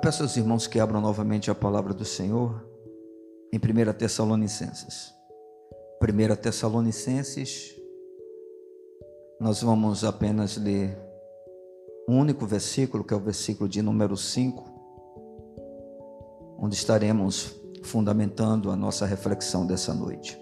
peço 0.00 0.22
aos 0.22 0.34
irmãos 0.36 0.66
que 0.66 0.80
abram 0.80 1.00
novamente 1.00 1.50
a 1.50 1.54
palavra 1.54 1.92
do 1.92 2.06
Senhor 2.06 2.66
em 3.52 3.58
1 3.58 3.92
Tessalonicenses. 3.92 5.12
1 6.02 6.36
Tessalonicenses, 6.36 7.76
nós 9.38 9.62
vamos 9.62 10.02
apenas 10.02 10.56
ler 10.56 10.98
um 12.08 12.18
único 12.18 12.46
versículo, 12.46 13.04
que 13.04 13.12
é 13.12 13.16
o 13.16 13.20
versículo 13.20 13.68
de 13.68 13.82
número 13.82 14.16
5, 14.16 14.64
onde 16.58 16.74
estaremos 16.74 17.54
fundamentando 17.82 18.70
a 18.70 18.76
nossa 18.76 19.04
reflexão 19.04 19.66
dessa 19.66 19.92
noite. 19.92 20.40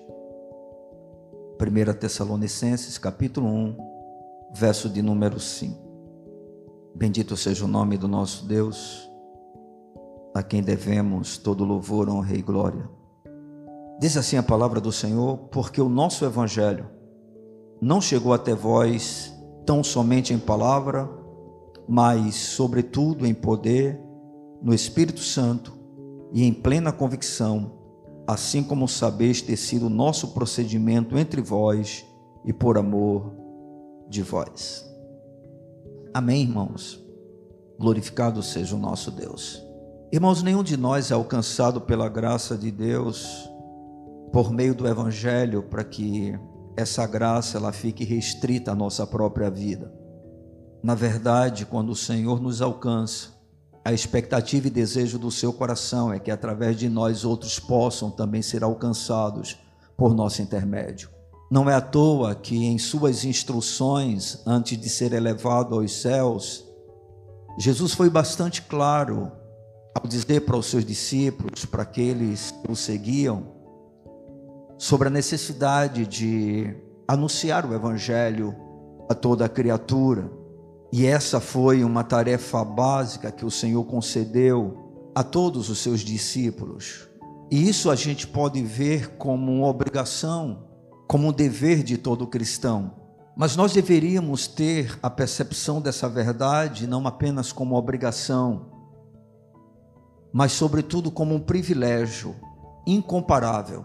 1 1.61 1.95
Tessalonicenses, 1.99 2.97
capítulo 2.97 3.49
1, 3.49 3.77
verso 4.55 4.89
de 4.89 5.03
número 5.03 5.41
5. 5.41 5.89
Bendito 6.95 7.37
seja 7.37 7.65
o 7.65 7.69
nome 7.69 7.99
do 7.99 8.07
nosso 8.07 8.47
Deus, 8.47 9.08
a 10.39 10.43
quem 10.43 10.63
devemos 10.63 11.37
todo 11.37 11.65
louvor, 11.65 12.09
honra 12.09 12.35
e 12.35 12.43
glória. 12.43 12.89
Diz 14.01 14.17
assim 14.17 14.37
a 14.37 14.43
palavra 14.43 14.81
do 14.81 14.93
Senhor, 14.93 15.37
porque 15.51 15.81
o 15.81 15.89
nosso 15.89 16.25
evangelho 16.25 16.87
não 17.81 18.01
chegou 18.01 18.33
até 18.33 18.55
vós 18.55 19.35
tão 19.67 19.83
somente 19.83 20.33
em 20.33 20.39
palavra, 20.39 21.11
mas, 21.89 22.37
sobretudo, 22.37 23.27
em 23.27 23.35
poder, 23.35 24.01
no 24.63 24.73
Espírito 24.73 25.21
Santo 25.21 25.73
e 26.33 26.45
em 26.45 26.53
plena 26.53 26.93
convicção, 26.93 27.73
assim 28.25 28.63
como 28.63 28.87
sabeis 28.87 29.43
ter 29.43 29.57
sido 29.57 29.87
o 29.87 29.91
nosso 29.91 30.29
procedimento 30.29 31.19
entre 31.19 31.41
vós 31.41 32.07
e 32.45 32.53
por 32.53 32.79
amor 32.79 33.33
de 34.09 34.23
vós. 34.23 34.89
Amém, 36.15 36.43
irmãos? 36.43 37.05
Glorificado 37.77 38.41
seja 38.43 38.77
o 38.77 38.79
nosso 38.79 39.11
Deus. 39.11 39.68
Irmãos, 40.11 40.43
nenhum 40.43 40.63
de 40.63 40.75
nós 40.75 41.11
é 41.11 41.15
alcançado 41.15 41.83
pela 41.83 42.09
graça 42.09 42.57
de 42.57 42.71
Deus 42.71 43.47
por 44.33 44.51
meio 44.51 44.75
do 44.75 44.89
Evangelho 44.89 45.63
para 45.65 45.85
que 45.85 46.33
essa 46.79 47.07
graça 47.07 47.59
ela 47.59 47.73
fique 47.73 48.05
restrita 48.05 48.73
à 48.73 48.75
nossa 48.75 49.07
própria 49.07 49.51
vida. 49.51 49.93
Na 50.83 50.95
verdade, 50.95 51.67
quando 51.67 51.91
o 51.91 51.97
Senhor 51.97 52.41
nos 52.41 52.63
alcança, 52.63 53.37
a 53.85 53.93
expectativa 53.93 54.69
e 54.69 54.71
desejo 54.71 55.19
do 55.19 55.31
seu 55.31 55.53
coração 55.53 56.11
é 56.11 56.19
que 56.19 56.31
através 56.31 56.79
de 56.79 56.89
nós 56.89 57.23
outros 57.23 57.61
possam 57.61 58.11
também 58.11 58.41
ser 58.41 58.65
alcançados 58.65 59.59
por 59.95 60.15
nosso 60.15 60.41
intermédio. 60.41 61.11
Não 61.51 61.69
é 61.69 61.75
à 61.75 61.83
toa 61.83 62.35
que 62.35 62.57
em 62.57 62.79
suas 62.79 63.27
instruções, 63.27 64.41
antes 64.47 64.81
de 64.81 64.89
ser 64.89 65.13
elevado 65.13 65.75
aos 65.75 66.01
céus, 66.01 66.65
Jesus 67.59 67.93
foi 67.93 68.09
bastante 68.09 68.63
claro 68.63 69.33
ao 69.99 70.09
dizer 70.09 70.43
para 70.43 70.57
os 70.57 70.67
seus 70.67 70.85
discípulos, 70.85 71.65
para 71.65 71.83
aqueles 71.83 72.53
que 72.53 72.71
o 72.71 72.77
seguiam, 72.77 73.49
sobre 74.79 75.09
a 75.09 75.11
necessidade 75.11 76.07
de 76.07 76.73
anunciar 77.07 77.67
o 77.67 77.75
Evangelho 77.75 78.55
a 79.11 79.15
toda 79.15 79.45
a 79.45 79.49
criatura. 79.49 80.31
E 80.93 81.05
essa 81.05 81.41
foi 81.41 81.83
uma 81.83 82.05
tarefa 82.05 82.65
básica 82.65 83.33
que 83.33 83.45
o 83.45 83.51
Senhor 83.51 83.85
concedeu 83.85 85.11
a 85.15 85.25
todos 85.25 85.69
os 85.69 85.79
seus 85.79 86.01
discípulos. 86.01 87.09
E 87.51 87.69
isso 87.69 87.91
a 87.91 87.97
gente 87.97 88.27
pode 88.27 88.63
ver 88.63 89.17
como 89.17 89.51
uma 89.53 89.67
obrigação, 89.67 90.65
como 91.09 91.29
um 91.29 91.33
dever 91.33 91.83
de 91.83 91.99
todo 91.99 92.27
cristão. 92.27 92.93
Mas 93.37 93.57
nós 93.57 93.73
deveríamos 93.73 94.47
ter 94.47 94.97
a 95.03 95.11
percepção 95.11 95.81
dessa 95.81 96.09
verdade 96.09 96.87
não 96.87 97.07
apenas 97.07 97.53
como 97.53 97.75
obrigação, 97.75 98.78
mas 100.39 100.53
sobretudo 100.53 101.11
como 101.11 101.35
um 101.35 101.41
privilégio 101.41 102.33
incomparável 102.87 103.85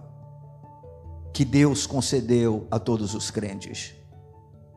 que 1.34 1.44
Deus 1.44 1.88
concedeu 1.88 2.68
a 2.70 2.78
todos 2.78 3.16
os 3.16 3.32
crentes. 3.32 3.96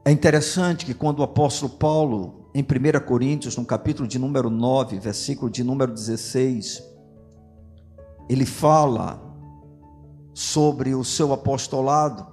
É 0.02 0.10
interessante 0.10 0.86
que 0.86 0.94
quando 0.94 1.18
o 1.18 1.22
apóstolo 1.22 1.74
Paulo, 1.74 2.48
em 2.54 2.62
1 2.62 3.04
Coríntios, 3.04 3.58
no 3.58 3.64
capítulo 3.66 4.08
de 4.08 4.18
número 4.18 4.48
9, 4.48 4.98
versículo 4.98 5.50
de 5.50 5.62
número 5.62 5.92
16, 5.92 6.82
ele 8.26 8.46
fala 8.46 9.20
sobre 10.32 10.94
o 10.94 11.04
seu 11.04 11.30
apostolado, 11.30 12.26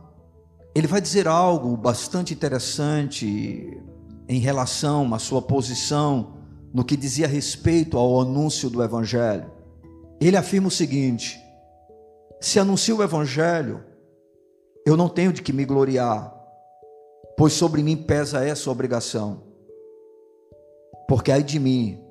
ele 0.74 0.88
vai 0.88 1.02
dizer 1.02 1.28
algo 1.28 1.76
bastante 1.76 2.34
interessante 2.34 3.78
em 4.26 4.40
relação 4.40 5.14
à 5.14 5.20
sua 5.20 5.42
posição 5.42 6.43
no 6.74 6.84
que 6.84 6.98
dizia 6.98 7.28
respeito 7.28 7.98
ao 7.98 8.20
anúncio 8.20 8.70
do 8.70 8.82
Evangelho. 8.82 9.52
Ele 10.20 10.36
afirma 10.36 10.70
o 10.70 10.72
seguinte: 10.72 11.40
se 12.42 12.60
anuncia 12.60 12.96
o 12.96 13.04
Evangelho, 13.04 13.84
eu 14.86 14.98
não 14.98 15.08
tenho 15.08 15.32
de 15.32 15.42
que 15.42 15.54
me 15.54 15.64
gloriar, 15.64 16.34
pois 17.38 17.54
sobre 17.54 17.84
mim 17.84 17.96
pesa 17.96 18.44
essa 18.44 18.72
obrigação. 18.72 19.44
Porque 21.08 21.32
ai 21.32 21.44
de 21.44 21.60
mim, 21.60 22.02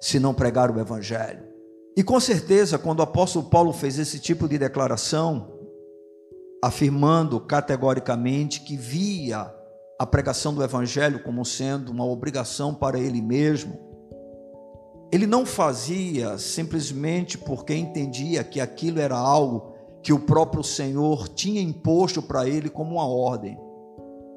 se 0.00 0.20
não 0.20 0.32
pregar 0.32 0.70
o 0.70 0.78
Evangelho. 0.78 1.50
E 1.96 2.04
com 2.04 2.20
certeza, 2.20 2.78
quando 2.78 3.00
o 3.00 3.02
apóstolo 3.02 3.50
Paulo 3.50 3.72
fez 3.72 3.98
esse 3.98 4.20
tipo 4.20 4.48
de 4.48 4.56
declaração, 4.56 5.52
afirmando 6.62 7.40
categoricamente 7.40 8.60
que 8.60 8.76
via 8.76 9.52
a 10.00 10.06
pregação 10.06 10.54
do 10.54 10.64
Evangelho 10.64 11.22
como 11.22 11.44
sendo 11.44 11.92
uma 11.92 12.06
obrigação 12.06 12.74
para 12.74 12.98
ele 12.98 13.20
mesmo, 13.20 13.78
ele 15.12 15.26
não 15.26 15.44
fazia 15.44 16.38
simplesmente 16.38 17.36
porque 17.36 17.74
entendia 17.74 18.42
que 18.42 18.62
aquilo 18.62 18.98
era 18.98 19.18
algo 19.18 19.74
que 20.02 20.10
o 20.10 20.18
próprio 20.18 20.64
Senhor 20.64 21.28
tinha 21.28 21.60
imposto 21.60 22.22
para 22.22 22.48
ele 22.48 22.70
como 22.70 22.92
uma 22.92 23.06
ordem. 23.06 23.58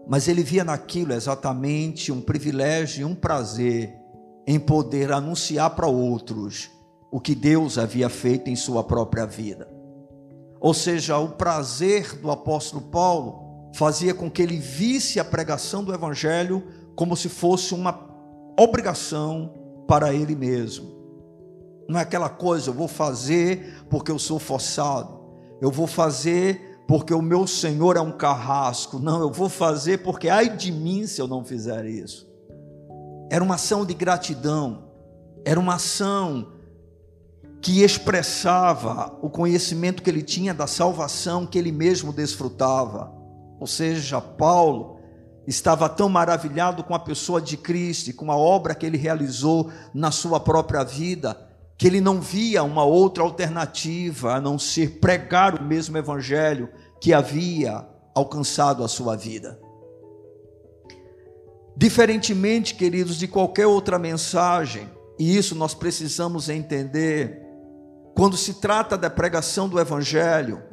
Mas 0.06 0.28
ele 0.28 0.44
via 0.44 0.66
naquilo 0.66 1.13
exatamente 1.13 2.12
um 2.12 2.19
privilégio 2.19 3.03
e 3.03 3.06
um 3.06 3.16
prazer 3.16 3.97
em 4.46 4.59
poder 4.59 5.13
anunciar 5.13 5.69
para 5.69 5.88
outros 5.88 6.69
o 7.09 7.22
que 7.22 7.34
Deus 7.34 7.78
havia 7.78 8.09
feito 8.09 8.50
em 8.50 8.56
sua 8.57 8.84
própria 8.84 9.25
vida. 9.25 9.66
Ou 10.59 10.73
seja, 10.73 11.18
o 11.18 11.29
prazer 11.29 12.18
do 12.18 12.29
apóstolo 12.29 12.81
Paulo 12.81 13.43
fazia 13.73 14.13
com 14.13 14.29
que 14.29 14.41
ele 14.41 14.57
visse 14.57 15.19
a 15.19 15.25
pregação 15.25 15.84
do 15.84 15.94
evangelho 15.94 16.63
como 16.95 17.16
se 17.16 17.29
fosse 17.29 17.73
uma 17.73 18.00
obrigação 18.59 19.53
para 19.88 20.13
ele 20.13 20.35
mesmo. 20.35 20.94
Não 21.89 22.00
é 22.00 22.03
aquela 22.03 22.29
coisa, 22.29 22.69
eu 22.69 22.73
vou 22.73 22.88
fazer 22.88 23.85
porque 23.89 24.11
eu 24.11 24.19
sou 24.19 24.39
forçado 24.39 25.23
eu 25.63 25.72
vou 25.72 25.88
fazer 25.88 26.84
porque 26.85 27.13
o 27.13 27.22
meu 27.22 27.47
Senhor 27.47 27.95
é 27.95 28.01
um 28.01 28.11
carrasco. 28.11 29.00
Não, 29.00 29.22
eu 29.22 29.31
vou 29.31 29.47
fazer 29.47 30.00
porque 30.00 30.28
ai 30.28 30.57
de 30.57 30.73
mim 30.73 31.07
se 31.07 31.22
eu 31.22 31.28
não 31.28 31.45
fizer 31.45 31.85
isso. 31.85 32.29
Era 33.31 33.41
uma 33.41 33.55
ação 33.55 33.85
de 33.85 33.94
gratidão, 33.94 34.90
era 35.45 35.57
uma 35.57 35.75
ação 35.75 36.51
que 37.61 37.81
expressava 37.81 39.17
o 39.22 39.29
conhecimento 39.29 40.03
que 40.03 40.09
ele 40.09 40.22
tinha 40.22 40.53
da 40.53 40.67
salvação 40.67 41.45
que 41.45 41.57
ele 41.57 41.72
mesmo 41.72 42.11
desfrutava. 42.11 43.09
Ou 43.63 43.68
seja, 43.68 44.19
Paulo 44.19 45.00
estava 45.47 45.88
tão 45.88 46.09
maravilhado 46.09 46.84
com 46.84 46.94
a 46.94 47.00
pessoa 47.00 47.41
de 47.41 47.56
Cristo 47.56 48.09
e 48.09 48.13
com 48.13 48.29
a 48.29 48.35
obra 48.35 48.75
que 48.75 48.85
ele 48.85 48.97
realizou 48.97 49.72
na 49.94 50.12
sua 50.12 50.38
própria 50.38 50.84
vida, 50.84 51.50
que 51.78 51.88
ele 51.88 52.02
não 52.02 52.19
via 52.19 52.62
uma 52.62 52.84
outra 52.84 53.23
alternativa 53.23 54.34
a 54.34 54.41
não 54.41 54.59
ser 54.59 55.00
pregar 55.00 55.56
o 55.56 55.63
mesmo 55.63 55.97
evangelho 55.97 56.68
que 57.00 57.13
havia 57.13 57.88
alcançado 58.13 58.84
a 58.84 58.90
sua 58.90 59.16
vida. 59.16 59.57
Diferentemente, 61.73 62.76
queridos, 62.76 63.16
de 63.16 63.29
qualquer 63.29 63.66
outra 63.66 63.97
mensagem, 63.97 64.90
e 65.17 65.38
isso 65.38 65.55
nós 65.55 65.73
precisamos 65.73 66.49
entender, 66.49 67.41
quando 68.14 68.35
se 68.35 68.55
trata 68.55 68.97
da 68.97 69.09
pregação 69.09 69.70
do 69.70 69.79
evangelho, 69.79 70.72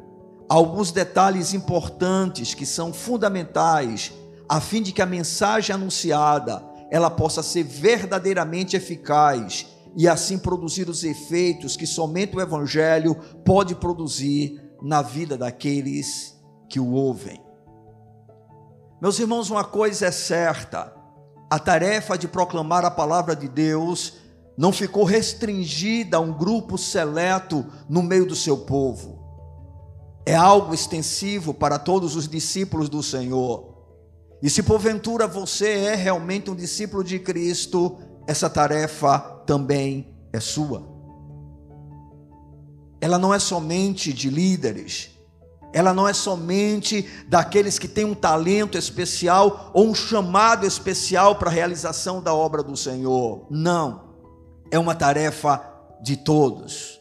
alguns 0.51 0.91
detalhes 0.91 1.53
importantes 1.53 2.53
que 2.53 2.65
são 2.65 2.91
fundamentais 2.91 4.11
a 4.49 4.59
fim 4.59 4.81
de 4.81 4.91
que 4.91 5.01
a 5.01 5.05
mensagem 5.05 5.73
anunciada 5.73 6.61
ela 6.91 7.09
possa 7.09 7.41
ser 7.41 7.63
verdadeiramente 7.63 8.75
eficaz 8.75 9.65
e 9.95 10.09
assim 10.09 10.37
produzir 10.37 10.89
os 10.89 11.05
efeitos 11.05 11.77
que 11.77 11.87
somente 11.87 12.35
o 12.35 12.41
Evangelho 12.41 13.15
pode 13.45 13.75
produzir 13.75 14.61
na 14.81 15.01
vida 15.01 15.37
daqueles 15.37 16.37
que 16.67 16.81
o 16.81 16.91
ouvem. 16.91 17.41
Meus 19.01 19.19
irmãos, 19.19 19.49
uma 19.49 19.63
coisa 19.63 20.07
é 20.07 20.11
certa: 20.11 20.93
a 21.49 21.57
tarefa 21.59 22.17
de 22.17 22.27
proclamar 22.27 22.83
a 22.83 22.91
palavra 22.91 23.37
de 23.37 23.47
Deus 23.47 24.15
não 24.57 24.73
ficou 24.73 25.05
restringida 25.05 26.17
a 26.17 26.19
um 26.19 26.33
grupo 26.33 26.77
seleto 26.77 27.65
no 27.87 28.03
meio 28.03 28.25
do 28.25 28.35
seu 28.35 28.57
povo. 28.57 29.20
É 30.25 30.35
algo 30.35 30.73
extensivo 30.73 31.53
para 31.53 31.79
todos 31.79 32.15
os 32.15 32.27
discípulos 32.27 32.89
do 32.89 33.01
Senhor. 33.01 33.71
E 34.41 34.49
se 34.49 34.63
porventura 34.63 35.27
você 35.27 35.69
é 35.69 35.95
realmente 35.95 36.49
um 36.49 36.55
discípulo 36.55 37.03
de 37.03 37.19
Cristo, 37.19 37.97
essa 38.27 38.49
tarefa 38.49 39.19
também 39.45 40.15
é 40.33 40.39
sua. 40.39 40.89
Ela 42.99 43.17
não 43.17 43.33
é 43.33 43.39
somente 43.39 44.13
de 44.13 44.29
líderes, 44.29 45.09
ela 45.73 45.93
não 45.93 46.07
é 46.07 46.13
somente 46.13 47.07
daqueles 47.27 47.79
que 47.79 47.87
têm 47.87 48.05
um 48.05 48.13
talento 48.13 48.77
especial 48.77 49.71
ou 49.73 49.87
um 49.87 49.95
chamado 49.95 50.65
especial 50.65 51.35
para 51.35 51.49
a 51.49 51.53
realização 51.53 52.21
da 52.21 52.33
obra 52.33 52.61
do 52.61 52.75
Senhor. 52.75 53.47
Não. 53.49 54.11
É 54.69 54.77
uma 54.77 54.95
tarefa 54.95 55.63
de 56.01 56.17
todos. 56.17 57.00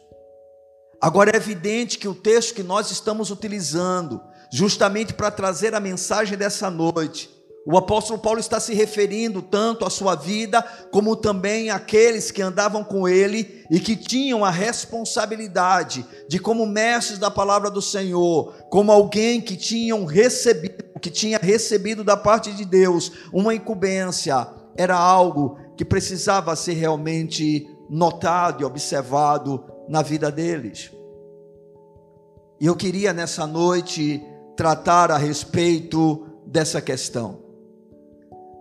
Agora 1.00 1.30
é 1.32 1.36
evidente 1.36 1.96
que 1.98 2.06
o 2.06 2.14
texto 2.14 2.54
que 2.54 2.62
nós 2.62 2.90
estamos 2.90 3.30
utilizando, 3.30 4.20
justamente 4.52 5.14
para 5.14 5.30
trazer 5.30 5.74
a 5.74 5.80
mensagem 5.80 6.36
dessa 6.36 6.68
noite, 6.68 7.30
o 7.66 7.78
apóstolo 7.78 8.18
Paulo 8.18 8.38
está 8.38 8.60
se 8.60 8.74
referindo 8.74 9.40
tanto 9.40 9.86
à 9.86 9.90
sua 9.90 10.14
vida, 10.14 10.62
como 10.90 11.16
também 11.16 11.70
àqueles 11.70 12.30
que 12.30 12.42
andavam 12.42 12.84
com 12.84 13.08
ele 13.08 13.64
e 13.70 13.80
que 13.80 13.96
tinham 13.96 14.44
a 14.44 14.50
responsabilidade 14.50 16.04
de, 16.28 16.38
como 16.38 16.66
mestres 16.66 17.18
da 17.18 17.30
palavra 17.30 17.70
do 17.70 17.80
Senhor, 17.80 18.54
como 18.70 18.92
alguém 18.92 19.40
que 19.40 19.56
tinham 19.56 20.04
recebido, 20.04 20.84
que 21.00 21.10
tinha 21.10 21.38
recebido 21.38 22.04
da 22.04 22.16
parte 22.16 22.52
de 22.52 22.64
Deus 22.64 23.12
uma 23.32 23.54
incumbência, 23.54 24.46
era 24.76 24.96
algo 24.96 25.58
que 25.76 25.84
precisava 25.84 26.56
ser 26.56 26.74
realmente 26.74 27.66
notado 27.88 28.62
e 28.62 28.64
observado 28.64 29.64
na 29.90 30.02
vida 30.02 30.30
deles. 30.30 30.92
E 32.60 32.66
eu 32.66 32.76
queria 32.76 33.12
nessa 33.12 33.44
noite 33.44 34.22
tratar 34.56 35.10
a 35.10 35.18
respeito 35.18 36.28
dessa 36.46 36.80
questão. 36.80 37.40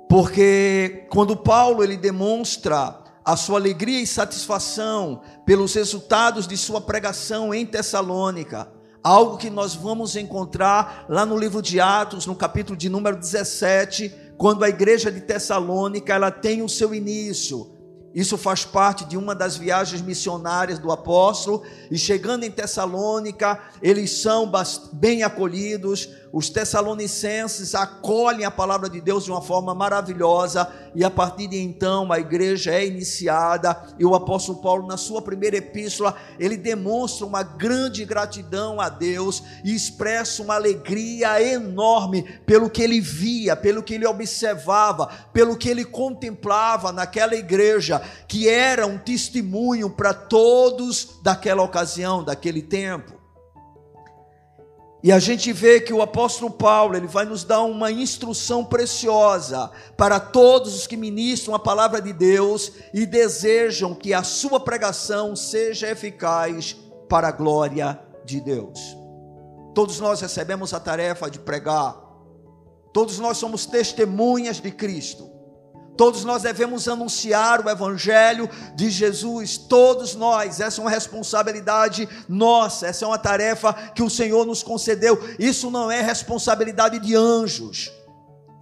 Porque 0.09 1.05
quando 1.11 1.37
Paulo 1.37 1.83
ele 1.83 1.95
demonstra 1.95 2.97
a 3.23 3.35
sua 3.37 3.59
alegria 3.59 4.01
e 4.01 4.07
satisfação 4.07 5.21
pelos 5.45 5.75
resultados 5.75 6.47
de 6.47 6.57
sua 6.57 6.81
pregação 6.81 7.53
em 7.53 7.63
Tessalônica, 7.63 8.67
algo 9.03 9.37
que 9.37 9.51
nós 9.51 9.75
vamos 9.75 10.15
encontrar 10.15 11.05
lá 11.07 11.27
no 11.27 11.37
livro 11.37 11.61
de 11.61 11.79
Atos, 11.79 12.25
no 12.25 12.35
capítulo 12.35 12.75
de 12.75 12.89
número 12.89 13.17
17, 13.17 14.33
quando 14.35 14.63
a 14.63 14.69
igreja 14.69 15.11
de 15.11 15.21
Tessalônica 15.21 16.11
ela 16.11 16.31
tem 16.31 16.63
o 16.63 16.69
seu 16.69 16.95
início 16.95 17.78
isso 18.13 18.37
faz 18.37 18.65
parte 18.65 19.05
de 19.05 19.17
uma 19.17 19.35
das 19.35 19.55
viagens 19.55 20.01
missionárias 20.01 20.79
do 20.79 20.91
apóstolo, 20.91 21.63
e 21.91 21.97
chegando 21.97 22.43
em 22.43 22.51
Tessalônica, 22.51 23.59
eles 23.81 24.21
são 24.21 24.51
bem 24.93 25.23
acolhidos, 25.23 26.09
os 26.31 26.49
tessalonicenses 26.49 27.73
acolhem 27.73 28.45
a 28.45 28.51
palavra 28.51 28.87
de 28.87 29.01
Deus 29.01 29.25
de 29.25 29.31
uma 29.31 29.41
forma 29.41 29.73
maravilhosa, 29.73 30.71
e 30.93 31.03
a 31.03 31.09
partir 31.09 31.47
de 31.47 31.57
então 31.57 32.11
a 32.11 32.19
igreja 32.19 32.71
é 32.71 32.85
iniciada, 32.85 33.75
e 33.97 34.05
o 34.05 34.13
apóstolo 34.13 34.61
Paulo, 34.61 34.87
na 34.87 34.97
sua 34.97 35.21
primeira 35.21 35.57
epístola, 35.57 36.15
ele 36.39 36.55
demonstra 36.55 37.25
uma 37.25 37.41
grande 37.41 38.05
gratidão 38.05 38.79
a 38.79 38.89
Deus 38.89 39.43
e 39.63 39.73
expressa 39.73 40.43
uma 40.43 40.55
alegria 40.55 41.41
enorme 41.41 42.23
pelo 42.45 42.69
que 42.69 42.81
ele 42.81 43.01
via, 43.01 43.55
pelo 43.55 43.81
que 43.81 43.95
ele 43.95 44.05
observava, 44.05 45.07
pelo 45.33 45.57
que 45.57 45.69
ele 45.69 45.85
contemplava 45.85 46.91
naquela 46.91 47.35
igreja, 47.35 47.98
que 48.27 48.47
era 48.49 48.85
um 48.85 48.97
testemunho 48.97 49.89
para 49.89 50.13
todos 50.13 51.19
daquela 51.23 51.63
ocasião, 51.63 52.23
daquele 52.23 52.61
tempo. 52.61 53.19
E 55.01 55.13
a 55.13 55.19
gente 55.19 55.53
vê 55.53 55.79
que 55.79 55.93
o 55.93 56.01
apóstolo 56.01 56.51
Paulo, 56.51 56.95
ele 56.95 57.07
vai 57.07 57.23
nos 57.23 57.45
dar 57.45 57.61
uma 57.61 57.89
instrução 57.89 58.65
preciosa 58.65 59.71
para 59.95 60.19
todos 60.19 60.75
os 60.75 60.85
que 60.85 60.97
ministram 60.97 61.55
a 61.55 61.59
palavra 61.59 62.01
de 62.01 62.11
Deus 62.11 62.73
e 62.93 63.05
desejam 63.05 63.95
que 63.95 64.13
a 64.13 64.23
sua 64.23 64.59
pregação 64.59 65.37
seja 65.37 65.89
eficaz 65.89 66.75
para 67.07 67.29
a 67.29 67.31
glória 67.31 67.97
de 68.25 68.41
Deus. 68.41 68.77
Todos 69.73 70.01
nós 70.01 70.19
recebemos 70.19 70.73
a 70.73 70.79
tarefa 70.81 71.29
de 71.29 71.39
pregar. 71.39 71.95
Todos 72.91 73.19
nós 73.19 73.37
somos 73.37 73.65
testemunhas 73.65 74.59
de 74.59 74.71
Cristo. 74.71 75.29
Todos 75.99 76.23
nós 76.23 76.43
devemos 76.43 76.87
anunciar 76.87 77.59
o 77.59 77.69
Evangelho 77.69 78.49
de 78.73 78.89
Jesus, 78.89 79.57
todos 79.57 80.15
nós, 80.15 80.61
essa 80.61 80.79
é 80.79 80.81
uma 80.81 80.89
responsabilidade 80.89 82.07
nossa, 82.29 82.87
essa 82.87 83.03
é 83.03 83.07
uma 83.09 83.17
tarefa 83.17 83.73
que 83.73 84.01
o 84.01 84.09
Senhor 84.09 84.45
nos 84.45 84.63
concedeu. 84.63 85.19
Isso 85.37 85.69
não 85.69 85.91
é 85.91 86.01
responsabilidade 86.01 86.99
de 86.99 87.17
anjos, 87.17 87.91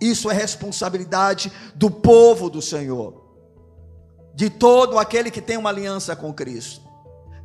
isso 0.01 0.31
é 0.31 0.33
responsabilidade 0.33 1.51
do 1.75 1.91
povo 1.91 2.49
do 2.49 2.59
Senhor, 2.59 3.23
de 4.33 4.49
todo 4.49 4.97
aquele 4.97 5.29
que 5.29 5.39
tem 5.39 5.57
uma 5.57 5.69
aliança 5.69 6.15
com 6.15 6.33
Cristo, 6.33 6.81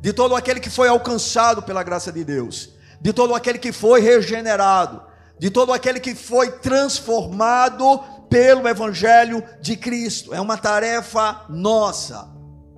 de 0.01 0.11
todo 0.11 0.35
aquele 0.35 0.59
que 0.59 0.71
foi 0.71 0.87
alcançado 0.87 1.61
pela 1.61 1.83
graça 1.83 2.11
de 2.11 2.23
Deus, 2.23 2.71
de 2.99 3.13
todo 3.13 3.35
aquele 3.35 3.59
que 3.59 3.71
foi 3.71 4.01
regenerado, 4.01 5.03
de 5.37 5.51
todo 5.51 5.71
aquele 5.71 5.99
que 5.99 6.15
foi 6.15 6.49
transformado 6.49 8.01
pelo 8.33 8.67
Evangelho 8.67 9.43
de 9.61 9.77
Cristo. 9.77 10.33
É 10.33 10.41
uma 10.41 10.57
tarefa 10.57 11.45
nossa, 11.49 12.27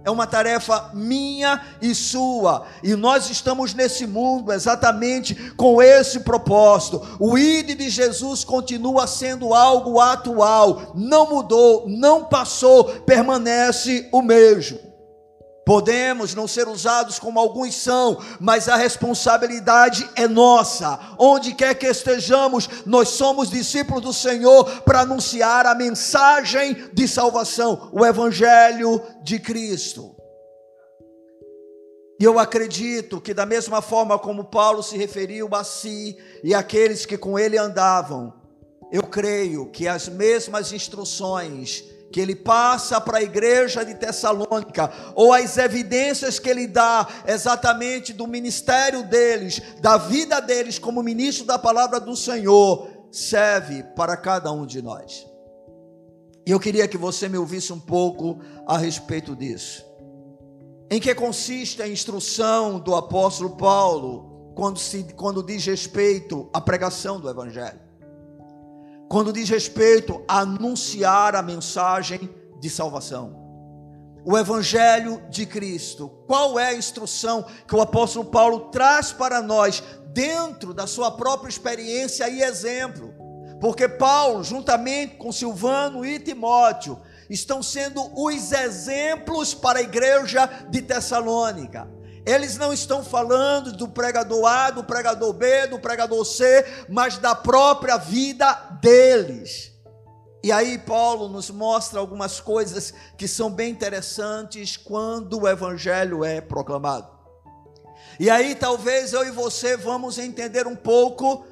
é 0.03 0.11
uma 0.11 0.27
tarefa 0.27 0.91
minha 0.93 1.61
e 1.81 1.95
sua. 1.95 2.65
E 2.83 2.93
nós 2.93 3.29
estamos 3.29 3.73
nesse 3.73 4.05
mundo 4.05 4.51
exatamente 4.51 5.33
com 5.53 5.81
esse 5.81 6.19
propósito. 6.19 7.01
O 7.21 7.37
ID 7.37 7.69
de 7.77 7.89
Jesus 7.89 8.43
continua 8.43 9.07
sendo 9.07 9.53
algo 9.53 9.97
atual, 10.01 10.91
não 10.93 11.29
mudou, 11.29 11.85
não 11.87 12.25
passou, 12.25 12.83
permanece 13.05 14.09
o 14.11 14.21
mesmo. 14.21 14.84
Podemos 15.65 16.35
não 16.35 16.47
ser 16.47 16.67
usados 16.67 17.17
como 17.17 17.39
alguns 17.39 17.75
são, 17.75 18.21
mas 18.39 18.69
a 18.69 18.75
responsabilidade 18.75 20.07
é 20.15 20.27
nossa. 20.27 20.99
Onde 21.17 21.55
quer 21.55 21.73
que 21.73 21.87
estejamos, 21.87 22.69
nós 22.85 23.09
somos 23.09 23.49
discípulos 23.49 24.03
do 24.03 24.13
Senhor 24.13 24.81
para 24.81 25.01
anunciar 25.01 25.65
a 25.65 25.73
mensagem 25.73 26.89
de 26.93 27.07
salvação, 27.07 27.89
o 27.91 28.05
Evangelho 28.05 29.01
de 29.23 29.39
Cristo. 29.39 30.15
E 32.19 32.23
eu 32.23 32.37
acredito 32.37 33.19
que, 33.19 33.33
da 33.33 33.45
mesma 33.45 33.81
forma 33.81 34.19
como 34.19 34.45
Paulo 34.45 34.83
se 34.83 34.95
referiu 34.95 35.49
a 35.51 35.63
si 35.63 36.15
e 36.43 36.53
aqueles 36.53 37.07
que 37.07 37.17
com 37.17 37.39
ele 37.39 37.57
andavam, 37.57 38.33
eu 38.91 39.01
creio 39.01 39.71
que 39.71 39.87
as 39.87 40.07
mesmas 40.07 40.71
instruções 40.71 41.83
que 42.11 42.19
ele 42.19 42.35
passa 42.35 43.01
para 43.01 43.17
a 43.17 43.23
igreja 43.23 43.83
de 43.83 43.93
Tessalônica, 43.95 44.91
ou 45.15 45.33
as 45.33 45.57
evidências 45.57 46.39
que 46.39 46.49
ele 46.49 46.67
dá 46.67 47.07
exatamente 47.27 48.13
do 48.13 48.27
ministério 48.27 49.03
deles, 49.03 49.61
da 49.81 49.97
vida 49.97 50.39
deles 50.39 50.79
como 50.79 51.03
ministro 51.03 51.45
da 51.45 51.59
palavra 51.59 51.99
do 51.99 52.15
Senhor, 52.15 52.89
serve 53.11 53.83
para 53.95 54.15
cada 54.15 54.51
um 54.51 54.65
de 54.65 54.81
nós. 54.81 55.25
E 56.45 56.51
eu 56.51 56.59
queria 56.59 56.87
que 56.87 56.97
você 56.97 57.27
me 57.27 57.37
ouvisse 57.37 57.73
um 57.73 57.79
pouco 57.79 58.39
a 58.67 58.77
respeito 58.77 59.35
disso. 59.35 59.83
Em 60.91 60.99
que 60.99 61.13
consiste 61.15 61.81
a 61.81 61.87
instrução 61.87 62.79
do 62.79 62.95
apóstolo 62.95 63.57
Paulo 63.57 64.53
quando, 64.55 64.77
se, 64.77 65.03
quando 65.15 65.41
diz 65.41 65.65
respeito 65.65 66.47
à 66.53 66.61
pregação 66.61 67.19
do 67.19 67.29
Evangelho? 67.29 67.84
Quando 69.09 69.33
diz 69.33 69.49
respeito 69.49 70.23
a 70.27 70.39
anunciar 70.39 71.35
a 71.35 71.41
mensagem 71.41 72.29
de 72.59 72.69
salvação. 72.69 73.43
O 74.25 74.37
Evangelho 74.37 75.21
de 75.29 75.45
Cristo. 75.45 76.09
Qual 76.27 76.59
é 76.59 76.69
a 76.69 76.73
instrução 76.75 77.45
que 77.67 77.75
o 77.75 77.81
apóstolo 77.81 78.25
Paulo 78.25 78.71
traz 78.71 79.11
para 79.11 79.41
nós 79.41 79.83
dentro 80.07 80.73
da 80.73 80.87
sua 80.87 81.11
própria 81.11 81.49
experiência 81.49 82.27
e 82.27 82.41
exemplo? 82.41 83.13
Porque 83.61 83.87
Paulo, 83.87 84.43
juntamente 84.43 85.15
com 85.15 85.31
Silvano 85.31 86.05
e 86.05 86.19
Timóteo, 86.19 86.99
estão 87.29 87.61
sendo 87.61 88.01
os 88.15 88.51
exemplos 88.51 89.53
para 89.53 89.79
a 89.79 89.83
igreja 89.83 90.47
de 90.69 90.81
Tessalônica. 90.81 91.87
Eles 92.25 92.57
não 92.57 92.73
estão 92.73 93.03
falando 93.03 93.71
do 93.71 93.87
pregador 93.87 94.45
A, 94.45 94.71
do 94.71 94.83
pregador 94.83 95.31
B, 95.33 95.67
do 95.67 95.79
pregador 95.79 96.25
C, 96.25 96.65
mas 96.89 97.17
da 97.19 97.35
própria 97.35 97.97
vida 97.97 98.51
deles. 98.81 99.71
E 100.43 100.51
aí 100.51 100.77
Paulo 100.77 101.27
nos 101.27 101.49
mostra 101.49 101.99
algumas 101.99 102.39
coisas 102.39 102.93
que 103.17 103.27
são 103.27 103.49
bem 103.49 103.71
interessantes 103.71 104.75
quando 104.77 105.41
o 105.41 105.47
evangelho 105.47 106.23
é 106.23 106.41
proclamado. 106.41 107.09
E 108.19 108.29
aí 108.29 108.55
talvez 108.55 109.13
eu 109.13 109.25
e 109.25 109.31
você 109.31 109.75
vamos 109.75 110.17
entender 110.17 110.67
um 110.67 110.75
pouco 110.75 111.45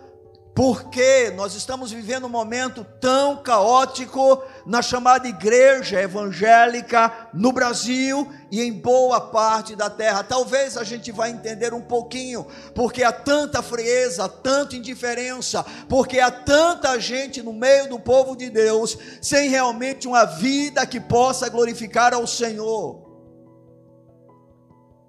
porque 0.55 1.31
nós 1.35 1.55
estamos 1.55 1.91
vivendo 1.91 2.25
um 2.25 2.29
momento 2.29 2.85
tão 3.01 3.37
caótico 3.37 4.43
na 4.65 4.83
chamada 4.83 5.27
igreja 5.27 5.99
evangélica 5.99 7.29
no 7.33 7.51
Brasil 7.51 8.31
e 8.51 8.61
em 8.61 8.71
boa 8.71 9.19
parte 9.19 9.75
da 9.75 9.89
terra. 9.89 10.23
Talvez 10.23 10.77
a 10.77 10.83
gente 10.83 11.11
vai 11.11 11.31
entender 11.31 11.73
um 11.73 11.81
pouquinho, 11.81 12.45
porque 12.75 13.03
há 13.03 13.11
tanta 13.11 13.63
frieza, 13.63 14.29
tanta 14.29 14.75
indiferença, 14.75 15.65
porque 15.89 16.19
há 16.19 16.29
tanta 16.29 16.99
gente 16.99 17.41
no 17.41 17.51
meio 17.51 17.89
do 17.89 17.99
povo 17.99 18.35
de 18.35 18.51
Deus 18.51 18.95
sem 19.21 19.49
realmente 19.49 20.07
uma 20.07 20.25
vida 20.25 20.85
que 20.85 20.99
possa 20.99 21.49
glorificar 21.49 22.13
ao 22.13 22.27
Senhor. 22.27 23.01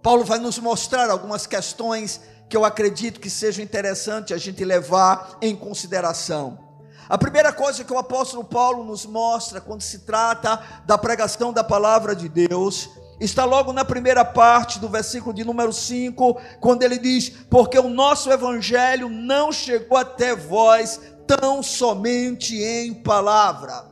Paulo 0.03 0.25
vai 0.25 0.39
nos 0.39 0.59
mostrar 0.59 1.11
algumas 1.11 1.47
questões 1.47 2.21
que 2.49 2.57
eu 2.57 2.65
acredito 2.65 3.21
que 3.21 3.31
seja 3.31 3.63
interessante 3.63 4.35
a 4.35 4.39
gente 4.39 4.65
levar 4.65 5.39
em 5.41 5.55
consideração. 5.57 6.59
A 7.09 7.19
primeira 7.19 7.53
coisa 7.53 7.85
que 7.85 7.93
o 7.93 7.99
apóstolo 7.99 8.45
Paulo 8.45 8.85
nos 8.85 9.05
mostra 9.05 9.61
quando 9.61 9.83
se 9.83 10.01
trata 10.01 10.63
da 10.87 10.97
pregação 10.97 11.53
da 11.53 11.63
palavra 11.63 12.15
de 12.17 12.29
Deus 12.29 12.89
está 13.21 13.45
logo 13.45 13.73
na 13.73 13.85
primeira 13.85 14.25
parte 14.25 14.79
do 14.79 14.89
versículo 14.89 15.35
de 15.35 15.45
número 15.45 15.73
5, 15.73 16.41
quando 16.61 16.83
ele 16.83 16.99
diz: 16.99 17.31
Porque 17.51 17.79
o 17.79 17.89
nosso 17.89 18.31
evangelho 18.31 19.09
não 19.09 19.53
chegou 19.53 19.99
até 19.99 20.35
vós 20.35 21.01
tão 21.27 21.63
somente 21.63 22.57
em 22.57 22.95
palavra. 22.95 23.85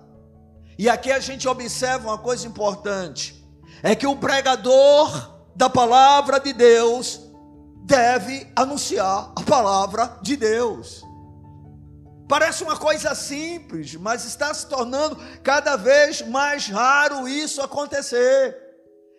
E 0.78 0.88
aqui 0.88 1.12
a 1.12 1.20
gente 1.20 1.46
observa 1.46 2.08
uma 2.08 2.18
coisa 2.18 2.46
importante: 2.46 3.44
é 3.82 3.94
que 3.94 4.06
o 4.06 4.16
pregador 4.16 5.38
da 5.54 5.68
palavra 5.68 6.40
de 6.40 6.52
Deus 6.52 7.21
deve 7.82 8.50
anunciar 8.56 9.32
a 9.36 9.42
palavra 9.42 10.18
de 10.22 10.36
Deus. 10.36 11.02
Parece 12.28 12.62
uma 12.62 12.76
coisa 12.76 13.14
simples, 13.14 13.94
mas 13.94 14.24
está 14.24 14.54
se 14.54 14.66
tornando 14.66 15.16
cada 15.42 15.76
vez 15.76 16.22
mais 16.22 16.66
raro 16.66 17.28
isso 17.28 17.60
acontecer. 17.60 18.56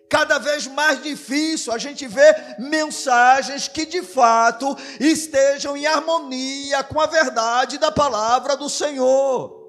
Cada 0.10 0.38
vez 0.38 0.68
mais 0.68 1.02
difícil 1.02 1.74
a 1.74 1.78
gente 1.78 2.08
ver 2.08 2.56
mensagens 2.60 3.68
que 3.68 3.86
de 3.86 4.02
fato 4.02 4.78
estejam 5.00 5.76
em 5.76 5.86
harmonia 5.86 6.84
com 6.84 7.00
a 7.00 7.08
verdade 7.08 7.78
da 7.78 7.92
palavra 7.92 8.56
do 8.56 8.70
Senhor. 8.70 9.62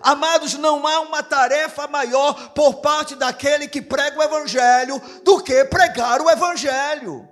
Amados, 0.00 0.54
não 0.54 0.86
há 0.86 1.00
uma 1.00 1.22
tarefa 1.22 1.86
maior 1.86 2.50
por 2.50 2.74
parte 2.74 3.14
daquele 3.14 3.68
que 3.68 3.80
prega 3.80 4.18
o 4.18 4.22
Evangelho 4.22 5.00
do 5.22 5.40
que 5.40 5.64
pregar 5.64 6.20
o 6.20 6.30
Evangelho, 6.30 7.28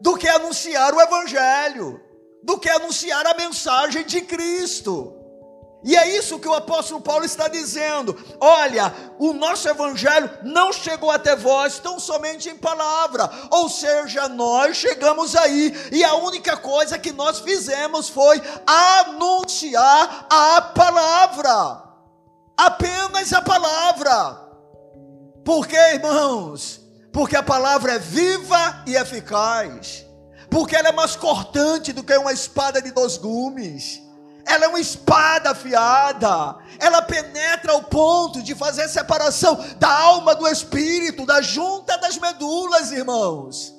do 0.00 0.16
que 0.16 0.28
anunciar 0.28 0.94
o 0.94 1.00
Evangelho, 1.00 2.00
do 2.42 2.58
que 2.58 2.68
anunciar 2.68 3.26
a 3.26 3.34
mensagem 3.34 4.04
de 4.04 4.20
Cristo. 4.22 5.16
E 5.86 5.96
é 5.96 6.16
isso 6.16 6.40
que 6.40 6.48
o 6.48 6.54
apóstolo 6.54 7.00
Paulo 7.00 7.24
está 7.24 7.46
dizendo. 7.46 8.18
Olha, 8.40 8.92
o 9.20 9.32
nosso 9.32 9.68
evangelho 9.68 10.28
não 10.42 10.72
chegou 10.72 11.12
até 11.12 11.36
vós 11.36 11.78
tão 11.78 12.00
somente 12.00 12.48
em 12.48 12.56
palavra, 12.56 13.30
ou 13.52 13.68
seja, 13.68 14.28
nós 14.28 14.76
chegamos 14.76 15.36
aí 15.36 15.72
e 15.92 16.02
a 16.02 16.14
única 16.14 16.56
coisa 16.56 16.98
que 16.98 17.12
nós 17.12 17.38
fizemos 17.38 18.08
foi 18.08 18.42
anunciar 18.66 20.26
a 20.28 20.60
palavra. 20.60 21.84
Apenas 22.56 23.32
a 23.32 23.42
palavra. 23.42 24.44
Por 25.44 25.68
quê, 25.68 25.78
irmãos? 25.94 26.80
Porque 27.16 27.34
a 27.34 27.42
palavra 27.42 27.94
é 27.94 27.98
viva 27.98 28.82
e 28.86 28.94
eficaz. 28.94 30.04
Porque 30.50 30.76
ela 30.76 30.90
é 30.90 30.92
mais 30.92 31.16
cortante 31.16 31.90
do 31.90 32.04
que 32.04 32.14
uma 32.14 32.30
espada 32.30 32.82
de 32.82 32.90
dois 32.90 33.16
gumes 33.16 34.04
ela 34.48 34.66
é 34.66 34.68
uma 34.68 34.78
espada 34.78 35.50
afiada, 35.50 36.56
ela 36.78 37.02
penetra 37.02 37.72
ao 37.72 37.82
ponto 37.82 38.40
de 38.40 38.54
fazer 38.54 38.88
separação 38.88 39.58
da 39.76 39.90
alma 39.90 40.36
do 40.36 40.46
espírito, 40.46 41.26
da 41.26 41.42
junta 41.42 41.98
das 41.98 42.16
medulas, 42.16 42.92
irmãos. 42.92 43.74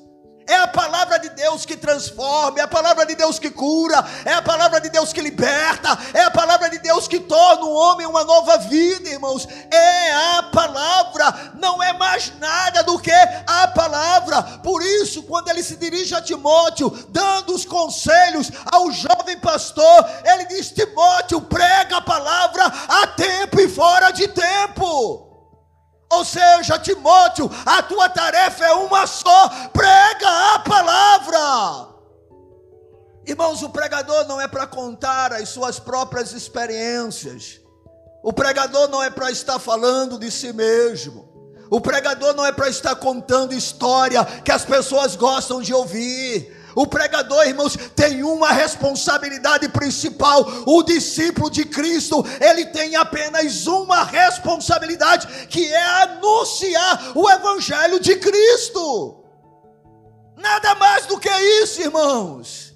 É 0.48 0.56
a 0.56 0.68
palavra 0.68 1.20
de 1.20 1.30
Deus 1.30 1.66
que 1.66 1.76
transforma, 1.76 2.60
é 2.60 2.62
a 2.62 2.68
palavra 2.68 3.06
de 3.06 3.16
Deus 3.16 3.38
que 3.38 3.50
cura, 3.50 4.04
é 4.24 4.34
a 4.34 4.42
palavra 4.42 4.80
de 4.80 4.90
Deus 4.90 5.12
que 5.12 5.20
liberta, 5.20 5.98
é 6.14 6.22
a 6.22 6.32
palavra 6.32 6.70
de 6.70 6.80
Deus 6.80 7.06
que 7.06 7.20
torna 7.20 7.66
o 7.66 7.74
homem 7.74 8.08
uma 8.08 8.24
nova 8.24 8.58
vida, 8.58 9.10
irmãos. 9.10 9.46
É 9.70 10.14
a 10.38 10.44
palavra, 10.44 11.52
não 11.60 11.84
é 11.84 11.92
mais 11.92 12.32
nada 12.40 12.82
do 12.84 12.98
que 12.98 13.12
a 13.12 13.68
palavra. 13.68 14.42
Por 14.64 14.82
isso, 14.82 15.22
quando 15.24 15.50
ele 15.50 15.62
se 15.62 15.76
dirige 15.76 16.16
a 16.16 16.22
Timóteo, 16.22 16.90
dando 17.10 17.54
os 17.54 17.66
conselhos 17.66 18.50
ao 18.72 18.90
jovem 18.90 19.38
pastor, 19.40 20.10
ele 20.24 20.46
diz: 20.46 20.72
Timóteo, 20.72 21.42
prega 21.42 21.98
a 21.98 22.02
palavra 22.02 22.66
a 22.88 23.08
tempo 23.08 23.60
e 23.60 23.68
fora 23.68 24.12
de 24.12 24.30
tempo. 24.30 25.27
Ou 26.10 26.24
seja, 26.24 26.80
Timóteo, 26.80 27.50
a 27.66 27.82
tua 27.84 28.10
tarefa 28.10 28.66
é 28.66 28.74
uma 28.74 29.06
só: 29.06 29.50
prega 29.74 30.56
a 30.56 30.60
palavra. 30.60 31.98
Irmãos, 33.26 33.62
o 33.62 33.70
pregador 33.70 34.26
não 34.26 34.40
é 34.40 34.48
para 34.48 34.66
contar 34.66 35.34
as 35.34 35.50
suas 35.50 35.80
próprias 35.80 36.32
experiências. 36.32 37.60
O 38.24 38.32
pregador 38.32 38.88
não 38.88 39.04
é 39.04 39.10
para 39.10 39.30
estar 39.32 39.60
falando 39.60 40.18
de 40.18 40.32
si 40.32 40.54
mesmo. 40.54 41.28
O 41.70 41.82
pregador 41.82 42.34
não 42.34 42.46
é 42.46 42.54
para 42.54 42.70
estar 42.70 42.96
contando 42.96 43.54
história 43.54 44.24
que 44.24 44.52
as 44.52 44.64
pessoas 44.64 45.18
gostam 45.18 45.62
de 45.62 45.74
ouvir. 45.74 46.56
O 46.78 46.86
pregador, 46.86 47.48
irmãos, 47.48 47.76
tem 47.96 48.22
uma 48.22 48.52
responsabilidade 48.52 49.68
principal. 49.70 50.46
O 50.64 50.84
discípulo 50.84 51.50
de 51.50 51.66
Cristo, 51.66 52.24
ele 52.40 52.68
tem 52.68 52.96
apenas 52.96 53.66
uma 53.66 54.04
responsabilidade, 54.04 55.48
que 55.48 55.74
é 55.74 55.86
anunciar 56.04 57.14
o 57.16 57.28
evangelho 57.28 58.00
de 58.00 58.18
Cristo. 58.18 59.24
Nada 60.38 60.76
mais 60.76 61.08
do 61.08 61.20
que 61.20 61.32
isso, 61.64 61.82
irmãos. 61.82 62.67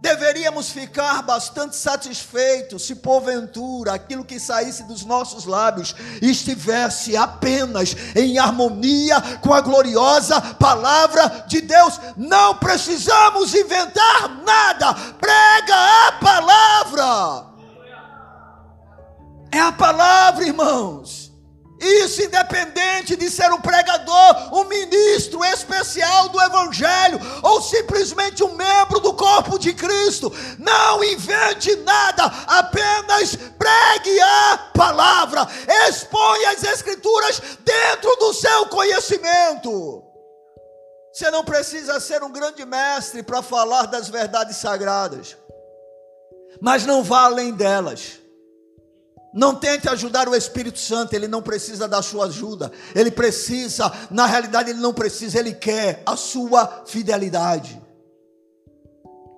Deveríamos 0.00 0.70
ficar 0.70 1.22
bastante 1.22 1.76
satisfeitos 1.76 2.86
se 2.86 2.94
porventura 2.94 3.92
aquilo 3.92 4.24
que 4.24 4.40
saísse 4.40 4.84
dos 4.84 5.04
nossos 5.04 5.44
lábios 5.44 5.94
estivesse 6.22 7.16
apenas 7.18 7.94
em 8.16 8.38
harmonia 8.38 9.20
com 9.42 9.52
a 9.52 9.60
gloriosa 9.60 10.40
palavra 10.40 11.44
de 11.46 11.60
Deus. 11.60 12.00
Não 12.16 12.56
precisamos 12.56 13.54
inventar 13.54 14.42
nada, 14.42 14.94
prega 15.20 16.08
a 16.08 16.12
palavra. 16.12 17.50
É 19.52 19.60
a 19.60 19.72
palavra, 19.72 20.46
irmãos. 20.46 21.29
Isso 21.80 22.22
independente 22.22 23.16
de 23.16 23.30
ser 23.30 23.50
um 23.52 23.60
pregador, 23.60 24.54
um 24.54 24.64
ministro 24.64 25.42
especial 25.46 26.28
do 26.28 26.38
Evangelho, 26.38 27.18
ou 27.42 27.62
simplesmente 27.62 28.44
um 28.44 28.54
membro 28.54 29.00
do 29.00 29.14
corpo 29.14 29.58
de 29.58 29.72
Cristo. 29.72 30.30
Não 30.58 31.02
invente 31.02 31.74
nada, 31.76 32.26
apenas 32.46 33.34
pregue 33.34 34.20
a 34.20 34.70
palavra, 34.74 35.48
exponha 35.88 36.50
as 36.50 36.62
Escrituras 36.64 37.40
dentro 37.60 38.14
do 38.16 38.34
seu 38.34 38.66
conhecimento. 38.66 40.04
Você 41.10 41.30
não 41.30 41.42
precisa 41.42 41.98
ser 41.98 42.22
um 42.22 42.30
grande 42.30 42.64
mestre 42.66 43.22
para 43.22 43.40
falar 43.40 43.86
das 43.86 44.08
verdades 44.08 44.58
sagradas, 44.58 45.34
mas 46.60 46.84
não 46.84 47.02
vá 47.02 47.24
além 47.24 47.52
delas. 47.52 48.19
Não 49.32 49.54
tente 49.54 49.88
ajudar 49.88 50.28
o 50.28 50.34
Espírito 50.34 50.78
Santo, 50.78 51.14
ele 51.14 51.28
não 51.28 51.40
precisa 51.40 51.86
da 51.86 52.02
sua 52.02 52.26
ajuda. 52.26 52.72
Ele 52.94 53.10
precisa, 53.10 53.92
na 54.10 54.26
realidade, 54.26 54.70
ele 54.70 54.80
não 54.80 54.92
precisa, 54.92 55.38
ele 55.38 55.54
quer 55.54 56.02
a 56.04 56.16
sua 56.16 56.82
fidelidade. 56.86 57.80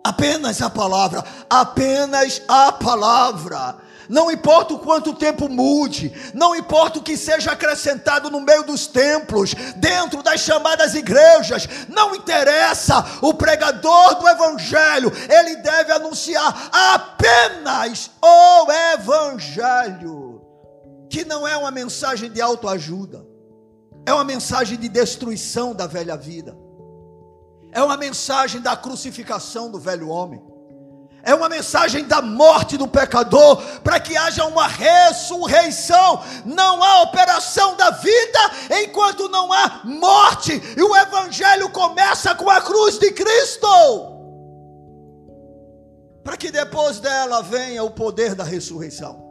Apenas 0.04 0.60
a 0.62 0.70
palavra, 0.70 1.22
apenas 1.48 2.42
a 2.48 2.72
palavra. 2.72 3.76
Não 4.08 4.30
importa 4.30 4.74
o 4.74 4.78
quanto 4.78 5.14
tempo 5.14 5.48
mude, 5.48 6.12
não 6.34 6.54
importa 6.54 6.98
o 6.98 7.02
que 7.02 7.16
seja 7.16 7.52
acrescentado 7.52 8.30
no 8.30 8.40
meio 8.40 8.64
dos 8.64 8.86
templos, 8.86 9.54
dentro 9.76 10.22
das 10.22 10.40
chamadas 10.40 10.94
igrejas, 10.94 11.68
não 11.88 12.14
interessa. 12.14 13.04
O 13.20 13.34
pregador 13.34 14.16
do 14.16 14.28
evangelho, 14.28 15.12
ele 15.28 15.56
deve 15.56 15.92
anunciar 15.92 16.70
apenas 16.72 18.10
o 18.20 18.72
evangelho, 18.94 20.42
que 21.08 21.24
não 21.24 21.46
é 21.46 21.56
uma 21.56 21.70
mensagem 21.70 22.30
de 22.30 22.40
autoajuda, 22.40 23.26
é 24.04 24.12
uma 24.12 24.24
mensagem 24.24 24.76
de 24.78 24.88
destruição 24.88 25.74
da 25.74 25.86
velha 25.86 26.16
vida. 26.16 26.56
É 27.74 27.82
uma 27.82 27.96
mensagem 27.96 28.60
da 28.60 28.76
crucificação 28.76 29.70
do 29.70 29.78
velho 29.78 30.08
homem 30.08 30.51
é 31.22 31.34
uma 31.34 31.48
mensagem 31.48 32.04
da 32.04 32.20
morte 32.20 32.76
do 32.76 32.88
pecador, 32.88 33.62
para 33.84 34.00
que 34.00 34.16
haja 34.16 34.44
uma 34.44 34.66
ressurreição. 34.66 36.22
Não 36.44 36.82
há 36.82 37.02
operação 37.02 37.76
da 37.76 37.90
vida 37.90 38.38
enquanto 38.82 39.28
não 39.28 39.52
há 39.52 39.82
morte, 39.84 40.60
e 40.76 40.82
o 40.82 40.96
Evangelho 40.96 41.70
começa 41.70 42.34
com 42.34 42.50
a 42.50 42.60
cruz 42.60 42.98
de 42.98 43.12
Cristo, 43.12 43.68
para 46.24 46.36
que 46.36 46.50
depois 46.50 46.98
dela 46.98 47.40
venha 47.40 47.84
o 47.84 47.90
poder 47.90 48.34
da 48.34 48.44
ressurreição. 48.44 49.22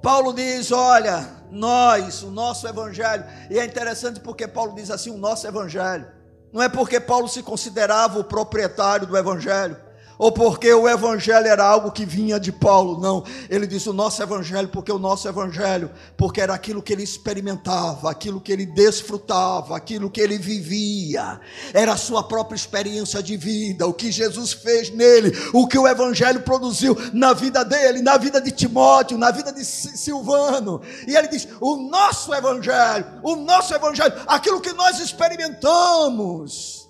Paulo 0.00 0.32
diz: 0.32 0.70
Olha, 0.70 1.28
nós, 1.50 2.22
o 2.22 2.30
nosso 2.30 2.66
Evangelho, 2.68 3.24
e 3.50 3.58
é 3.58 3.64
interessante 3.64 4.20
porque 4.20 4.46
Paulo 4.46 4.74
diz 4.74 4.90
assim: 4.90 5.10
o 5.10 5.18
nosso 5.18 5.46
Evangelho. 5.46 6.16
Não 6.52 6.62
é 6.62 6.68
porque 6.68 6.98
Paulo 6.98 7.28
se 7.28 7.42
considerava 7.42 8.18
o 8.18 8.24
proprietário 8.24 9.06
do 9.06 9.18
Evangelho, 9.18 9.76
ou 10.18 10.32
porque 10.32 10.72
o 10.74 10.88
evangelho 10.88 11.46
era 11.46 11.64
algo 11.64 11.92
que 11.92 12.04
vinha 12.04 12.40
de 12.40 12.50
Paulo, 12.50 13.00
não. 13.00 13.22
Ele 13.48 13.66
diz 13.66 13.86
o 13.86 13.92
nosso 13.92 14.20
evangelho, 14.20 14.68
porque 14.68 14.90
o 14.90 14.98
nosso 14.98 15.28
evangelho, 15.28 15.90
porque 16.16 16.40
era 16.40 16.52
aquilo 16.52 16.82
que 16.82 16.92
ele 16.92 17.04
experimentava, 17.04 18.10
aquilo 18.10 18.40
que 18.40 18.50
ele 18.50 18.66
desfrutava, 18.66 19.76
aquilo 19.76 20.10
que 20.10 20.20
ele 20.20 20.36
vivia, 20.36 21.40
era 21.72 21.92
a 21.92 21.96
sua 21.96 22.24
própria 22.24 22.56
experiência 22.56 23.22
de 23.22 23.36
vida, 23.36 23.86
o 23.86 23.94
que 23.94 24.10
Jesus 24.10 24.52
fez 24.52 24.90
nele, 24.90 25.32
o 25.52 25.68
que 25.68 25.78
o 25.78 25.86
evangelho 25.86 26.42
produziu 26.42 26.96
na 27.12 27.32
vida 27.32 27.64
dele, 27.64 28.02
na 28.02 28.16
vida 28.16 28.40
de 28.40 28.50
Timóteo, 28.50 29.16
na 29.16 29.30
vida 29.30 29.52
de 29.52 29.64
Silvano. 29.64 30.80
E 31.06 31.14
ele 31.14 31.28
diz: 31.28 31.46
o 31.60 31.76
nosso 31.76 32.34
evangelho, 32.34 33.06
o 33.22 33.36
nosso 33.36 33.72
evangelho, 33.72 34.14
aquilo 34.26 34.60
que 34.60 34.72
nós 34.72 34.98
experimentamos 34.98 36.87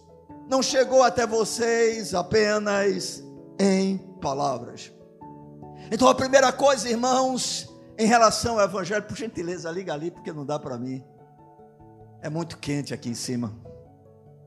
não 0.49 0.63
chegou 0.63 1.03
até 1.03 1.27
vocês 1.27 2.15
apenas 2.15 3.23
em 3.61 3.99
palavras. 4.21 4.91
Então 5.93 6.09
a 6.09 6.15
primeira 6.15 6.51
coisa, 6.51 6.89
irmãos, 6.89 7.69
em 7.99 8.07
relação 8.07 8.59
ao 8.59 8.65
evangelho, 8.65 9.05
por 9.05 9.17
gentileza, 9.17 9.71
liga 9.71 9.93
ali 9.93 10.11
porque 10.11 10.33
não 10.33 10.47
dá 10.47 10.59
para 10.59 10.79
mim. 10.79 11.05
É 12.23 12.31
muito 12.31 12.57
quente 12.59 12.95
aqui 12.95 13.11
em 13.11 13.15
cima. 13.15 13.55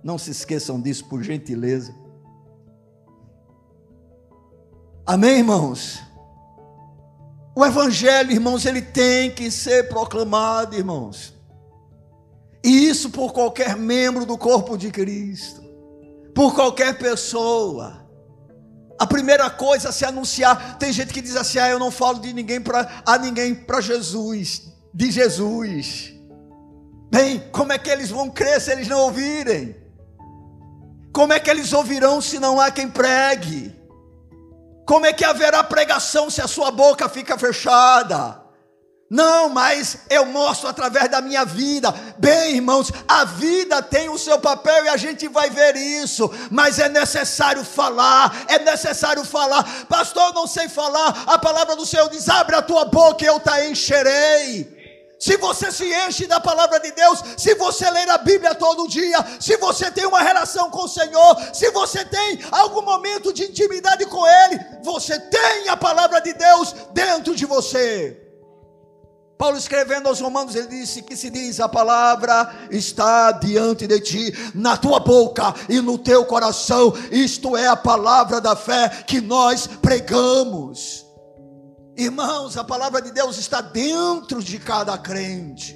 Não 0.04 0.18
se 0.18 0.32
esqueçam 0.32 0.82
disso, 0.82 1.06
por 1.06 1.22
gentileza. 1.22 1.94
Amém, 5.06 5.38
irmãos? 5.38 6.02
O 7.56 7.64
evangelho, 7.64 8.32
irmãos, 8.32 8.66
ele 8.66 8.82
tem 8.82 9.30
que 9.30 9.52
ser 9.52 9.88
proclamado, 9.88 10.76
irmãos. 10.76 11.36
E 12.64 12.88
isso 12.88 13.10
por 13.12 13.34
qualquer 13.34 13.76
membro 13.76 14.26
do 14.26 14.38
corpo 14.38 14.78
de 14.78 14.90
Cristo 14.90 15.71
por 16.34 16.54
qualquer 16.54 16.98
pessoa. 16.98 18.08
A 19.00 19.08
primeira 19.08 19.50
coisa 19.50 19.90
a 19.90 19.92
se 19.92 20.06
anunciar, 20.06 20.78
tem 20.78 20.94
gente 20.94 21.14
que 21.14 21.22
diz 21.22 21.36
assim: 21.36 21.60
"Ah, 21.60 21.70
eu 21.70 21.80
não 21.80 21.92
falo 21.92 22.20
de 22.20 22.34
ninguém 22.34 22.62
para 22.62 23.02
a 23.06 23.18
ninguém 23.18 23.56
para 23.56 23.82
Jesus, 23.82 24.72
de 24.94 25.12
Jesus". 25.12 26.14
Bem, 27.12 27.40
como 27.52 27.74
é 27.74 27.78
que 27.78 27.90
eles 27.90 28.10
vão 28.10 28.30
crer 28.30 28.62
se 28.62 28.72
eles 28.72 28.88
não 28.88 29.00
ouvirem? 29.00 29.76
Como 31.14 31.34
é 31.34 31.40
que 31.40 31.50
eles 31.50 31.74
ouvirão 31.74 32.22
se 32.22 32.40
não 32.40 32.60
há 32.60 32.72
quem 32.72 32.90
pregue? 32.90 33.76
Como 34.88 35.06
é 35.06 35.14
que 35.14 35.26
haverá 35.26 35.64
pregação 35.64 36.30
se 36.30 36.42
a 36.42 36.48
sua 36.48 36.72
boca 36.72 37.10
fica 37.10 37.38
fechada? 37.38 38.41
Não, 39.12 39.50
mas 39.50 39.98
eu 40.10 40.26
mostro 40.26 40.70
através 40.70 41.12
da 41.12 41.20
minha 41.20 41.44
vida. 41.44 41.94
Bem, 42.18 42.56
irmãos, 42.56 42.94
a 43.06 43.26
vida 43.26 43.84
tem 43.84 44.08
o 44.08 44.18
seu 44.18 44.40
papel 44.40 44.86
e 44.86 44.88
a 44.88 44.96
gente 44.96 45.28
vai 45.28 45.50
ver 45.50 45.76
isso, 45.76 46.32
mas 46.50 46.80
é 46.80 46.88
necessário 46.88 47.66
falar, 47.66 48.46
é 48.48 48.60
necessário 48.60 49.26
falar. 49.26 49.86
Pastor, 49.90 50.28
eu 50.28 50.34
não 50.34 50.48
sei 50.48 50.70
falar. 50.70 51.26
A 51.28 51.38
palavra 51.38 51.76
do 51.76 51.86
Senhor 51.86 52.10
diz: 52.10 52.30
abre 52.30 52.56
a 52.56 52.62
tua 52.62 52.86
boca 52.86 53.26
e 53.26 53.28
eu 53.28 53.38
te 53.38 53.70
encherei. 53.70 54.80
Se 55.20 55.36
você 55.36 55.74
se 55.74 55.94
enche 56.08 56.26
da 56.26 56.40
palavra 56.40 56.80
de 56.80 56.92
Deus, 56.92 57.22
se 57.36 57.54
você 57.56 57.92
ler 57.92 58.10
a 58.10 58.18
Bíblia 58.18 58.56
todo 58.56 58.88
dia, 58.88 59.18
se 59.42 59.58
você 59.58 59.92
tem 59.92 60.06
uma 60.06 60.22
relação 60.22 60.72
com 60.72 60.86
o 60.86 60.88
Senhor, 60.88 61.38
se 61.54 61.70
você 61.72 62.06
tem 62.06 62.40
algum 62.50 62.82
momento 62.82 63.34
de 63.34 63.44
intimidade 63.44 64.06
com 64.06 64.26
Ele, 64.26 64.58
você 64.82 65.20
tem 65.20 65.68
a 65.68 65.76
palavra 65.76 66.22
de 66.22 66.32
Deus 66.32 66.74
dentro 66.94 67.36
de 67.36 67.46
você. 67.46 68.21
Paulo 69.42 69.58
escrevendo 69.58 70.08
aos 70.08 70.20
Romanos, 70.20 70.54
ele 70.54 70.68
disse 70.68 71.02
que 71.02 71.18
se 71.18 71.32
diz: 71.32 71.60
a 71.60 71.68
palavra 71.68 72.68
está 72.70 73.32
diante 73.32 73.88
de 73.88 74.00
ti, 74.00 74.32
na 74.54 74.78
tua 74.78 75.00
boca 75.00 75.52
e 75.68 75.82
no 75.82 75.98
teu 75.98 76.24
coração. 76.26 76.94
Isto 77.10 77.58
é 77.58 77.66
a 77.66 77.76
palavra 77.76 78.40
da 78.40 78.56
fé 78.56 78.88
que 79.08 79.20
nós 79.20 79.66
pregamos. 79.66 81.04
Irmãos, 81.98 82.56
a 82.56 82.64
palavra 82.64 83.02
de 83.02 83.12
Deus 83.12 83.40
está 83.40 83.62
dentro 83.62 84.44
de 84.44 84.60
cada 84.60 84.96
crente. 85.00 85.76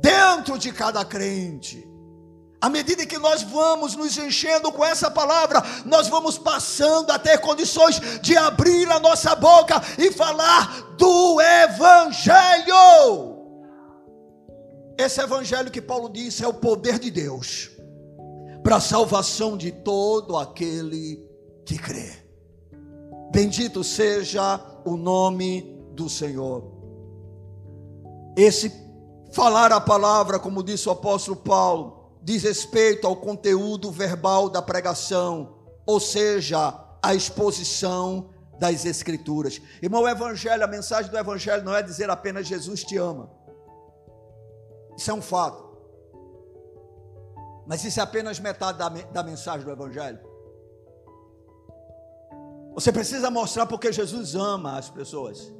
Dentro 0.00 0.56
de 0.56 0.70
cada 0.70 1.04
crente. 1.04 1.84
À 2.62 2.68
medida 2.68 3.04
que 3.04 3.18
nós 3.18 3.42
vamos 3.42 3.96
nos 3.96 4.16
enchendo 4.16 4.70
com 4.70 4.84
essa 4.84 5.10
palavra, 5.10 5.60
nós 5.84 6.06
vamos 6.06 6.38
passando 6.38 7.10
a 7.10 7.18
ter 7.18 7.38
condições 7.38 8.00
de 8.22 8.36
abrir 8.36 8.88
a 8.88 9.00
nossa 9.00 9.34
boca 9.34 9.82
e 9.98 10.12
falar 10.12 10.94
do 10.96 11.40
Evangelho. 11.40 12.76
Esse 14.96 15.20
Evangelho 15.20 15.72
que 15.72 15.82
Paulo 15.82 16.08
disse 16.08 16.44
é 16.44 16.46
o 16.46 16.54
poder 16.54 17.00
de 17.00 17.10
Deus 17.10 17.68
para 18.62 18.76
a 18.76 18.80
salvação 18.80 19.56
de 19.56 19.72
todo 19.72 20.36
aquele 20.36 21.20
que 21.66 21.76
crê. 21.76 22.12
Bendito 23.32 23.82
seja 23.82 24.60
o 24.84 24.96
nome 24.96 25.84
do 25.96 26.08
Senhor. 26.08 26.62
Esse 28.36 28.72
falar 29.32 29.72
a 29.72 29.80
palavra, 29.80 30.38
como 30.38 30.62
disse 30.62 30.88
o 30.88 30.92
apóstolo 30.92 31.38
Paulo, 31.38 32.01
diz 32.22 32.42
respeito 32.44 33.06
ao 33.06 33.16
conteúdo 33.16 33.90
verbal 33.90 34.48
da 34.48 34.62
pregação, 34.62 35.56
ou 35.84 35.98
seja, 35.98 36.74
a 37.02 37.14
exposição 37.14 38.30
das 38.58 38.84
Escrituras. 38.84 39.60
Irmão, 39.82 40.02
o 40.02 40.08
Evangelho, 40.08 40.62
a 40.62 40.68
mensagem 40.68 41.10
do 41.10 41.18
Evangelho 41.18 41.64
não 41.64 41.74
é 41.74 41.82
dizer 41.82 42.08
apenas 42.08 42.46
Jesus 42.46 42.84
te 42.84 42.96
ama. 42.96 43.28
Isso 44.96 45.10
é 45.10 45.14
um 45.14 45.22
fato. 45.22 45.72
Mas 47.66 47.84
isso 47.84 47.98
é 47.98 48.02
apenas 48.02 48.38
metade 48.38 48.78
da, 48.78 48.88
da 48.88 49.22
mensagem 49.22 49.64
do 49.64 49.72
Evangelho. 49.72 50.20
Você 52.74 52.92
precisa 52.92 53.30
mostrar 53.30 53.66
porque 53.66 53.92
Jesus 53.92 54.34
ama 54.34 54.78
as 54.78 54.88
pessoas. 54.88 55.52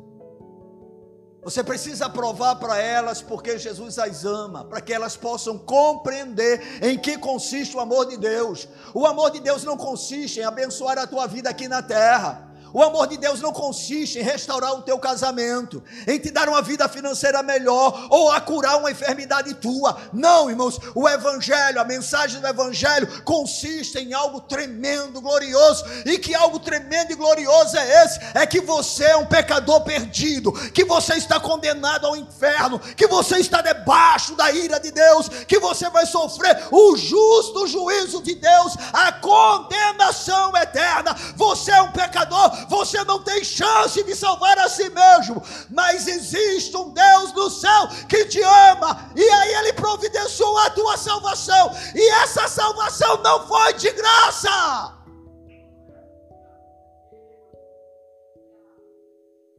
Você 1.42 1.64
precisa 1.64 2.08
provar 2.08 2.54
para 2.56 2.78
elas 2.78 3.20
porque 3.20 3.58
Jesus 3.58 3.98
as 3.98 4.24
ama, 4.24 4.64
para 4.64 4.80
que 4.80 4.92
elas 4.92 5.16
possam 5.16 5.58
compreender 5.58 6.80
em 6.80 6.96
que 6.96 7.18
consiste 7.18 7.76
o 7.76 7.80
amor 7.80 8.06
de 8.06 8.16
Deus. 8.16 8.68
O 8.94 9.04
amor 9.04 9.32
de 9.32 9.40
Deus 9.40 9.64
não 9.64 9.76
consiste 9.76 10.38
em 10.38 10.44
abençoar 10.44 10.98
a 10.98 11.06
tua 11.06 11.26
vida 11.26 11.50
aqui 11.50 11.66
na 11.66 11.82
terra. 11.82 12.51
O 12.72 12.82
amor 12.82 13.06
de 13.06 13.16
Deus 13.16 13.40
não 13.40 13.52
consiste 13.52 14.18
em 14.18 14.22
restaurar 14.22 14.72
o 14.74 14.82
teu 14.82 14.98
casamento, 14.98 15.82
em 16.06 16.18
te 16.18 16.30
dar 16.30 16.48
uma 16.48 16.62
vida 16.62 16.88
financeira 16.88 17.42
melhor 17.42 18.06
ou 18.08 18.30
a 18.30 18.40
curar 18.40 18.78
uma 18.78 18.90
enfermidade 18.90 19.54
tua. 19.54 19.96
Não, 20.12 20.48
irmãos, 20.48 20.78
o 20.94 21.08
evangelho, 21.08 21.80
a 21.80 21.84
mensagem 21.84 22.40
do 22.40 22.46
evangelho 22.46 23.22
consiste 23.24 23.98
em 23.98 24.14
algo 24.14 24.40
tremendo, 24.40 25.20
glorioso, 25.20 25.84
e 26.06 26.18
que 26.18 26.34
algo 26.34 26.58
tremendo 26.58 27.12
e 27.12 27.16
glorioso 27.16 27.76
é 27.76 28.04
esse? 28.04 28.20
É 28.34 28.46
que 28.46 28.60
você 28.60 29.04
é 29.04 29.16
um 29.16 29.26
pecador 29.26 29.82
perdido, 29.82 30.52
que 30.70 30.84
você 30.84 31.14
está 31.14 31.38
condenado 31.38 32.06
ao 32.06 32.16
inferno, 32.16 32.78
que 32.78 33.06
você 33.06 33.38
está 33.38 33.60
debaixo 33.60 34.34
da 34.34 34.50
ira 34.50 34.80
de 34.80 34.90
Deus, 34.90 35.28
que 35.46 35.58
você 35.58 35.90
vai 35.90 36.06
sofrer 36.06 36.68
o 36.70 36.96
justo 36.96 37.66
juízo 37.66 38.22
de 38.22 38.34
Deus, 38.34 38.76
a 38.92 39.12
condenação 39.12 40.56
eterna. 40.56 41.14
Você 41.36 41.70
é 41.70 41.82
um 41.82 41.92
pecador 41.92 42.61
você 42.68 43.02
não 43.04 43.22
tem 43.22 43.44
chance 43.44 44.02
de 44.02 44.14
salvar 44.14 44.58
a 44.58 44.68
si 44.68 44.88
mesmo, 44.88 45.42
mas 45.70 46.06
existe 46.06 46.76
um 46.76 46.90
Deus 46.90 47.32
no 47.32 47.50
céu 47.50 47.88
que 48.08 48.24
te 48.26 48.42
ama, 48.42 49.10
e 49.16 49.22
aí 49.22 49.54
Ele 49.54 49.72
providenciou 49.72 50.56
a 50.58 50.70
tua 50.70 50.96
salvação, 50.96 51.70
e 51.94 52.10
essa 52.22 52.48
salvação 52.48 53.22
não 53.22 53.46
foi 53.46 53.72
de 53.74 53.90
graça. 53.92 55.02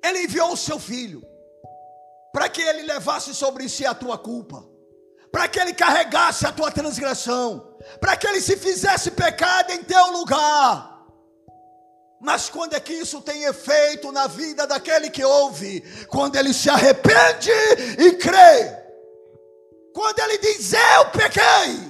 Ele 0.03 0.23
enviou 0.23 0.51
o 0.51 0.57
seu 0.57 0.77
filho 0.77 1.23
para 2.33 2.49
que 2.49 2.61
ele 2.61 2.81
levasse 2.81 3.33
sobre 3.33 3.69
si 3.69 3.85
a 3.85 3.93
tua 3.93 4.17
culpa, 4.17 4.65
para 5.31 5.47
que 5.47 5.59
ele 5.59 5.73
carregasse 5.73 6.45
a 6.45 6.51
tua 6.51 6.71
transgressão, 6.71 7.77
para 8.01 8.17
que 8.17 8.27
ele 8.27 8.41
se 8.41 8.57
fizesse 8.57 9.11
pecado 9.11 9.71
em 9.71 9.83
teu 9.83 10.11
lugar. 10.11 10.92
Mas 12.23 12.49
quando 12.49 12.73
é 12.73 12.79
que 12.79 12.93
isso 12.93 13.19
tem 13.19 13.43
efeito 13.43 14.09
na 14.09 14.27
vida 14.27 14.65
daquele 14.65 15.09
que 15.09 15.25
ouve? 15.25 15.81
Quando 16.07 16.37
ele 16.37 16.53
se 16.53 16.69
arrepende 16.69 17.51
e 17.99 18.13
crê. 18.13 18.77
Quando 19.93 20.19
ele 20.19 20.37
diz: 20.37 20.71
Eu 20.71 21.05
pequei, 21.07 21.81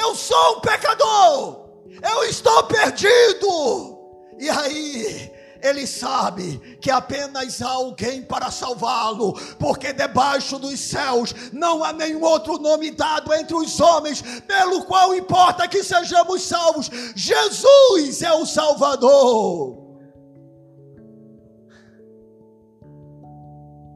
eu 0.00 0.14
sou 0.14 0.56
um 0.56 0.60
pecador, 0.60 1.68
eu 2.02 2.24
estou 2.24 2.64
perdido. 2.64 3.98
E 4.38 4.48
aí 4.48 5.33
ele 5.64 5.86
sabe 5.86 6.58
que 6.78 6.90
apenas 6.90 7.62
há 7.62 7.70
alguém 7.70 8.22
para 8.22 8.50
salvá-lo, 8.50 9.32
porque 9.58 9.94
debaixo 9.94 10.58
dos 10.58 10.78
céus 10.78 11.34
não 11.54 11.82
há 11.82 11.90
nenhum 11.90 12.22
outro 12.22 12.58
nome 12.58 12.90
dado 12.90 13.32
entre 13.32 13.56
os 13.56 13.80
homens, 13.80 14.20
pelo 14.42 14.84
qual 14.84 15.14
importa 15.14 15.66
que 15.66 15.82
sejamos 15.82 16.42
salvos. 16.42 16.90
Jesus 17.16 18.20
é 18.20 18.30
o 18.34 18.44
Salvador. 18.44 19.82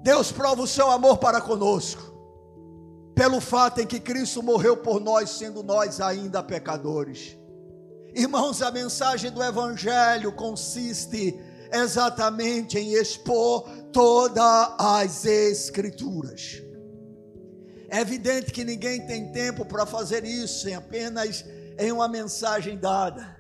Deus 0.02 0.32
prova 0.32 0.62
o 0.62 0.66
seu 0.66 0.90
amor 0.90 1.18
para 1.18 1.38
conosco, 1.38 2.00
pelo 3.14 3.42
fato 3.42 3.82
em 3.82 3.86
que 3.86 4.00
Cristo 4.00 4.42
morreu 4.42 4.74
por 4.78 5.00
nós, 5.00 5.28
sendo 5.28 5.62
nós 5.62 6.00
ainda 6.00 6.42
pecadores. 6.42 7.36
Irmãos, 8.14 8.62
a 8.62 8.70
mensagem 8.70 9.30
do 9.30 9.42
Evangelho 9.42 10.32
consiste 10.32 11.38
exatamente 11.72 12.78
em 12.78 12.94
expor 12.94 13.68
todas 13.92 14.74
as 14.78 15.24
Escrituras. 15.24 16.62
É 17.88 18.00
evidente 18.00 18.52
que 18.52 18.64
ninguém 18.64 19.06
tem 19.06 19.32
tempo 19.32 19.64
para 19.64 19.86
fazer 19.86 20.24
isso 20.24 20.68
em 20.68 20.74
apenas 20.74 21.44
em 21.78 21.90
uma 21.90 22.08
mensagem 22.08 22.76
dada, 22.76 23.36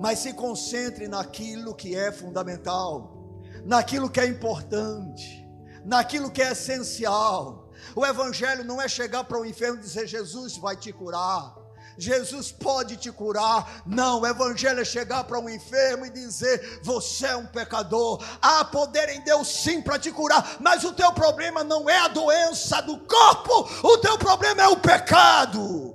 mas 0.00 0.18
se 0.18 0.34
concentre 0.34 1.08
naquilo 1.08 1.74
que 1.74 1.94
é 1.94 2.10
fundamental, 2.12 3.40
naquilo 3.64 4.10
que 4.10 4.20
é 4.20 4.26
importante, 4.26 5.46
naquilo 5.84 6.30
que 6.30 6.42
é 6.42 6.52
essencial. 6.52 7.70
O 7.94 8.04
Evangelho 8.04 8.64
não 8.64 8.82
é 8.82 8.88
chegar 8.88 9.24
para 9.24 9.40
o 9.40 9.46
inferno 9.46 9.78
e 9.78 9.80
dizer 9.80 10.06
Jesus 10.06 10.56
vai 10.58 10.76
te 10.76 10.92
curar. 10.92 11.59
Jesus 12.00 12.50
pode 12.50 12.96
te 12.96 13.12
curar. 13.12 13.82
Não, 13.84 14.20
o 14.20 14.26
Evangelho 14.26 14.80
é 14.80 14.84
chegar 14.84 15.24
para 15.24 15.38
um 15.38 15.50
enfermo 15.50 16.06
e 16.06 16.10
dizer: 16.10 16.80
Você 16.82 17.26
é 17.26 17.36
um 17.36 17.46
pecador. 17.46 18.24
Há 18.40 18.64
poder 18.64 19.10
em 19.10 19.20
Deus 19.20 19.48
sim 19.48 19.82
para 19.82 19.98
te 19.98 20.10
curar, 20.10 20.56
mas 20.60 20.82
o 20.82 20.94
teu 20.94 21.12
problema 21.12 21.62
não 21.62 21.90
é 21.90 21.98
a 21.98 22.08
doença 22.08 22.80
do 22.80 22.98
corpo, 23.00 23.68
o 23.86 23.98
teu 23.98 24.16
problema 24.16 24.62
é 24.62 24.68
o 24.68 24.78
pecado. 24.78 25.94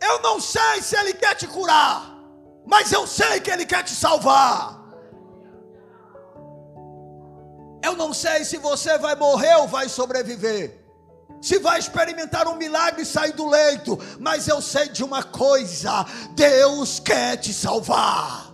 Eu 0.00 0.22
não 0.22 0.40
sei 0.40 0.80
se 0.80 0.96
Ele 0.96 1.12
quer 1.12 1.34
te 1.34 1.46
curar, 1.46 2.10
mas 2.66 2.90
eu 2.90 3.06
sei 3.06 3.40
que 3.40 3.50
Ele 3.50 3.66
quer 3.66 3.84
te 3.84 3.94
salvar. 3.94 4.80
Eu 7.84 7.94
não 7.94 8.14
sei 8.14 8.44
se 8.44 8.56
você 8.56 8.96
vai 8.96 9.14
morrer 9.14 9.54
ou 9.56 9.68
vai 9.68 9.88
sobreviver 9.88 10.79
se 11.40 11.58
vai 11.58 11.78
experimentar 11.78 12.46
um 12.46 12.56
milagre 12.56 13.02
e 13.02 13.06
sair 13.06 13.32
do 13.32 13.48
leito, 13.48 13.98
mas 14.18 14.46
eu 14.46 14.60
sei 14.60 14.88
de 14.88 15.02
uma 15.02 15.22
coisa: 15.22 16.04
Deus 16.34 17.00
quer 17.00 17.36
te 17.36 17.52
salvar. 17.52 18.50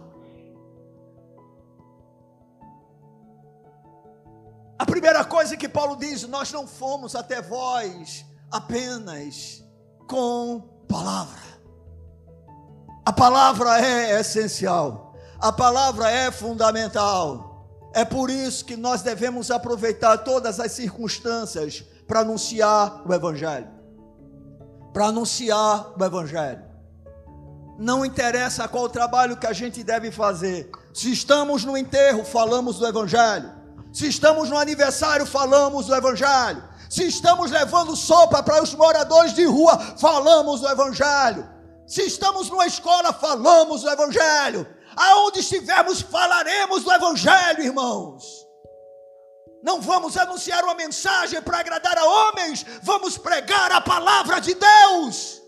A 4.78 4.84
primeira 4.84 5.24
coisa 5.24 5.56
que 5.56 5.68
Paulo 5.68 5.96
diz: 5.96 6.22
nós 6.28 6.52
não 6.52 6.66
fomos 6.66 7.14
até 7.16 7.40
vós 7.40 8.24
apenas 8.50 9.64
com 10.08 10.60
palavra. 10.88 11.46
A 13.04 13.12
palavra 13.12 13.80
é 13.80 14.20
essencial, 14.20 15.14
a 15.38 15.52
palavra 15.52 16.10
é 16.10 16.30
fundamental. 16.30 17.45
É 17.96 18.04
por 18.04 18.28
isso 18.28 18.62
que 18.62 18.76
nós 18.76 19.00
devemos 19.00 19.50
aproveitar 19.50 20.18
todas 20.18 20.60
as 20.60 20.72
circunstâncias 20.72 21.82
para 22.06 22.20
anunciar 22.20 23.00
o 23.08 23.14
Evangelho. 23.14 23.68
Para 24.92 25.06
anunciar 25.06 25.94
o 25.98 26.04
Evangelho. 26.04 26.62
Não 27.78 28.04
interessa 28.04 28.68
qual 28.68 28.90
trabalho 28.90 29.38
que 29.38 29.46
a 29.46 29.52
gente 29.54 29.82
deve 29.82 30.10
fazer. 30.10 30.70
Se 30.92 31.10
estamos 31.10 31.64
no 31.64 31.74
enterro, 31.74 32.22
falamos 32.22 32.78
do 32.78 32.86
Evangelho. 32.86 33.50
Se 33.94 34.06
estamos 34.08 34.50
no 34.50 34.58
aniversário, 34.58 35.24
falamos 35.24 35.86
do 35.86 35.94
Evangelho. 35.94 36.62
Se 36.90 37.04
estamos 37.04 37.50
levando 37.50 37.96
sopa 37.96 38.42
para 38.42 38.62
os 38.62 38.74
moradores 38.74 39.32
de 39.32 39.46
rua, 39.46 39.78
falamos 39.96 40.60
do 40.60 40.68
Evangelho. 40.68 41.48
Se 41.86 42.02
estamos 42.02 42.50
numa 42.50 42.66
escola, 42.66 43.10
falamos 43.14 43.80
do 43.80 43.88
Evangelho. 43.88 44.66
Aonde 44.96 45.40
estivermos, 45.40 46.00
falaremos 46.00 46.82
do 46.82 46.92
Evangelho, 46.92 47.62
irmãos. 47.62 48.46
Não 49.62 49.80
vamos 49.80 50.16
anunciar 50.16 50.64
uma 50.64 50.74
mensagem 50.74 51.42
para 51.42 51.58
agradar 51.58 51.98
a 51.98 52.04
homens, 52.04 52.64
vamos 52.82 53.18
pregar 53.18 53.70
a 53.72 53.80
palavra 53.80 54.40
de 54.40 54.54
Deus. 54.54 55.42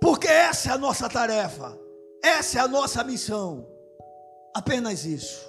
Porque 0.00 0.28
essa 0.28 0.70
é 0.70 0.72
a 0.72 0.78
nossa 0.78 1.08
tarefa, 1.08 1.78
essa 2.22 2.58
é 2.58 2.60
a 2.60 2.68
nossa 2.68 3.02
missão. 3.04 3.66
Apenas 4.54 5.04
isso. 5.04 5.46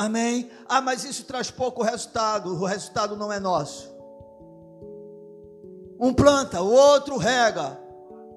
Amém? 0.00 0.50
Ah, 0.68 0.80
mas 0.80 1.04
isso 1.04 1.24
traz 1.24 1.50
pouco 1.50 1.82
resultado, 1.82 2.54
o 2.54 2.64
resultado 2.64 3.16
não 3.16 3.32
é 3.32 3.38
nosso. 3.38 3.94
Um 6.00 6.14
planta, 6.14 6.62
o 6.62 6.72
outro 6.72 7.16
rega, 7.16 7.78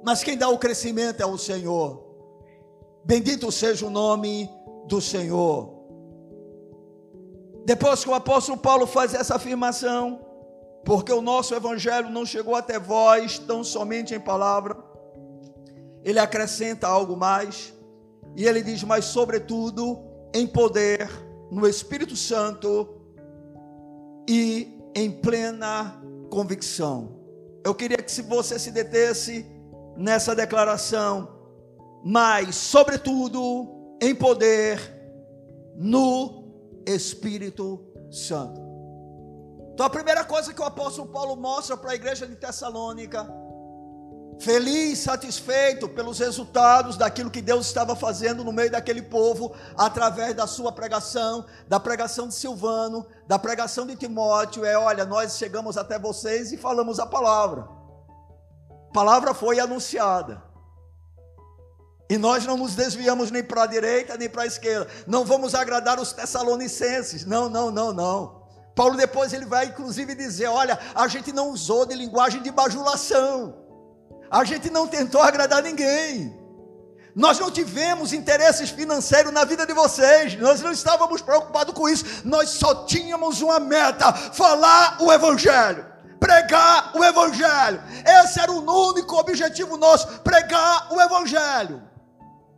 mas 0.04 0.24
quem 0.24 0.38
dá 0.38 0.50
o 0.50 0.58
crescimento 0.58 1.22
é 1.22 1.26
o 1.26 1.38
Senhor. 1.38 2.04
Bendito 3.04 3.52
seja 3.52 3.86
o 3.86 3.90
nome 3.90 4.50
do 4.88 5.02
Senhor. 5.02 5.82
Depois 7.66 8.04
que 8.04 8.10
o 8.10 8.14
apóstolo 8.14 8.58
Paulo 8.58 8.88
faz 8.88 9.14
essa 9.14 9.36
afirmação, 9.36 10.20
porque 10.84 11.12
o 11.12 11.22
nosso 11.22 11.54
evangelho 11.54 12.10
não 12.10 12.26
chegou 12.26 12.56
até 12.56 12.80
vós 12.80 13.38
tão 13.38 13.64
somente 13.64 14.16
em 14.16 14.20
palavra, 14.20 14.76
ele 16.04 16.20
acrescenta 16.20 16.88
algo 16.88 17.16
mais, 17.16 17.74
e 18.36 18.46
ele 18.46 18.64
diz: 18.64 18.84
Mas, 18.84 19.06
sobretudo, 19.06 20.00
em 20.34 20.48
poder, 20.48 21.10
no 21.52 21.68
Espírito 21.68 22.16
Santo 22.16 23.02
e 24.28 24.80
em 24.96 25.12
plena 25.12 26.02
convicção. 26.30 27.20
Eu 27.64 27.76
queria 27.76 27.98
que 27.98 28.12
se 28.12 28.24
você 28.24 28.58
se 28.58 28.72
detesse 28.72 29.46
nessa 29.96 30.36
declaração, 30.36 31.30
mas, 32.04 32.56
sobretudo, 32.56 33.96
em 34.02 34.16
poder, 34.16 34.80
no 35.76 36.44
Espírito 36.86 37.86
Santo. 38.12 38.62
Então 39.74 39.86
a 39.86 39.90
primeira 39.90 40.24
coisa 40.24 40.54
que 40.54 40.62
o 40.62 40.66
apóstolo 40.66 41.08
Paulo 41.08 41.36
mostra 41.36 41.78
para 41.78 41.92
a 41.92 41.96
igreja 41.96 42.28
de 42.28 42.36
Tessalônica, 42.36 43.28
feliz, 44.40 45.00
satisfeito 45.00 45.88
pelos 45.88 46.20
resultados 46.20 46.98
daquilo 46.98 47.32
que 47.32 47.42
Deus 47.42 47.68
estava 47.68 47.96
fazendo 47.96 48.44
no 48.44 48.52
meio 48.52 48.72
daquele 48.72 49.02
povo, 49.02 49.54
através 49.78 50.36
da 50.36 50.46
sua 50.46 50.72
pregação, 50.72 51.46
da 51.68 51.80
pregação 51.80 52.28
de 52.28 52.36
Silvano, 52.36 53.06
da 53.28 53.40
pregação 53.40 53.86
de 53.86 53.96
Timóteo, 53.96 54.66
é: 54.66 54.78
olha, 54.78 55.06
nós 55.06 55.38
chegamos 55.38 55.78
até 55.78 55.98
vocês 55.98 56.52
e 56.52 56.58
falamos 56.58 57.00
a 57.00 57.06
palavra. 57.06 57.81
A 58.92 58.94
palavra 58.94 59.34
foi 59.34 59.58
anunciada. 59.58 60.44
E 62.10 62.18
nós 62.18 62.46
não 62.46 62.58
nos 62.58 62.76
desviamos 62.76 63.32
nem 63.32 63.42
para 63.42 63.64
a 63.64 63.66
direita 63.66 64.18
nem 64.18 64.30
para 64.30 64.44
a 64.44 64.46
esquerda. 64.46 64.86
Não 65.08 65.24
vamos 65.24 65.56
agradar 65.56 65.98
os 65.98 66.12
tessalonicenses. 66.12 67.26
Não, 67.26 67.48
não, 67.48 67.72
não, 67.72 67.94
não. 67.94 68.42
Paulo 68.76 68.98
depois 68.98 69.32
ele 69.32 69.46
vai 69.46 69.68
inclusive 69.68 70.14
dizer: 70.14 70.48
olha, 70.48 70.78
a 70.94 71.08
gente 71.08 71.32
não 71.32 71.52
usou 71.52 71.86
de 71.86 71.96
linguagem 71.96 72.42
de 72.42 72.52
bajulação. 72.52 73.56
A 74.30 74.44
gente 74.44 74.70
não 74.70 74.86
tentou 74.88 75.22
agradar 75.22 75.64
ninguém. 75.64 76.38
Nós 77.16 77.40
não 77.40 77.50
tivemos 77.50 78.12
interesses 78.12 78.70
financeiros 78.72 79.32
na 79.32 79.46
vida 79.46 79.66
de 79.66 79.74
vocês. 79.74 80.38
Nós 80.38 80.60
não 80.60 80.74
estávamos 80.74 81.22
preocupados 81.22 81.74
com 81.74 81.88
isso. 81.88 82.04
Nós 82.26 82.50
só 82.50 82.84
tínhamos 82.84 83.42
uma 83.42 83.58
meta: 83.58 84.12
falar 84.12 84.98
o 85.00 85.14
evangelho 85.14 85.91
pregar 86.22 86.96
o 86.96 87.04
Evangelho. 87.04 87.82
Esse 88.06 88.40
era 88.40 88.52
o 88.52 88.90
único 88.90 89.16
objetivo 89.16 89.76
nosso: 89.76 90.20
pregar 90.20 90.94
o 90.94 91.02
Evangelho. 91.02 91.82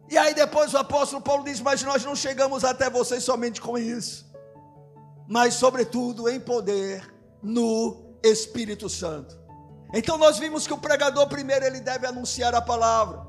E 0.10 0.18
aí 0.18 0.34
depois 0.34 0.74
o 0.74 0.78
apóstolo 0.78 1.22
Paulo 1.22 1.46
diz: 1.46 1.62
Mas 1.62 1.82
nós 1.82 2.04
não 2.04 2.16
chegamos 2.16 2.66
até 2.66 2.90
vocês 2.90 3.24
somente 3.24 3.62
com 3.62 3.78
isso, 3.78 4.26
mas 5.28 5.54
sobretudo 5.54 6.28
em 6.30 6.40
poder 6.40 7.10
no 7.42 8.18
Espírito 8.22 8.90
Santo. 8.90 9.42
Então 9.94 10.18
nós 10.18 10.38
vimos 10.38 10.68
que 10.68 10.74
o 10.74 10.78
pregador 10.78 11.28
primeiro 11.28 11.66
ele 11.66 11.80
deve 11.80 12.06
anunciar 12.06 12.54
a 12.54 12.62
palavra. 12.62 13.26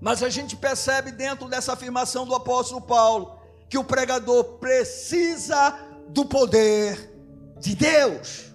Mas 0.00 0.22
a 0.22 0.28
gente 0.28 0.54
percebe 0.54 1.10
dentro 1.10 1.48
dessa 1.48 1.72
afirmação 1.72 2.24
do 2.24 2.34
apóstolo 2.34 2.80
Paulo 2.80 3.36
que 3.68 3.76
o 3.76 3.82
pregador 3.82 4.44
precisa 4.58 5.76
do 6.08 6.24
poder 6.24 7.12
de 7.58 7.74
Deus. 7.74 8.47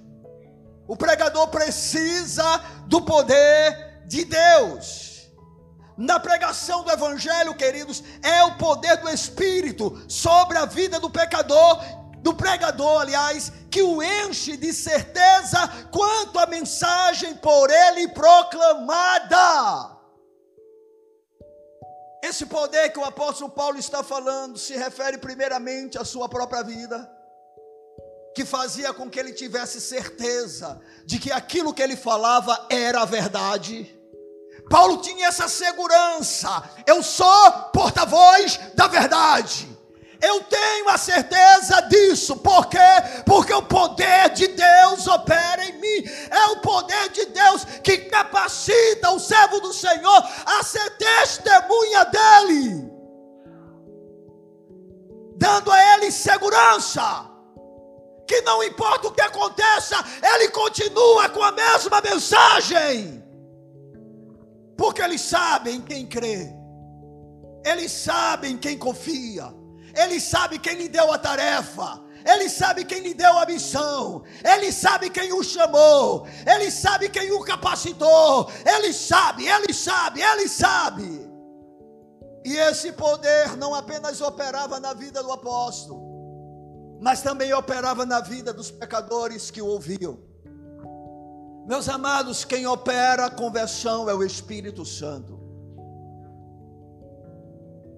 O 0.88 0.98
pregador 0.98 1.48
precisa 1.48 2.44
do 2.88 3.02
poder 3.02 4.04
de 4.06 4.26
Deus 4.26 5.14
na 5.98 6.20
pregação 6.20 6.84
do 6.84 6.92
Evangelho, 6.92 7.56
queridos, 7.56 8.04
é 8.22 8.44
o 8.44 8.58
poder 8.58 8.98
do 8.98 9.10
Espírito 9.10 10.02
sobre 10.08 10.58
a 10.58 10.66
vida 10.66 11.00
do 11.00 11.10
pecador, 11.10 11.80
do 12.20 12.34
pregador, 12.34 13.02
aliás, 13.02 13.52
que 13.70 13.82
o 13.82 14.02
enche 14.02 14.58
de 14.58 14.74
certeza 14.74 15.68
quanto 15.92 16.40
à 16.40 16.48
mensagem 16.48 17.36
por 17.36 17.70
ele 17.70 18.08
proclamada. 18.10 19.92
Esse 22.24 22.46
poder 22.46 22.90
que 22.90 23.00
o 23.00 23.06
apóstolo 23.06 23.52
Paulo 23.52 23.78
está 23.78 24.02
falando 24.02 24.58
se 24.58 24.76
refere 24.76 25.18
primeiramente 25.18 25.98
à 25.98 26.06
sua 26.06 26.30
própria 26.30 26.64
vida, 26.64 27.10
que 28.36 28.46
fazia 28.46 28.94
com 28.94 29.10
que 29.10 29.20
ele 29.20 29.34
tivesse 29.34 29.80
certeza 29.80 30.82
de 31.06 31.20
que 31.20 31.32
aquilo 31.32 31.74
que 31.74 31.82
ele 31.82 31.96
falava 31.96 32.68
era 32.70 33.02
a 33.02 33.06
verdade 33.06 34.04
Paulo 34.70 34.98
tinha 34.98 35.28
essa 35.28 35.48
segurança: 35.48 36.64
eu 36.86 37.04
sou 37.04 37.52
porta-voz 37.74 38.60
da 38.76 38.88
verdade. 38.88 39.72
Eu 40.22 40.42
tenho 40.46 40.88
a 40.88 40.98
certeza 40.98 41.82
disso. 41.82 42.38
Por 42.38 42.68
quê? 42.68 42.78
Porque 43.26 43.54
o 43.54 43.62
poder 43.62 44.30
de 44.30 44.48
Deus 44.48 45.06
opera 45.06 45.66
em 45.66 45.74
mim. 45.74 46.10
É 46.30 46.46
o 46.52 46.62
poder 46.62 47.10
de 47.10 47.26
Deus 47.26 47.66
que 47.84 47.98
capacita 47.98 49.12
o 49.12 49.20
servo 49.20 49.60
do 49.60 49.74
Senhor 49.74 50.30
a 50.46 50.64
ser 50.64 50.90
testemunha 50.92 52.06
dele, 52.06 52.90
dando 55.36 55.70
a 55.70 55.94
ele 55.96 56.10
segurança. 56.10 57.33
Que 58.28 58.42
não 58.42 58.64
importa 58.64 59.08
o 59.08 59.12
que 59.12 59.22
aconteça, 59.22 59.96
ele 60.22 60.50
continua 60.50 61.30
com 61.30 61.44
a 61.44 61.52
mesma 61.52 62.02
mensagem. 62.02 63.24
Porque 64.78 65.02
eles 65.02 65.22
sabem 65.22 65.82
quem 65.82 66.06
crê, 66.06 66.50
eles 67.66 67.92
sabem 67.92 68.58
quem 68.58 68.78
confia. 68.78 69.54
Ele 69.96 70.20
sabe 70.20 70.58
quem 70.58 70.76
lhe 70.76 70.90
deu 70.90 71.12
a 71.12 71.18
tarefa. 71.18 72.02
Ele 72.26 72.50
sabe 72.50 72.86
quem 72.86 73.02
lhe 73.02 73.14
deu 73.14 73.38
a 73.38 73.46
missão. 73.46 74.24
Ele 74.44 74.72
sabe 74.72 75.10
quem 75.10 75.34
o 75.34 75.44
chamou. 75.44 76.26
Ele 76.48 76.72
sabe 76.72 77.10
quem 77.10 77.32
o 77.32 77.44
capacitou. 77.44 78.50
Ele 78.66 78.94
sabe, 78.94 79.46
ele 79.46 79.74
sabe, 79.74 80.22
ele 80.22 80.48
sabe. 80.48 81.30
E 82.46 82.58
esse 82.58 82.92
poder 82.92 83.56
não 83.58 83.74
apenas 83.74 84.20
operava 84.20 84.80
na 84.80 84.94
vida 84.94 85.24
do 85.24 85.32
apóstolo, 85.32 86.03
mas 87.04 87.22
também 87.22 87.54
operava 87.54 88.06
na 88.06 88.22
vida 88.22 88.54
dos 88.54 88.72
pecadores 88.72 89.52
que 89.52 89.62
o 89.62 89.68
ouviam. 89.68 90.20
Meus 91.68 91.90
amados, 91.90 92.46
quem 92.46 92.66
opera 92.66 93.26
a 93.26 93.30
conversão 93.30 94.10
é 94.10 94.14
o 94.14 94.24
Espírito 94.24 94.86
Santo. 94.86 95.38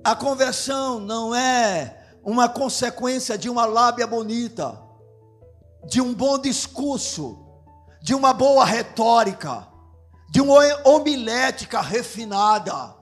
A 0.04 0.16
conversão 0.16 1.00
não 1.00 1.36
é 1.36 2.16
uma 2.24 2.50
consequência 2.50 3.38
de 3.38 3.48
uma 3.48 3.68
lábia 3.68 4.08
bonita, 4.08 4.76
de 5.88 6.02
um 6.02 6.12
bom 6.12 6.40
discurso, 6.40 7.46
de 8.02 8.16
uma 8.16 8.34
boa 8.34 8.66
retórica, 8.66 9.68
de 10.32 10.42
uma 10.42 10.64
homilética 10.84 11.80
refinada. 11.80 12.96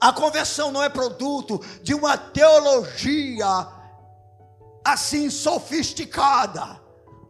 A 0.00 0.12
conversão 0.12 0.72
não 0.72 0.82
é 0.82 0.88
produto 0.88 1.60
de 1.84 1.94
uma 1.94 2.18
teologia 2.18 3.78
assim 4.84 5.30
sofisticada. 5.30 6.80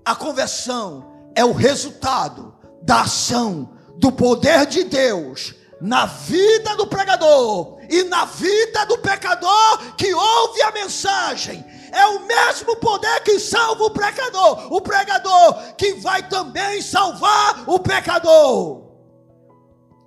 A 0.05 0.15
conversão 0.15 1.31
é 1.35 1.45
o 1.45 1.53
resultado 1.53 2.55
da 2.83 3.03
ação 3.03 3.77
do 3.97 4.11
poder 4.11 4.67
de 4.67 4.85
Deus 4.85 5.55
na 5.81 6.07
vida 6.07 6.77
do 6.77 6.87
pregador 6.87 7.79
e 7.89 8.05
na 8.05 8.25
vida 8.25 8.85
do 8.87 8.99
pecador 8.99 9.95
que 9.97 10.13
ouve 10.13 10.63
a 10.63 10.73
mensagem. 10.73 11.65
É 11.93 12.07
o 12.07 12.21
mesmo 12.27 12.77
poder 12.77 13.21
que 13.23 13.39
salva 13.41 13.85
o 13.85 13.91
pecador, 13.91 14.73
o 14.73 14.81
pregador 14.81 15.75
que 15.77 15.95
vai 15.95 16.29
também 16.29 16.81
salvar 16.81 17.69
o 17.69 17.79
pecador. 17.79 18.91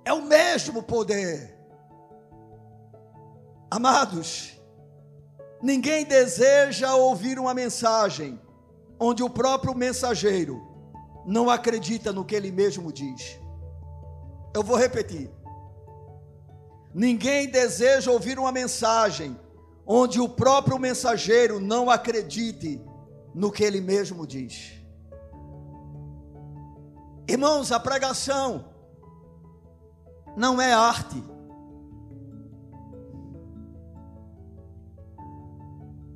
É 0.04 0.12
o 0.12 0.22
mesmo 0.22 0.82
poder. 0.82 1.54
Amados, 3.70 4.53
ninguém 5.64 6.04
deseja 6.04 6.94
ouvir 6.94 7.38
uma 7.38 7.54
mensagem 7.54 8.38
onde 9.00 9.22
o 9.22 9.30
próprio 9.30 9.74
mensageiro 9.74 10.62
não 11.24 11.48
acredita 11.48 12.12
no 12.12 12.22
que 12.22 12.34
ele 12.34 12.52
mesmo 12.52 12.92
diz. 12.92 13.40
Eu 14.54 14.62
vou 14.62 14.76
repetir. 14.76 15.30
Ninguém 16.92 17.48
deseja 17.48 18.10
ouvir 18.10 18.38
uma 18.38 18.52
mensagem 18.52 19.40
onde 19.86 20.20
o 20.20 20.28
próprio 20.28 20.78
mensageiro 20.78 21.58
não 21.58 21.88
acredite 21.88 22.78
no 23.34 23.50
que 23.50 23.64
ele 23.64 23.80
mesmo 23.80 24.26
diz. 24.26 24.74
Irmãos, 27.26 27.72
a 27.72 27.80
pregação 27.80 28.66
não 30.36 30.60
é 30.60 30.74
arte. 30.74 31.33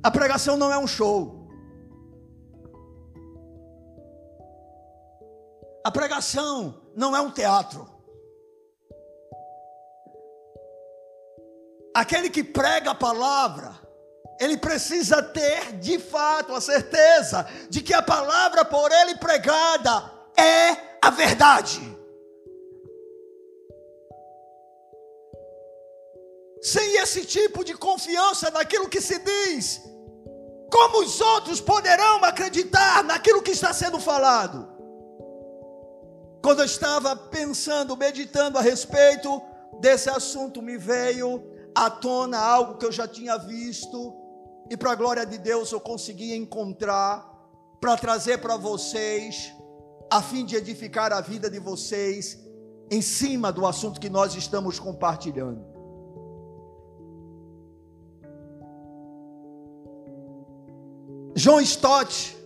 A 0.01 0.09
pregação 0.09 0.55
não 0.55 0.71
é 0.71 0.77
um 0.77 0.87
show. 0.87 1.47
A 5.83 5.91
pregação 5.91 6.81
não 6.95 7.15
é 7.15 7.21
um 7.21 7.31
teatro. 7.31 7.87
Aquele 11.93 12.29
que 12.29 12.43
prega 12.43 12.91
a 12.91 12.95
palavra, 12.95 13.77
ele 14.39 14.57
precisa 14.57 15.21
ter 15.21 15.73
de 15.79 15.99
fato 15.99 16.53
a 16.53 16.61
certeza 16.61 17.45
de 17.69 17.81
que 17.81 17.93
a 17.93 18.01
palavra 18.01 18.63
por 18.63 18.91
ele 18.91 19.15
pregada 19.15 20.11
é 20.37 20.97
a 21.01 21.09
verdade. 21.09 21.81
Sem 26.61 26.97
esse 26.97 27.25
tipo 27.25 27.63
de 27.63 27.73
confiança 27.73 28.51
naquilo 28.51 28.89
que 28.89 29.01
se 29.01 29.17
diz, 29.19 29.81
como 30.69 31.03
os 31.03 31.19
outros 31.19 31.59
poderão 31.59 32.23
acreditar 32.23 33.03
naquilo 33.03 33.41
que 33.41 33.51
está 33.51 33.73
sendo 33.73 33.99
falado? 33.99 34.67
Quando 36.41 36.59
eu 36.59 36.65
estava 36.65 37.15
pensando, 37.15 37.97
meditando 37.97 38.57
a 38.57 38.61
respeito 38.61 39.41
desse 39.79 40.09
assunto, 40.09 40.61
me 40.61 40.77
veio 40.77 41.43
à 41.75 41.89
tona 41.89 42.37
algo 42.37 42.77
que 42.77 42.85
eu 42.85 42.91
já 42.91 43.07
tinha 43.07 43.37
visto, 43.37 44.13
e 44.69 44.77
para 44.77 44.91
a 44.91 44.95
glória 44.95 45.25
de 45.25 45.37
Deus 45.37 45.71
eu 45.71 45.79
consegui 45.79 46.35
encontrar, 46.35 47.27
para 47.81 47.95
trazer 47.97 48.39
para 48.39 48.57
vocês, 48.57 49.53
a 50.11 50.21
fim 50.21 50.45
de 50.45 50.55
edificar 50.55 51.13
a 51.13 51.21
vida 51.21 51.49
de 51.49 51.59
vocês, 51.59 52.37
em 52.91 53.01
cima 53.01 53.51
do 53.51 53.65
assunto 53.65 53.99
que 53.99 54.09
nós 54.09 54.35
estamos 54.35 54.79
compartilhando. 54.79 55.68
John 61.39 61.61
Stott, 61.61 62.37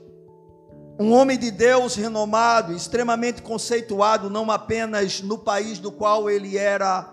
um 1.00 1.14
homem 1.14 1.36
de 1.36 1.50
Deus 1.50 1.96
renomado, 1.96 2.74
extremamente 2.74 3.42
conceituado, 3.42 4.30
não 4.30 4.52
apenas 4.52 5.20
no 5.20 5.36
país 5.36 5.80
do 5.80 5.92
qual 5.92 6.30
ele 6.30 6.60
era 6.60 7.12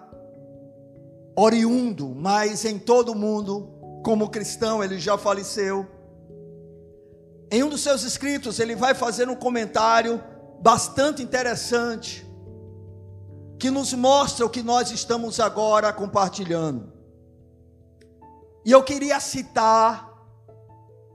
oriundo, 1.34 2.14
mas 2.14 2.66
em 2.66 2.78
todo 2.78 3.12
o 3.12 3.14
mundo, 3.14 3.72
como 4.04 4.28
cristão, 4.28 4.84
ele 4.84 4.98
já 4.98 5.16
faleceu. 5.16 5.86
Em 7.50 7.62
um 7.62 7.70
dos 7.70 7.80
seus 7.80 8.02
escritos, 8.02 8.60
ele 8.60 8.76
vai 8.76 8.92
fazer 8.92 9.30
um 9.30 9.34
comentário 9.34 10.22
bastante 10.60 11.22
interessante, 11.22 12.26
que 13.58 13.70
nos 13.70 13.94
mostra 13.94 14.44
o 14.44 14.50
que 14.50 14.62
nós 14.62 14.90
estamos 14.90 15.40
agora 15.40 15.90
compartilhando. 15.94 16.92
E 18.66 18.70
eu 18.70 18.82
queria 18.82 19.18
citar 19.18 20.09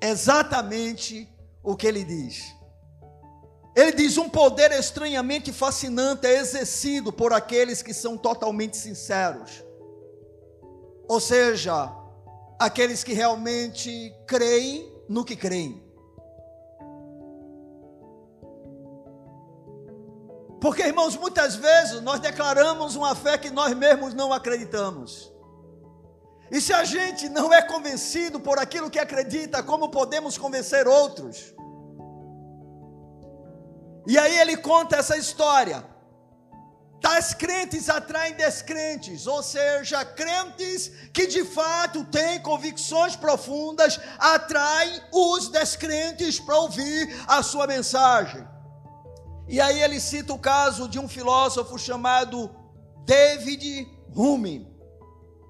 exatamente 0.01 1.27
o 1.63 1.75
que 1.75 1.87
ele 1.87 2.03
diz. 2.03 2.53
Ele 3.75 3.91
diz: 3.91 4.17
um 4.17 4.29
poder 4.29 4.71
estranhamente 4.71 5.51
fascinante 5.51 6.25
é 6.27 6.39
exercido 6.39 7.11
por 7.11 7.33
aqueles 7.33 7.81
que 7.81 7.93
são 7.93 8.17
totalmente 8.17 8.77
sinceros 8.77 9.65
ou 11.07 11.19
seja, 11.19 11.91
aqueles 12.59 13.03
que 13.03 13.13
realmente 13.13 14.13
creem 14.27 14.91
no 15.07 15.23
que 15.23 15.35
creem. 15.35 15.83
Porque, 20.59 20.81
irmãos, 20.81 21.15
muitas 21.15 21.55
vezes 21.55 22.01
nós 22.01 22.19
declaramos 22.19 22.95
uma 22.95 23.13
fé 23.13 23.37
que 23.37 23.51
nós 23.51 23.75
mesmos 23.75 24.13
não 24.15 24.33
acreditamos. 24.33 25.31
E 26.51 26.61
se 26.61 26.71
a 26.73 26.83
gente 26.83 27.27
não 27.29 27.53
é 27.53 27.61
convencido 27.61 28.39
por 28.39 28.59
aquilo 28.59 28.89
que 28.89 28.99
acredita, 28.99 29.63
como 29.63 29.89
podemos 29.89 30.37
convencer 30.37 30.87
outros? 30.87 31.53
E 34.07 34.17
aí 34.17 34.37
ele 34.39 34.57
conta 34.57 34.97
essa 34.97 35.17
história. 35.17 35.83
Tais 37.01 37.33
crentes 37.33 37.89
atraem 37.89 38.33
descrentes, 38.33 39.27
ou 39.27 39.43
seja, 39.43 40.03
crentes 40.05 40.91
que 41.13 41.27
de 41.27 41.43
fato 41.43 42.03
têm 42.05 42.41
convicções 42.41 43.15
profundas 43.15 43.99
atraem 44.17 45.01
os 45.11 45.49
descrentes 45.49 46.39
para 46.39 46.57
ouvir 46.57 47.23
a 47.27 47.43
sua 47.43 47.67
mensagem. 47.67 48.47
E 49.47 49.61
aí 49.61 49.81
ele 49.81 49.99
cita 49.99 50.33
o 50.33 50.39
caso 50.39 50.87
de 50.87 50.97
um 50.97 51.07
filósofo 51.07 51.77
chamado 51.77 52.49
David 53.05 53.87
Hume, 54.15 54.74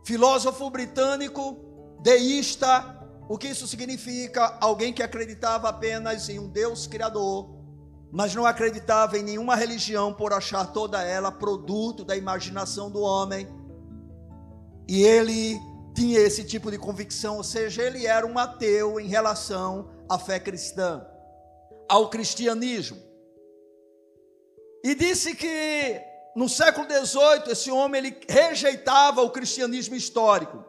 filósofo 0.05 0.69
britânico, 0.69 1.57
deísta. 2.01 2.95
O 3.27 3.37
que 3.37 3.49
isso 3.49 3.67
significa? 3.67 4.57
Alguém 4.61 4.93
que 4.93 5.03
acreditava 5.03 5.67
apenas 5.67 6.29
em 6.29 6.39
um 6.39 6.47
Deus 6.47 6.87
criador 6.87 7.55
mas 8.15 8.33
não 8.33 8.45
acreditava 8.45 9.17
em 9.17 9.23
nenhuma 9.23 9.57
religião 9.57 10.13
por 10.13 10.31
achar 10.31 10.71
toda 10.71 11.03
ela 11.03 11.29
produto 11.29 12.05
da 12.05 12.15
imaginação 12.15 12.89
do 12.89 13.01
homem. 13.01 13.45
E 14.87 15.03
ele 15.03 15.59
tinha 15.93 16.19
esse 16.19 16.45
tipo 16.45 16.71
de 16.71 16.77
convicção, 16.77 17.35
ou 17.35 17.43
seja, 17.43 17.83
ele 17.83 18.05
era 18.05 18.25
um 18.25 18.39
ateu 18.39 19.01
em 19.01 19.07
relação 19.09 19.89
à 20.07 20.17
fé 20.17 20.39
cristã, 20.39 21.05
ao 21.89 22.09
cristianismo. 22.09 22.97
E 24.81 24.95
disse 24.95 25.35
que 25.35 26.01
no 26.35 26.49
século 26.49 26.85
XVIII 26.85 27.51
esse 27.51 27.71
homem 27.71 27.99
ele 27.99 28.17
rejeitava 28.27 29.21
o 29.21 29.29
cristianismo 29.29 29.95
histórico. 29.95 30.63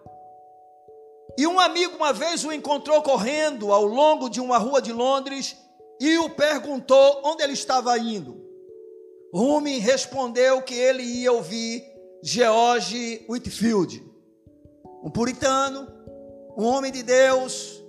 E 1.37 1.46
um 1.46 1.59
amigo 1.59 1.96
uma 1.96 2.12
vez 2.12 2.44
o 2.44 2.52
encontrou 2.52 3.02
correndo 3.02 3.72
ao 3.72 3.85
longo 3.85 4.29
de 4.29 4.40
uma 4.40 4.59
rua 4.59 4.81
de 4.81 4.92
Londres 4.92 5.57
e 6.00 6.16
o 6.18 6.31
perguntou 6.31 7.20
onde 7.24 7.42
ele 7.42 7.52
estava 7.52 7.98
indo. 7.98 8.46
Rumi 9.35 9.79
respondeu 9.79 10.62
que 10.62 10.74
ele 10.74 11.02
ia 11.02 11.33
ouvir 11.33 11.85
George 12.22 13.26
Whitfield, 13.29 14.02
um 15.02 15.11
puritano, 15.11 15.87
um 16.57 16.64
homem 16.64 16.90
de 16.90 17.02
Deus, 17.02 17.85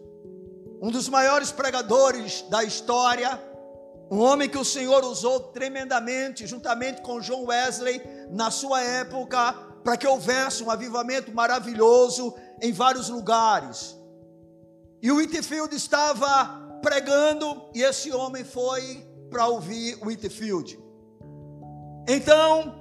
um 0.82 0.92
dos 0.92 1.08
maiores 1.08 1.52
pregadores 1.52 2.42
da 2.50 2.64
história, 2.64 3.42
um 4.10 4.20
homem 4.20 4.48
que 4.48 4.58
o 4.58 4.66
Senhor 4.66 5.04
usou 5.04 5.40
tremendamente, 5.40 6.48
juntamente 6.48 7.02
com 7.02 7.20
John 7.20 7.46
Wesley, 7.46 8.02
na 8.30 8.50
sua 8.50 8.82
época, 8.82 9.54
para 9.84 9.98
que 9.98 10.08
houvesse 10.08 10.64
um 10.64 10.72
avivamento 10.72 11.34
maravilhoso 11.34 12.34
em 12.62 12.72
vários 12.72 13.10
lugares. 13.10 13.98
E 15.02 15.12
o 15.12 15.18
Whitfield 15.18 15.76
estava 15.76 16.80
pregando 16.82 17.70
e 17.74 17.84
esse 17.84 18.12
homem 18.12 18.44
foi 18.44 19.06
para 19.30 19.48
ouvir 19.48 19.98
Whitfield. 20.02 20.80
Então, 22.08 22.74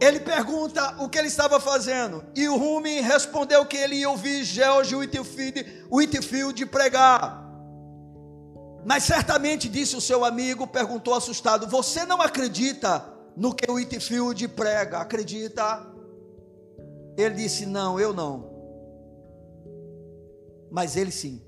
ele 0.00 0.20
pergunta 0.20 0.96
o 1.02 1.08
que 1.08 1.18
ele 1.18 1.28
estava 1.28 1.60
fazendo. 1.60 2.24
E 2.34 2.48
o 2.48 2.56
Rumi 2.56 3.00
respondeu 3.00 3.64
que 3.66 3.76
ele 3.76 3.96
ia 3.96 4.10
ouvir 4.10 4.42
George 4.42 4.94
Whitfield, 4.94 5.86
Whitfield 5.90 6.66
pregar. 6.66 7.41
Mas 8.84 9.04
certamente 9.04 9.68
disse 9.68 9.96
o 9.96 10.00
seu 10.00 10.24
amigo, 10.24 10.66
perguntou 10.66 11.14
assustado: 11.14 11.66
Você 11.68 12.04
não 12.04 12.20
acredita 12.20 13.04
no 13.36 13.54
que 13.54 13.70
o 13.70 13.74
Whitfield 13.74 14.48
prega? 14.48 14.98
Acredita? 14.98 15.86
Ele 17.16 17.36
disse: 17.36 17.66
Não, 17.66 18.00
eu 18.00 18.12
não. 18.12 18.50
Mas 20.70 20.96
ele 20.96 21.12
sim. 21.12 21.42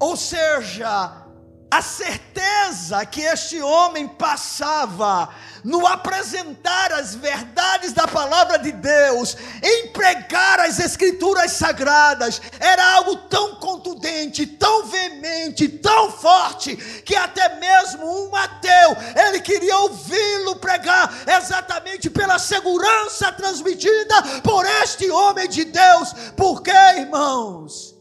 Ou 0.00 0.16
seja, 0.16 1.25
a 1.70 1.82
certeza 1.82 3.04
que 3.04 3.20
este 3.22 3.60
homem 3.60 4.06
passava 4.06 5.28
no 5.64 5.84
apresentar 5.84 6.92
as 6.92 7.14
verdades 7.14 7.92
da 7.92 8.06
palavra 8.06 8.56
de 8.58 8.70
Deus, 8.70 9.36
em 9.62 9.88
pregar 9.88 10.60
as 10.60 10.78
escrituras 10.78 11.52
sagradas, 11.52 12.40
era 12.60 12.94
algo 12.94 13.16
tão 13.28 13.56
contundente, 13.56 14.46
tão 14.46 14.86
veemente, 14.86 15.68
tão 15.68 16.12
forte, 16.12 16.76
que 17.04 17.16
até 17.16 17.56
mesmo 17.56 18.28
um 18.28 18.36
ateu, 18.36 18.96
ele 19.26 19.40
queria 19.40 19.76
ouvi-lo 19.78 20.56
pregar, 20.56 21.12
exatamente 21.26 22.08
pela 22.08 22.38
segurança 22.38 23.32
transmitida 23.32 24.22
por 24.44 24.64
este 24.82 25.10
homem 25.10 25.48
de 25.48 25.64
Deus, 25.64 26.14
porque, 26.36 26.70
irmãos, 26.70 27.96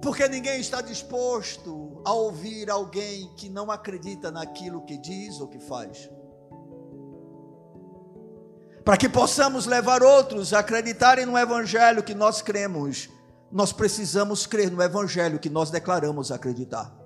porque 0.00 0.26
ninguém 0.26 0.58
está 0.58 0.80
disposto 0.80 1.89
a 2.04 2.12
ouvir 2.12 2.70
alguém 2.70 3.32
que 3.36 3.48
não 3.48 3.70
acredita 3.70 4.30
naquilo 4.30 4.84
que 4.84 4.96
diz 4.98 5.40
ou 5.40 5.48
que 5.48 5.58
faz. 5.58 6.10
Para 8.84 8.96
que 8.96 9.08
possamos 9.08 9.66
levar 9.66 10.02
outros 10.02 10.52
a 10.52 10.60
acreditarem 10.60 11.26
no 11.26 11.36
evangelho 11.36 12.02
que 12.02 12.14
nós 12.14 12.40
cremos, 12.40 13.08
nós 13.52 13.72
precisamos 13.72 14.46
crer 14.46 14.70
no 14.70 14.82
evangelho 14.82 15.38
que 15.38 15.50
nós 15.50 15.70
declaramos 15.70 16.30
acreditar. 16.30 16.96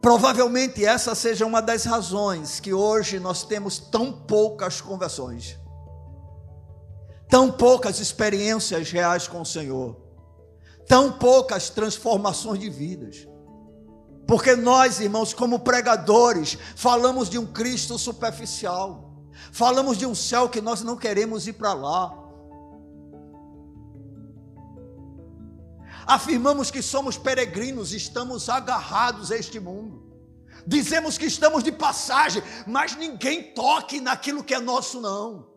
Provavelmente 0.00 0.84
essa 0.84 1.14
seja 1.14 1.44
uma 1.44 1.60
das 1.60 1.84
razões 1.84 2.58
que 2.58 2.72
hoje 2.72 3.18
nós 3.18 3.44
temos 3.44 3.78
tão 3.78 4.12
poucas 4.12 4.80
conversões 4.80 5.60
tão 7.30 7.50
poucas 7.50 8.00
experiências 8.00 8.90
reais 8.90 9.28
com 9.28 9.40
o 9.40 9.46
Senhor, 9.46 9.96
tão 10.90 11.12
poucas 11.12 11.70
transformações 11.70 12.58
de 12.58 12.68
vidas. 12.68 13.28
Porque 14.26 14.56
nós, 14.56 14.98
irmãos, 14.98 15.32
como 15.32 15.60
pregadores, 15.60 16.58
falamos 16.74 17.30
de 17.30 17.38
um 17.38 17.46
Cristo 17.46 17.96
superficial, 17.96 19.14
falamos 19.52 19.96
de 19.96 20.04
um 20.04 20.16
céu 20.16 20.48
que 20.48 20.60
nós 20.60 20.82
não 20.82 20.96
queremos 20.96 21.46
ir 21.46 21.52
para 21.52 21.72
lá. 21.74 22.12
Afirmamos 26.08 26.72
que 26.72 26.82
somos 26.82 27.16
peregrinos, 27.16 27.92
estamos 27.92 28.48
agarrados 28.48 29.30
a 29.30 29.36
este 29.36 29.60
mundo. 29.60 30.02
Dizemos 30.66 31.16
que 31.16 31.26
estamos 31.26 31.62
de 31.62 31.70
passagem, 31.70 32.42
mas 32.66 32.96
ninguém 32.96 33.54
toque 33.54 34.00
naquilo 34.00 34.42
que 34.42 34.54
é 34.54 34.58
nosso, 34.58 35.00
não. 35.00 35.49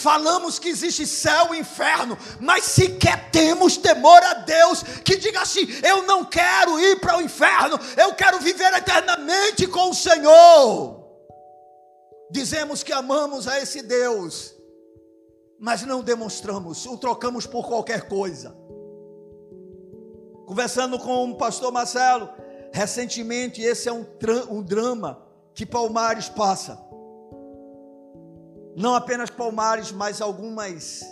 Falamos 0.00 0.58
que 0.58 0.70
existe 0.70 1.06
céu 1.06 1.54
e 1.54 1.58
inferno, 1.58 2.16
mas 2.40 2.64
sequer 2.64 3.30
temos 3.30 3.76
temor 3.76 4.22
a 4.22 4.32
Deus 4.32 4.82
que 5.04 5.14
diga 5.14 5.42
assim: 5.42 5.68
eu 5.86 6.04
não 6.04 6.24
quero 6.24 6.80
ir 6.80 6.98
para 7.00 7.18
o 7.18 7.20
inferno, 7.20 7.78
eu 7.98 8.14
quero 8.14 8.40
viver 8.40 8.72
eternamente 8.72 9.66
com 9.66 9.90
o 9.90 9.94
Senhor. 9.94 11.04
Dizemos 12.30 12.82
que 12.82 12.94
amamos 12.94 13.46
a 13.46 13.60
esse 13.60 13.82
Deus, 13.82 14.54
mas 15.58 15.82
não 15.82 16.02
demonstramos, 16.02 16.86
o 16.86 16.96
trocamos 16.96 17.46
por 17.46 17.68
qualquer 17.68 18.08
coisa. 18.08 18.56
Conversando 20.46 20.98
com 20.98 21.30
o 21.30 21.36
pastor 21.36 21.70
Marcelo, 21.70 22.30
recentemente, 22.72 23.60
esse 23.60 23.86
é 23.86 23.92
um, 23.92 24.06
um 24.48 24.62
drama 24.62 25.22
que 25.54 25.66
Palmares 25.66 26.30
passa 26.30 26.89
não 28.76 28.94
apenas 28.94 29.30
Palmares, 29.30 29.92
mas 29.92 30.20
algumas 30.20 31.02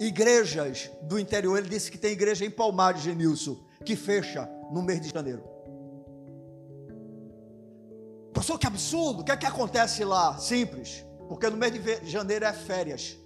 igrejas 0.00 0.90
do 1.02 1.18
interior. 1.18 1.58
Ele 1.58 1.68
disse 1.68 1.90
que 1.90 1.98
tem 1.98 2.12
igreja 2.12 2.44
em 2.44 2.50
Palmares, 2.50 3.02
Genilson, 3.02 3.56
que 3.84 3.96
fecha 3.96 4.48
no 4.70 4.82
mês 4.82 5.00
de 5.00 5.10
janeiro. 5.10 5.42
Pastor, 8.32 8.58
que 8.58 8.66
absurdo! 8.66 9.22
O 9.22 9.24
que 9.24 9.32
é 9.32 9.36
que 9.36 9.46
acontece 9.46 10.04
lá? 10.04 10.36
Simples, 10.38 11.04
porque 11.28 11.48
no 11.48 11.56
mês 11.56 11.72
de 11.72 12.10
janeiro 12.10 12.44
é 12.44 12.52
férias. 12.52 13.16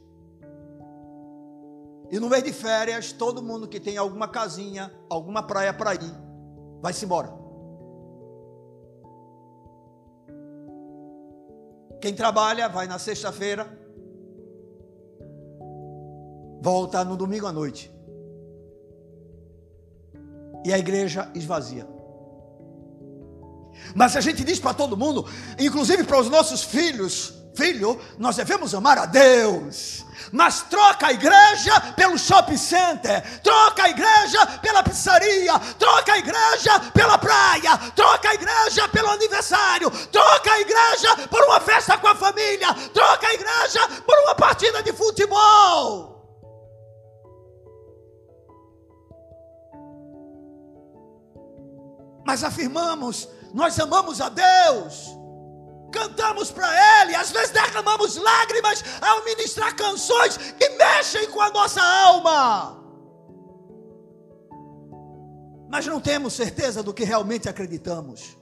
E 2.10 2.18
no 2.18 2.28
mês 2.28 2.42
de 2.42 2.52
férias, 2.52 3.12
todo 3.12 3.42
mundo 3.42 3.68
que 3.68 3.78
tem 3.78 3.96
alguma 3.96 4.28
casinha, 4.28 4.92
alguma 5.08 5.42
praia 5.42 5.72
para 5.72 5.94
ir, 5.94 6.14
vai-se 6.80 7.04
embora. 7.04 7.39
Quem 12.00 12.14
trabalha 12.14 12.68
vai 12.68 12.86
na 12.86 12.98
sexta-feira, 12.98 13.68
volta 16.60 17.04
no 17.04 17.16
domingo 17.16 17.46
à 17.46 17.52
noite. 17.52 17.90
E 20.64 20.72
a 20.72 20.78
igreja 20.78 21.30
esvazia. 21.34 21.86
Mas 23.94 24.16
a 24.16 24.20
gente 24.20 24.44
diz 24.44 24.58
para 24.58 24.74
todo 24.74 24.96
mundo, 24.96 25.26
inclusive 25.58 26.04
para 26.04 26.20
os 26.20 26.28
nossos 26.28 26.62
filhos, 26.62 27.34
filho, 27.54 27.98
nós 28.18 28.36
devemos 28.36 28.74
amar 28.74 28.98
a 28.98 29.06
Deus. 29.06 30.04
Mas 30.32 30.62
troca 30.62 31.08
a 31.08 31.12
igreja 31.12 31.80
pelo 31.96 32.18
shopping 32.18 32.56
center, 32.56 33.22
troca 33.40 33.84
a 33.84 33.90
igreja 33.90 34.46
pela 34.62 34.82
pizzaria, 34.82 35.58
troca 35.78 36.12
a 36.12 36.18
igreja 36.18 36.80
pela 36.92 37.18
praia, 37.18 37.76
troca 37.94 38.28
a 38.28 38.34
igreja 38.34 38.88
pelo 38.88 39.10
aniversário, 39.10 39.90
troca 40.08 40.52
a 40.52 40.60
igreja 40.60 41.28
por 41.28 41.42
uma 41.44 41.60
festa 41.60 41.98
com 41.98 42.08
a 42.08 42.14
família, 42.14 42.72
troca 42.94 43.26
a 43.26 43.34
igreja 43.34 43.80
por 44.06 44.18
uma 44.20 44.34
partida 44.34 44.82
de 44.82 44.92
futebol. 44.92 46.10
Mas 52.24 52.44
afirmamos, 52.44 53.28
nós 53.52 53.78
amamos 53.80 54.20
a 54.20 54.28
Deus 54.28 55.19
cantamos 55.90 56.50
para 56.50 57.02
Ele, 57.02 57.14
às 57.14 57.30
vezes 57.30 57.50
derramamos 57.50 58.16
lágrimas 58.16 58.82
ao 59.00 59.24
ministrar 59.24 59.74
canções 59.76 60.36
que 60.36 60.68
mexem 60.70 61.30
com 61.30 61.40
a 61.40 61.50
nossa 61.50 61.82
alma. 61.82 62.80
Mas 65.70 65.86
não 65.86 66.00
temos 66.00 66.32
certeza 66.32 66.82
do 66.82 66.92
que 66.92 67.04
realmente 67.04 67.48
acreditamos. 67.48 68.36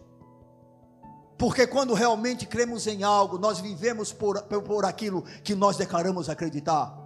Porque 1.36 1.66
quando 1.66 1.94
realmente 1.94 2.46
cremos 2.46 2.86
em 2.86 3.04
algo, 3.04 3.38
nós 3.38 3.60
vivemos 3.60 4.12
por, 4.12 4.42
por 4.42 4.84
aquilo 4.84 5.22
que 5.44 5.54
nós 5.54 5.76
declaramos 5.76 6.28
acreditar. 6.28 6.96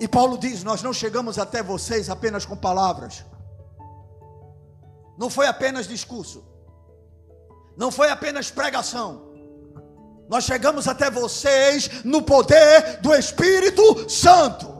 E 0.00 0.06
Paulo 0.08 0.38
diz: 0.38 0.62
Nós 0.62 0.82
não 0.82 0.92
chegamos 0.92 1.38
até 1.38 1.62
vocês 1.62 2.08
apenas 2.08 2.46
com 2.46 2.56
palavras, 2.56 3.24
não 5.18 5.30
foi 5.30 5.46
apenas 5.46 5.86
discurso, 5.86 6.44
não 7.76 7.90
foi 7.90 8.10
apenas 8.10 8.50
pregação, 8.50 9.26
nós 10.28 10.44
chegamos 10.44 10.88
até 10.88 11.10
vocês 11.10 12.04
no 12.04 12.22
poder 12.22 12.98
do 13.00 13.14
Espírito 13.14 14.08
Santo. 14.10 14.74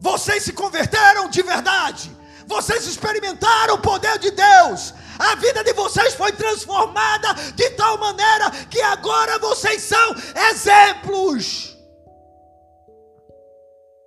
Vocês 0.00 0.42
se 0.44 0.52
converteram 0.52 1.28
de 1.28 1.42
verdade, 1.42 2.14
vocês 2.46 2.86
experimentaram 2.86 3.74
o 3.74 3.82
poder 3.82 4.18
de 4.18 4.30
Deus, 4.30 4.94
a 5.18 5.34
vida 5.36 5.62
de 5.62 5.72
vocês 5.72 6.14
foi 6.14 6.32
transformada 6.32 7.32
de 7.54 7.70
tal 7.70 7.98
maneira 7.98 8.50
que 8.70 8.80
agora 8.80 9.38
vocês 9.38 9.82
são 9.82 10.14
exemplos. 10.50 11.76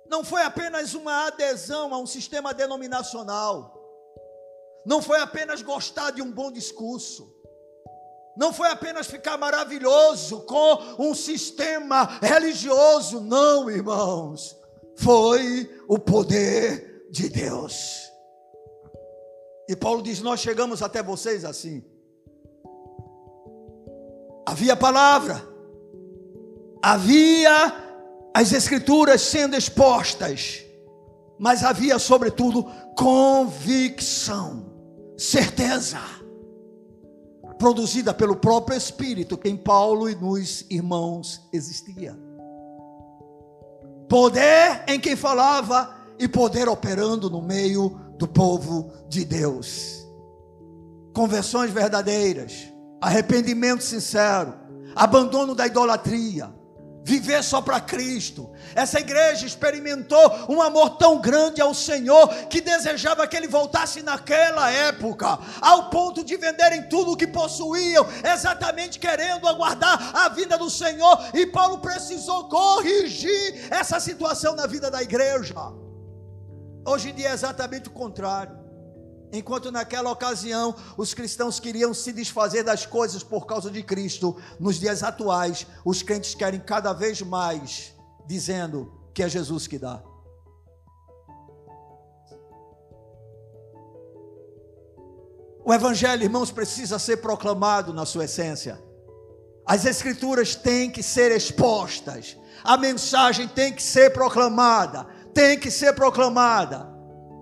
Não 0.08 0.24
foi 0.24 0.42
apenas 0.42 0.94
uma 0.94 1.26
adesão 1.26 1.92
a 1.92 1.98
um 1.98 2.06
sistema 2.06 2.54
denominacional, 2.54 3.77
não 4.88 5.02
foi 5.02 5.20
apenas 5.20 5.60
gostar 5.60 6.12
de 6.12 6.22
um 6.22 6.32
bom 6.32 6.50
discurso, 6.50 7.30
não 8.34 8.54
foi 8.54 8.68
apenas 8.68 9.06
ficar 9.06 9.36
maravilhoso 9.36 10.40
com 10.46 10.78
um 10.98 11.14
sistema 11.14 12.18
religioso, 12.22 13.20
não, 13.20 13.70
irmãos, 13.70 14.56
foi 14.96 15.70
o 15.86 15.98
poder 15.98 17.06
de 17.10 17.28
Deus. 17.28 18.10
E 19.68 19.76
Paulo 19.76 20.02
diz: 20.02 20.22
Nós 20.22 20.40
chegamos 20.40 20.80
até 20.80 21.02
vocês 21.02 21.44
assim. 21.44 21.84
Havia 24.46 24.74
palavra, 24.74 25.46
havia 26.82 27.74
as 28.32 28.54
Escrituras 28.54 29.20
sendo 29.20 29.54
expostas, 29.54 30.64
mas 31.38 31.62
havia, 31.62 31.98
sobretudo, 31.98 32.64
convicção, 32.96 34.77
certeza, 35.18 35.98
produzida 37.58 38.14
pelo 38.14 38.36
próprio 38.36 38.78
Espírito 38.78 39.36
que 39.36 39.48
em 39.48 39.56
Paulo 39.56 40.08
e 40.08 40.14
nos 40.14 40.64
irmãos 40.70 41.42
existia. 41.52 42.16
Poder 44.08 44.84
em 44.86 44.98
quem 45.00 45.16
falava 45.16 45.94
e 46.18 46.28
poder 46.28 46.68
operando 46.68 47.28
no 47.28 47.42
meio 47.42 47.90
do 48.16 48.28
povo 48.28 48.92
de 49.08 49.24
Deus. 49.24 50.06
Conversões 51.12 51.70
verdadeiras, 51.70 52.72
arrependimento 53.00 53.82
sincero, 53.82 54.54
abandono 54.94 55.54
da 55.54 55.66
idolatria, 55.66 56.54
viver 57.02 57.42
só 57.42 57.60
para 57.60 57.80
Cristo. 57.80 58.50
Essa 58.74 59.00
igreja 59.00 59.46
experimentou 59.46 60.46
um 60.48 60.60
amor 60.60 60.96
tão 60.96 61.20
grande 61.20 61.60
ao 61.60 61.72
Senhor 61.72 62.28
que 62.50 62.60
desejava 62.60 63.26
que 63.26 63.36
ele 63.36 63.48
voltasse 63.48 64.02
naquela 64.02 64.70
época, 64.70 65.38
ao 65.60 65.90
ponto 65.90 66.24
de 66.24 66.36
venderem 66.36 66.88
tudo 66.88 67.12
o 67.12 67.16
que 67.16 67.26
possuíam, 67.26 68.06
exatamente 68.24 68.98
querendo 68.98 69.48
aguardar 69.48 70.16
a 70.16 70.28
vida 70.28 70.58
do 70.58 70.68
Senhor. 70.68 71.18
E 71.34 71.46
Paulo 71.46 71.78
precisou 71.78 72.48
corrigir 72.48 73.68
essa 73.70 73.98
situação 74.00 74.54
na 74.54 74.66
vida 74.66 74.90
da 74.90 75.02
igreja. 75.02 75.54
Hoje 76.86 77.10
em 77.10 77.14
dia 77.14 77.30
é 77.30 77.32
exatamente 77.32 77.88
o 77.88 77.92
contrário. 77.92 78.57
Enquanto 79.32 79.70
naquela 79.70 80.10
ocasião 80.10 80.74
os 80.96 81.12
cristãos 81.12 81.60
queriam 81.60 81.92
se 81.92 82.12
desfazer 82.12 82.62
das 82.62 82.86
coisas 82.86 83.22
por 83.22 83.46
causa 83.46 83.70
de 83.70 83.82
Cristo, 83.82 84.36
nos 84.58 84.80
dias 84.80 85.02
atuais 85.02 85.66
os 85.84 86.02
crentes 86.02 86.34
querem 86.34 86.60
cada 86.60 86.92
vez 86.92 87.20
mais, 87.20 87.94
dizendo 88.26 88.92
que 89.12 89.22
é 89.22 89.28
Jesus 89.28 89.66
que 89.66 89.78
dá. 89.78 90.02
O 95.62 95.74
Evangelho, 95.74 96.22
irmãos, 96.22 96.50
precisa 96.50 96.98
ser 96.98 97.18
proclamado 97.18 97.92
na 97.92 98.06
sua 98.06 98.24
essência. 98.24 98.82
As 99.66 99.84
Escrituras 99.84 100.54
têm 100.54 100.90
que 100.90 101.02
ser 101.02 101.30
expostas, 101.30 102.38
a 102.64 102.78
mensagem 102.78 103.46
tem 103.46 103.74
que 103.74 103.82
ser 103.82 104.14
proclamada, 104.14 105.04
tem 105.34 105.58
que 105.60 105.70
ser 105.70 105.92
proclamada 105.92 106.97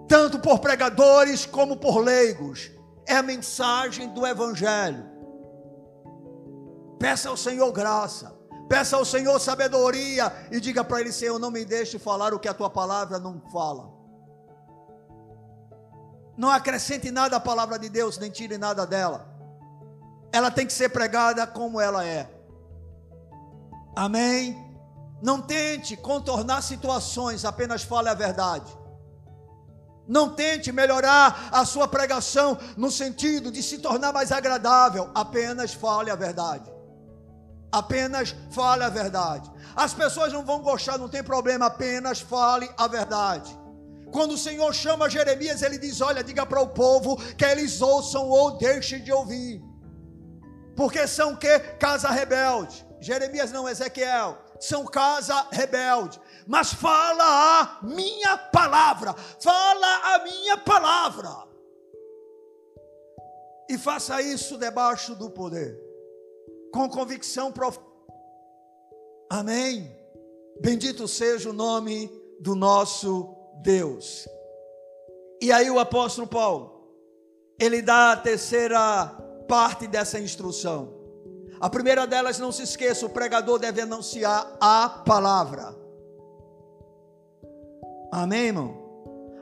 tanto 0.08 0.38
por 0.38 0.58
pregadores 0.58 1.44
como 1.44 1.76
por 1.76 1.98
leigos. 1.98 2.70
É 3.06 3.16
a 3.16 3.22
mensagem 3.22 4.08
do 4.12 4.26
Evangelho. 4.26 5.04
Peça 6.98 7.28
ao 7.28 7.36
Senhor 7.36 7.70
graça, 7.72 8.34
peça 8.68 8.96
ao 8.96 9.04
Senhor 9.04 9.38
sabedoria 9.38 10.32
e 10.50 10.58
diga 10.60 10.82
para 10.82 11.00
Ele: 11.00 11.12
Senhor, 11.12 11.38
não 11.38 11.50
me 11.50 11.64
deixe 11.64 11.98
falar 11.98 12.32
o 12.32 12.38
que 12.38 12.48
a 12.48 12.54
tua 12.54 12.70
palavra 12.70 13.18
não 13.18 13.40
fala. 13.52 13.94
Não 16.36 16.50
acrescente 16.50 17.10
nada 17.10 17.36
à 17.36 17.40
palavra 17.40 17.78
de 17.78 17.88
Deus, 17.88 18.18
nem 18.18 18.30
tire 18.30 18.58
nada 18.58 18.86
dela. 18.86 19.26
Ela 20.32 20.50
tem 20.50 20.66
que 20.66 20.72
ser 20.72 20.90
pregada 20.90 21.46
como 21.46 21.80
ela 21.80 22.04
é. 22.04 22.28
Amém? 23.94 24.54
Não 25.22 25.40
tente 25.40 25.96
contornar 25.96 26.62
situações, 26.62 27.44
apenas 27.44 27.82
fale 27.82 28.10
a 28.10 28.14
verdade. 28.14 28.70
Não 30.08 30.30
tente 30.30 30.70
melhorar 30.70 31.48
a 31.50 31.64
sua 31.64 31.88
pregação 31.88 32.58
no 32.76 32.90
sentido 32.90 33.50
de 33.50 33.62
se 33.62 33.78
tornar 33.78 34.12
mais 34.12 34.30
agradável. 34.30 35.10
Apenas 35.14 35.74
fale 35.74 36.10
a 36.10 36.14
verdade. 36.14 36.70
Apenas 37.72 38.34
fale 38.50 38.84
a 38.84 38.88
verdade. 38.88 39.50
As 39.74 39.92
pessoas 39.92 40.32
não 40.32 40.44
vão 40.44 40.62
gostar, 40.62 40.96
não 40.96 41.08
tem 41.08 41.22
problema. 41.22 41.66
Apenas 41.66 42.20
fale 42.20 42.70
a 42.78 42.86
verdade. 42.86 43.58
Quando 44.12 44.32
o 44.32 44.38
Senhor 44.38 44.72
chama 44.72 45.10
Jeremias, 45.10 45.62
ele 45.62 45.78
diz: 45.78 46.00
Olha, 46.00 46.22
diga 46.22 46.46
para 46.46 46.60
o 46.60 46.68
povo 46.68 47.16
que 47.34 47.44
eles 47.44 47.82
ouçam 47.82 48.28
ou 48.28 48.56
deixem 48.56 49.02
de 49.02 49.12
ouvir. 49.12 49.60
Porque 50.76 51.06
são 51.08 51.34
que? 51.34 51.58
Casa 51.78 52.08
rebelde. 52.10 52.86
Jeremias 53.00 53.50
não, 53.50 53.68
Ezequiel. 53.68 54.45
São 54.60 54.84
casa 54.84 55.46
rebelde 55.50 56.20
mas 56.46 56.72
fala 56.72 57.24
a 57.60 57.78
minha 57.82 58.38
palavra, 58.38 59.12
fala 59.40 60.14
a 60.14 60.22
minha 60.22 60.56
palavra. 60.56 61.28
E 63.68 63.76
faça 63.76 64.22
isso 64.22 64.56
debaixo 64.56 65.16
do 65.16 65.28
poder, 65.28 65.76
com 66.72 66.88
convicção 66.88 67.50
profunda. 67.50 67.84
Amém. 69.28 69.92
Bendito 70.60 71.08
seja 71.08 71.50
o 71.50 71.52
nome 71.52 72.08
do 72.38 72.54
nosso 72.54 73.34
Deus. 73.60 74.28
E 75.42 75.50
aí 75.50 75.68
o 75.68 75.80
apóstolo 75.80 76.28
Paulo, 76.28 76.94
ele 77.58 77.82
dá 77.82 78.12
a 78.12 78.16
terceira 78.16 79.06
parte 79.48 79.88
dessa 79.88 80.20
instrução. 80.20 80.95
A 81.60 81.70
primeira 81.70 82.06
delas, 82.06 82.38
não 82.38 82.52
se 82.52 82.62
esqueça, 82.62 83.06
o 83.06 83.10
pregador 83.10 83.58
deve 83.58 83.80
anunciar 83.80 84.56
a 84.60 84.88
palavra. 84.88 85.74
Amém, 88.12 88.46
irmão? 88.46 88.86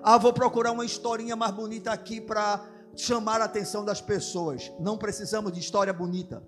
Ah, 0.02 0.18
vou 0.18 0.32
procurar 0.32 0.72
uma 0.72 0.84
historinha 0.84 1.34
mais 1.34 1.52
bonita 1.54 1.90
aqui 1.90 2.20
para 2.20 2.64
chamar 2.96 3.40
a 3.40 3.44
atenção 3.44 3.84
das 3.84 4.00
pessoas. 4.00 4.72
Não 4.78 4.96
precisamos 4.96 5.52
de 5.52 5.60
história 5.60 5.92
bonita. 5.92 6.42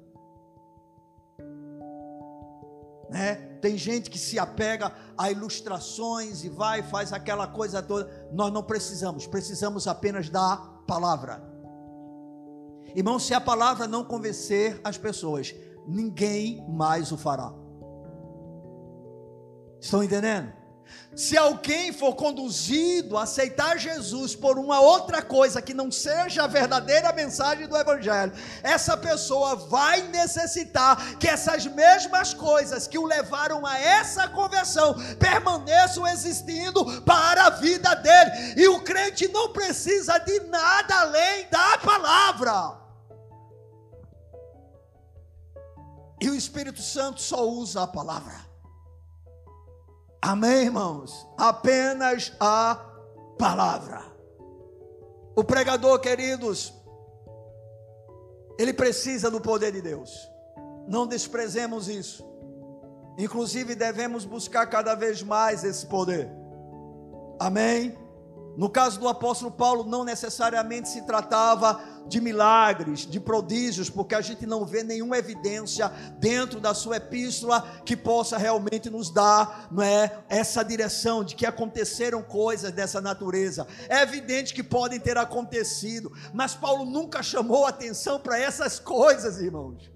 Né? 3.08 3.34
Tem 3.60 3.76
gente 3.78 4.10
que 4.10 4.18
se 4.18 4.38
apega 4.38 4.92
a 5.16 5.30
ilustrações 5.30 6.44
e 6.44 6.48
vai 6.48 6.82
faz 6.82 7.12
aquela 7.12 7.46
coisa 7.46 7.82
toda. 7.82 8.28
Nós 8.32 8.52
não 8.52 8.62
precisamos, 8.62 9.26
precisamos 9.26 9.86
apenas 9.86 10.28
da 10.28 10.56
palavra. 10.86 11.42
Irmão, 12.96 13.18
se 13.18 13.34
a 13.34 13.40
palavra 13.40 13.86
não 13.86 14.02
convencer 14.02 14.80
as 14.82 14.96
pessoas, 14.96 15.54
ninguém 15.86 16.64
mais 16.66 17.12
o 17.12 17.18
fará. 17.18 17.52
Estão 19.78 20.02
entendendo? 20.02 20.50
Se 21.14 21.36
alguém 21.36 21.92
for 21.92 22.14
conduzido 22.14 23.18
a 23.18 23.24
aceitar 23.24 23.78
Jesus 23.78 24.34
por 24.34 24.58
uma 24.58 24.80
outra 24.80 25.20
coisa 25.20 25.60
que 25.60 25.74
não 25.74 25.90
seja 25.90 26.44
a 26.44 26.46
verdadeira 26.46 27.12
mensagem 27.12 27.66
do 27.66 27.76
Evangelho, 27.76 28.32
essa 28.62 28.96
pessoa 28.96 29.56
vai 29.56 30.00
necessitar 30.08 31.18
que 31.18 31.28
essas 31.28 31.66
mesmas 31.66 32.32
coisas 32.32 32.86
que 32.86 32.98
o 32.98 33.04
levaram 33.04 33.66
a 33.66 33.78
essa 33.78 34.26
conversão 34.28 34.94
permaneçam 35.18 36.06
existindo 36.06 37.02
para 37.02 37.46
a 37.46 37.50
vida 37.50 37.94
dele. 37.94 38.54
E 38.56 38.68
o 38.68 38.80
crente 38.80 39.28
não 39.28 39.52
precisa 39.52 40.16
de 40.16 40.40
nada 40.40 41.00
além 41.00 41.46
da 41.50 41.76
palavra. 41.78 42.85
E 46.20 46.30
o 46.30 46.34
Espírito 46.34 46.80
Santo 46.80 47.20
só 47.20 47.46
usa 47.48 47.82
a 47.82 47.86
palavra. 47.86 48.34
Amém, 50.22 50.64
irmãos? 50.64 51.26
Apenas 51.36 52.32
a 52.40 52.74
palavra. 53.38 54.02
O 55.36 55.44
pregador, 55.44 56.00
queridos, 56.00 56.72
ele 58.58 58.72
precisa 58.72 59.30
do 59.30 59.40
poder 59.40 59.72
de 59.72 59.82
Deus. 59.82 60.10
Não 60.88 61.06
desprezemos 61.06 61.88
isso. 61.88 62.24
Inclusive, 63.18 63.74
devemos 63.74 64.24
buscar 64.24 64.66
cada 64.66 64.94
vez 64.94 65.22
mais 65.22 65.64
esse 65.64 65.86
poder. 65.86 66.30
Amém? 67.38 67.96
No 68.56 68.70
caso 68.70 68.98
do 68.98 69.08
apóstolo 69.08 69.50
Paulo, 69.50 69.84
não 69.84 70.02
necessariamente 70.02 70.88
se 70.88 71.02
tratava 71.02 71.80
de 72.06 72.20
milagres, 72.20 73.00
de 73.00 73.20
prodígios, 73.20 73.90
porque 73.90 74.14
a 74.14 74.20
gente 74.20 74.46
não 74.46 74.64
vê 74.64 74.82
nenhuma 74.82 75.18
evidência 75.18 75.88
dentro 76.18 76.60
da 76.60 76.72
sua 76.72 76.96
epístola 76.96 77.80
que 77.84 77.96
possa 77.96 78.38
realmente 78.38 78.88
nos 78.88 79.10
dar 79.10 79.68
é, 79.82 80.18
essa 80.28 80.62
direção 80.62 81.22
de 81.22 81.34
que 81.34 81.44
aconteceram 81.44 82.22
coisas 82.22 82.72
dessa 82.72 83.00
natureza. 83.00 83.66
É 83.88 84.02
evidente 84.02 84.54
que 84.54 84.62
podem 84.62 85.00
ter 85.00 85.18
acontecido, 85.18 86.12
mas 86.32 86.54
Paulo 86.54 86.84
nunca 86.84 87.22
chamou 87.22 87.66
atenção 87.66 88.18
para 88.20 88.38
essas 88.38 88.78
coisas, 88.78 89.38
irmãos. 89.38 89.95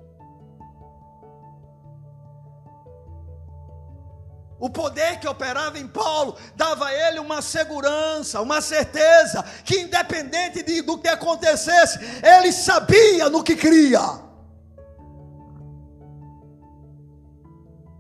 O 4.61 4.69
poder 4.69 5.19
que 5.19 5.27
operava 5.27 5.79
em 5.79 5.89
Paulo 5.89 6.37
dava 6.55 6.87
a 6.87 6.95
ele 6.95 7.19
uma 7.19 7.41
segurança, 7.41 8.43
uma 8.43 8.61
certeza, 8.61 9.43
que 9.65 9.81
independente 9.81 10.63
de, 10.63 10.83
do 10.83 10.99
que 10.99 11.09
acontecesse, 11.09 11.99
ele 12.23 12.53
sabia 12.53 13.31
no 13.31 13.43
que 13.43 13.57
cria. 13.57 14.01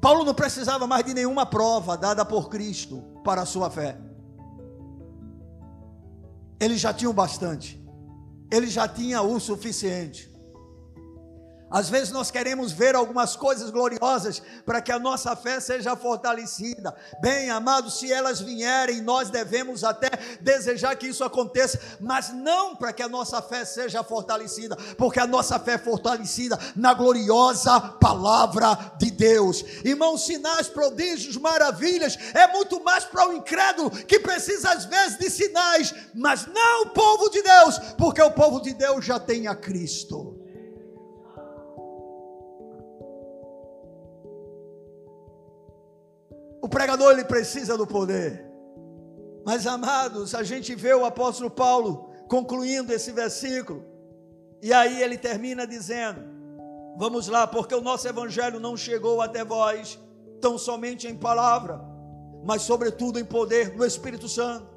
Paulo 0.02 0.22
não 0.22 0.34
precisava 0.34 0.86
mais 0.86 1.02
de 1.04 1.14
nenhuma 1.14 1.46
prova 1.46 1.96
dada 1.96 2.26
por 2.26 2.50
Cristo 2.50 3.02
para 3.24 3.42
a 3.42 3.46
sua 3.46 3.70
fé. 3.70 3.98
Ele 6.60 6.76
já 6.76 6.92
tinha 6.92 7.08
o 7.08 7.14
bastante, 7.14 7.82
ele 8.52 8.66
já 8.66 8.86
tinha 8.86 9.22
o 9.22 9.40
suficiente. 9.40 10.29
Às 11.70 11.88
vezes 11.88 12.10
nós 12.10 12.30
queremos 12.30 12.72
ver 12.72 12.94
algumas 12.94 13.36
coisas 13.36 13.70
gloriosas 13.70 14.42
para 14.66 14.82
que 14.82 14.90
a 14.90 14.98
nossa 14.98 15.34
fé 15.36 15.60
seja 15.60 15.94
fortalecida. 15.96 16.94
Bem, 17.20 17.48
amados, 17.48 17.98
se 17.98 18.12
elas 18.12 18.40
vierem, 18.40 19.00
nós 19.00 19.30
devemos 19.30 19.84
até 19.84 20.10
desejar 20.40 20.96
que 20.96 21.06
isso 21.06 21.22
aconteça, 21.22 21.80
mas 22.00 22.30
não 22.30 22.74
para 22.74 22.92
que 22.92 23.02
a 23.02 23.08
nossa 23.08 23.40
fé 23.40 23.64
seja 23.64 24.02
fortalecida, 24.02 24.76
porque 24.98 25.20
a 25.20 25.26
nossa 25.26 25.58
fé 25.58 25.70
é 25.70 25.78
fortalecida 25.78 26.58
na 26.74 26.92
gloriosa 26.92 27.80
palavra 27.80 28.76
de 28.98 29.10
Deus. 29.10 29.64
Irmãos, 29.84 30.26
sinais, 30.26 30.66
prodígios, 30.66 31.36
maravilhas, 31.36 32.18
é 32.34 32.48
muito 32.48 32.82
mais 32.82 33.04
para 33.04 33.28
o 33.28 33.32
incrédulo 33.32 33.90
que 33.90 34.18
precisa 34.18 34.72
às 34.72 34.84
vezes 34.84 35.18
de 35.18 35.30
sinais, 35.30 35.94
mas 36.12 36.46
não 36.46 36.82
o 36.82 36.90
povo 36.90 37.28
de 37.30 37.40
Deus, 37.42 37.78
porque 37.96 38.20
o 38.20 38.32
povo 38.32 38.60
de 38.60 38.74
Deus 38.74 39.04
já 39.04 39.20
tem 39.20 39.46
a 39.46 39.54
Cristo. 39.54 40.29
Pregador 46.70 47.12
ele 47.12 47.24
precisa 47.24 47.76
do 47.76 47.86
poder. 47.86 48.48
Mas 49.44 49.66
amados, 49.66 50.34
a 50.34 50.42
gente 50.42 50.74
vê 50.74 50.94
o 50.94 51.04
apóstolo 51.04 51.50
Paulo 51.50 52.10
concluindo 52.28 52.92
esse 52.92 53.10
versículo. 53.10 53.84
E 54.62 54.72
aí 54.72 55.02
ele 55.02 55.18
termina 55.18 55.66
dizendo: 55.66 56.22
Vamos 56.96 57.28
lá, 57.28 57.46
porque 57.46 57.74
o 57.74 57.80
nosso 57.80 58.06
evangelho 58.06 58.60
não 58.60 58.76
chegou 58.76 59.20
até 59.20 59.44
vós 59.44 59.98
tão 60.40 60.56
somente 60.56 61.06
em 61.06 61.16
palavra, 61.16 61.80
mas 62.44 62.62
sobretudo 62.62 63.18
em 63.18 63.24
poder 63.24 63.70
do 63.70 63.84
Espírito 63.84 64.28
Santo. 64.28 64.68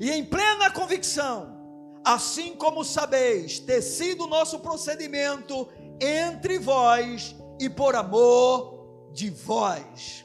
E 0.00 0.10
em 0.10 0.24
plena 0.24 0.70
convicção, 0.70 1.58
assim 2.04 2.54
como 2.54 2.84
sabeis 2.84 3.58
ter 3.58 3.82
sido 3.82 4.24
o 4.24 4.28
nosso 4.28 4.60
procedimento 4.60 5.68
entre 6.00 6.58
vós 6.58 7.34
e 7.58 7.68
por 7.68 7.94
amor 7.94 9.10
de 9.12 9.30
vós. 9.30 10.24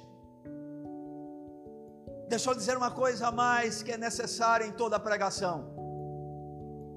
Deixa 2.27 2.49
eu 2.49 2.55
dizer 2.55 2.75
uma 2.75 2.89
coisa 2.89 3.27
a 3.27 3.31
mais 3.31 3.83
que 3.83 3.91
é 3.91 3.97
necessária 3.97 4.65
em 4.65 4.71
toda 4.71 4.99
pregação. 4.99 5.73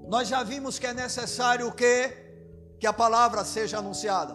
Nós 0.08 0.28
já 0.28 0.42
vimos 0.42 0.78
que 0.78 0.86
é 0.86 0.94
necessário 0.94 1.68
o 1.68 1.72
quê? 1.72 2.76
Que 2.80 2.86
a 2.86 2.92
palavra 2.92 3.44
seja 3.44 3.78
anunciada. 3.78 4.34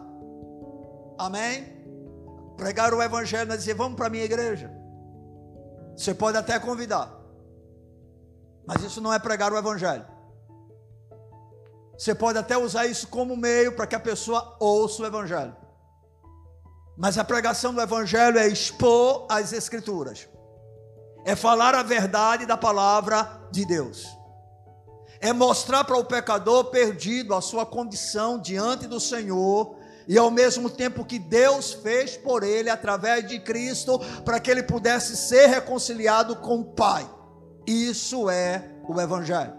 Amém? 1.18 1.84
Pregar 2.56 2.94
o 2.94 3.02
evangelho 3.02 3.48
não 3.48 3.56
é 3.56 3.58
dizer, 3.58 3.74
vamos 3.74 3.96
para 3.96 4.06
a 4.06 4.10
minha 4.10 4.24
igreja. 4.24 4.72
Você 5.98 6.14
pode 6.14 6.38
até 6.38 6.60
convidar. 6.60 7.12
Mas 8.68 8.84
isso 8.84 9.02
não 9.02 9.12
é 9.12 9.18
pregar 9.18 9.52
o 9.52 9.58
evangelho. 9.58 10.06
Você 11.98 12.14
pode 12.14 12.38
até 12.38 12.56
usar 12.56 12.86
isso 12.86 13.08
como 13.08 13.36
meio 13.36 13.76
para 13.76 13.88
que 13.88 13.96
a 13.96 14.00
pessoa 14.00 14.56
ouça 14.60 15.02
o 15.02 15.06
evangelho. 15.06 15.56
Mas 16.96 17.18
a 17.18 17.24
pregação 17.24 17.74
do 17.74 17.82
evangelho 17.82 18.38
é 18.38 18.48
expor 18.48 19.26
as 19.28 19.52
escrituras 19.54 20.28
é 21.26 21.36
falar 21.36 21.76
a 21.76 21.84
verdade 21.84 22.46
da 22.46 22.58
palavra 22.58 23.48
de 23.52 23.66
Deus, 23.66 24.08
é 25.20 25.32
mostrar 25.32 25.84
para 25.84 25.98
o 25.98 26.04
pecador 26.04 26.66
perdido 26.66 27.34
a 27.34 27.42
sua 27.42 27.66
condição 27.66 28.38
diante 28.38 28.88
do 28.88 29.00
Senhor 29.00 29.78
e 30.08 30.18
ao 30.18 30.30
mesmo 30.30 30.70
tempo 30.70 31.06
que 31.06 31.18
Deus 31.18 31.72
fez 31.72 32.18
por 32.18 32.44
ele 32.44 32.70
através 32.70 33.26
de 33.28 33.40
Cristo 33.40 34.00
para 34.26 34.40
que 34.40 34.52
ele 34.52 34.64
pudesse 34.64 35.16
ser 35.16 35.48
reconciliado 35.48 36.36
com 36.38 36.60
o 36.60 36.66
Pai. 36.66 37.10
Isso 37.66 38.30
é 38.30 38.70
o 38.88 39.00
Evangelho. 39.00 39.54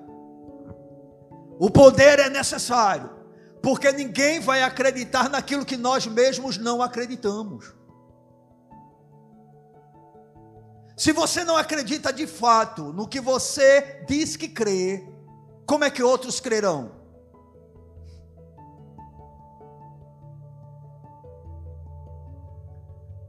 O 1.59 1.71
poder 1.71 2.19
é 2.19 2.29
necessário, 2.29 3.11
porque 3.63 3.91
ninguém 3.93 4.41
vai 4.41 4.63
acreditar 4.63 5.31
naquilo 5.31 5.65
que 5.65 5.77
nós 5.77 6.07
mesmos 6.07 6.59
não 6.59 6.83
acreditamos. 6.83 7.73
Se 10.97 11.11
você 11.13 11.43
não 11.43 11.57
acredita 11.57 12.13
de 12.13 12.27
fato 12.27 12.93
no 12.93 13.09
que 13.09 13.21
você 13.21 14.05
diz 14.07 14.37
que 14.37 14.49
crê, 14.49 15.05
como 15.67 15.85
é 15.85 15.91
que 15.91 16.03
outros 16.03 16.39
crerão? 16.39 16.93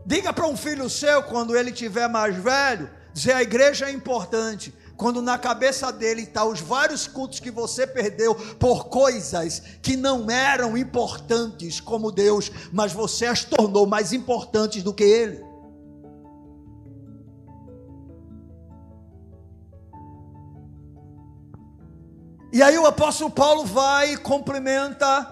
Diga 0.06 0.32
para 0.32 0.46
um 0.46 0.56
filho 0.56 0.88
seu, 0.88 1.24
quando 1.24 1.58
ele 1.58 1.72
tiver 1.72 2.08
mais 2.08 2.36
velho, 2.36 2.88
dizer 3.12 3.34
a 3.34 3.42
igreja 3.42 3.88
é 3.88 3.92
importante. 3.92 4.72
Quando 4.96 5.20
na 5.22 5.38
cabeça 5.38 5.92
dele 5.92 6.22
está 6.22 6.46
os 6.46 6.62
vários 6.62 7.08
cultos 7.08 7.40
que 7.40 7.50
você 7.50 7.88
perdeu 7.88 8.36
por 8.60 8.86
coisas 8.86 9.62
que 9.82 9.98
não 9.98 10.30
eram 10.30 10.78
importantes 10.78 11.82
como 11.82 12.12
Deus, 12.12 12.52
mas 12.72 12.94
você 12.94 13.26
as 13.26 13.44
tornou 13.44 13.88
mais 13.88 14.14
importantes 14.14 14.84
do 14.84 14.94
que 14.94 15.04
ele. 15.04 15.45
E 22.56 22.64
aí 22.64 22.78
o 22.78 22.86
apóstolo 22.86 23.30
Paulo 23.30 23.66
vai 23.66 24.14
e 24.14 24.18
complementa 24.18 25.30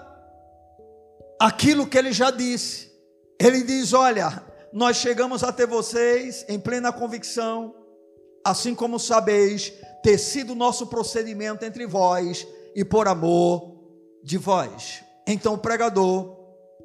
aquilo 1.39 1.87
que 1.87 1.97
ele 1.97 2.11
já 2.11 2.29
disse. 2.29 2.91
Ele 3.39 3.63
diz: 3.63 3.93
Olha, 3.93 4.43
nós 4.73 4.97
chegamos 4.97 5.41
até 5.41 5.65
vocês 5.65 6.45
em 6.49 6.59
plena 6.59 6.91
convicção, 6.91 7.73
assim 8.43 8.75
como 8.75 8.99
sabeis, 8.99 9.71
ter 10.03 10.17
sido 10.17 10.53
nosso 10.53 10.87
procedimento 10.87 11.63
entre 11.63 11.85
vós 11.85 12.45
e 12.75 12.83
por 12.83 13.07
amor 13.07 13.73
de 14.21 14.37
vós. 14.37 15.01
Então 15.25 15.53
o 15.53 15.57
pregador, 15.57 16.37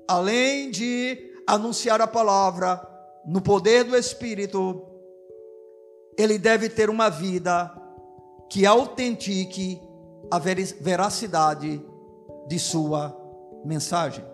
além 0.06 0.70
de 0.70 1.34
anunciar 1.48 2.00
a 2.00 2.06
palavra 2.06 2.80
no 3.26 3.42
poder 3.42 3.82
do 3.82 3.96
Espírito, 3.96 4.86
ele 6.16 6.38
deve 6.38 6.68
ter 6.68 6.88
uma 6.88 7.08
vida 7.08 7.74
que 8.48 8.64
autentique 8.64 9.87
a 10.30 10.38
veracidade 10.38 11.84
de 12.46 12.58
sua 12.58 13.16
mensagem. 13.64 14.24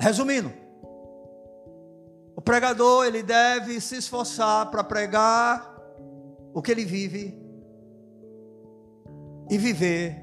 Resumindo, 0.00 0.52
o 2.34 2.40
pregador 2.42 3.06
ele 3.06 3.22
deve 3.22 3.80
se 3.80 3.96
esforçar 3.96 4.68
para 4.70 4.82
pregar 4.82 5.80
o 6.52 6.60
que 6.60 6.72
ele 6.72 6.84
vive 6.84 7.40
e 9.48 9.56
viver 9.56 10.20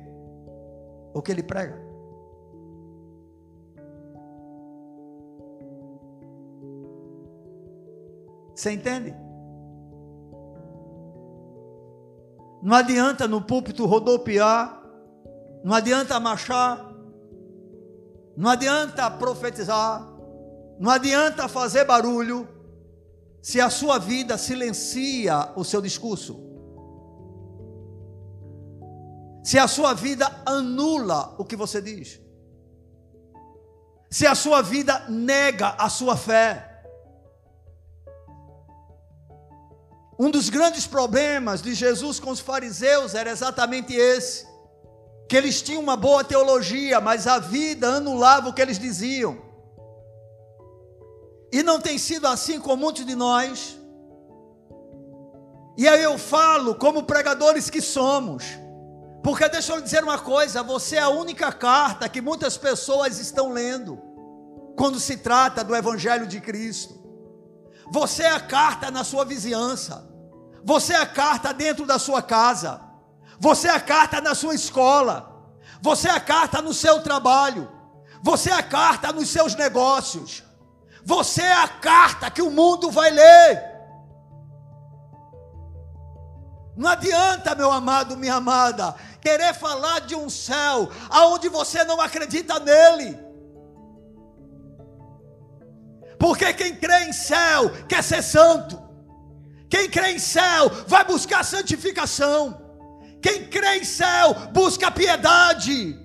o 1.13 1.21
que 1.21 1.31
ele 1.31 1.43
prega. 1.43 1.88
Você 8.59 8.73
entende? 8.73 9.15
Não 12.61 12.75
adianta 12.75 13.25
no 13.25 13.41
púlpito 13.41 13.85
rodopiar, 13.85 14.83
não 15.63 15.73
adianta 15.73 16.19
marchar, 16.19 16.93
não 18.35 18.49
adianta 18.49 19.09
profetizar, 19.11 20.05
não 20.77 20.91
adianta 20.91 21.47
fazer 21.47 21.85
barulho, 21.85 22.49
se 23.41 23.61
a 23.61 23.69
sua 23.69 23.97
vida 23.97 24.37
silencia 24.37 25.53
o 25.55 25.63
seu 25.63 25.81
discurso. 25.81 26.47
se 29.41 29.57
a 29.57 29.67
sua 29.69 29.93
vida 29.95 30.29
anula 30.45 31.33
o 31.37 31.45
que 31.45 31.55
você 31.55 31.81
diz, 31.81 32.19
se 34.11 34.27
a 34.27 34.35
sua 34.35 34.61
vida 34.61 35.05
nega 35.07 35.69
a 35.69 35.87
sua 35.89 36.17
fé. 36.17 36.68
Um 40.19 40.29
dos 40.29 40.49
grandes 40.49 40.85
problemas 40.85 41.61
de 41.61 41.73
Jesus 41.73 42.19
com 42.19 42.29
os 42.29 42.41
fariseus 42.41 43.15
era 43.15 43.31
exatamente 43.31 43.93
esse: 43.93 44.45
que 45.29 45.37
eles 45.37 45.61
tinham 45.61 45.81
uma 45.81 45.95
boa 45.95 46.25
teologia, 46.25 46.99
mas 46.99 47.25
a 47.25 47.39
vida 47.39 47.87
anulava 47.87 48.49
o 48.49 48.53
que 48.53 48.61
eles 48.61 48.77
diziam. 48.77 49.37
E 51.53 51.63
não 51.63 51.79
tem 51.79 51.97
sido 51.97 52.27
assim 52.27 52.59
com 52.59 52.75
muitos 52.75 53.05
de 53.05 53.15
nós. 53.15 53.77
E 55.77 55.87
aí 55.87 56.03
eu 56.03 56.17
falo, 56.17 56.75
como 56.75 57.03
pregadores 57.03 57.69
que 57.69 57.81
somos, 57.81 58.43
porque 59.23 59.47
deixa 59.47 59.71
eu 59.71 59.77
lhe 59.77 59.83
dizer 59.83 60.03
uma 60.03 60.19
coisa: 60.19 60.61
você 60.61 60.97
é 60.97 61.01
a 61.01 61.09
única 61.09 61.49
carta 61.53 62.09
que 62.09 62.19
muitas 62.19 62.57
pessoas 62.57 63.19
estão 63.19 63.53
lendo, 63.53 63.97
quando 64.75 64.99
se 64.99 65.15
trata 65.15 65.63
do 65.63 65.73
Evangelho 65.73 66.27
de 66.27 66.41
Cristo. 66.41 66.99
Você 67.91 68.23
é 68.23 68.29
a 68.29 68.39
carta 68.39 68.91
na 68.91 69.03
sua 69.03 69.23
vizinhança, 69.25 70.08
você 70.63 70.93
é 70.93 71.05
carta 71.05 71.53
dentro 71.53 71.85
da 71.85 71.99
sua 71.99 72.21
casa, 72.21 72.81
você 73.39 73.67
é 73.69 73.79
carta 73.79 74.19
na 74.21 74.35
sua 74.35 74.53
escola, 74.53 75.29
você 75.81 76.09
é 76.09 76.19
carta 76.19 76.61
no 76.61 76.73
seu 76.73 77.01
trabalho, 77.01 77.69
você 78.21 78.51
é 78.51 78.61
carta 78.61 79.11
nos 79.11 79.29
seus 79.29 79.55
negócios, 79.55 80.43
você 81.05 81.41
é 81.41 81.53
a 81.53 81.67
carta 81.67 82.29
que 82.29 82.41
o 82.41 82.51
mundo 82.51 82.91
vai 82.91 83.09
ler. 83.09 83.69
Não 86.75 86.89
adianta, 86.89 87.55
meu 87.55 87.71
amado, 87.71 88.15
minha 88.15 88.35
amada, 88.35 88.95
querer 89.21 89.53
falar 89.53 89.99
de 89.99 90.15
um 90.15 90.29
céu 90.29 90.89
aonde 91.09 91.49
você 91.49 91.83
não 91.83 91.99
acredita 91.99 92.59
nele. 92.59 93.19
Porque 96.17 96.53
quem 96.53 96.75
crê 96.75 97.05
em 97.05 97.13
céu 97.13 97.69
quer 97.87 98.03
ser 98.03 98.21
santo. 98.21 98.88
Quem 99.69 99.89
crê 99.89 100.11
em 100.11 100.19
céu 100.19 100.69
vai 100.87 101.03
buscar 101.05 101.43
santificação. 101.43 102.59
Quem 103.21 103.47
crê 103.47 103.77
em 103.77 103.83
céu 103.83 104.33
busca 104.51 104.89
piedade. 104.89 105.97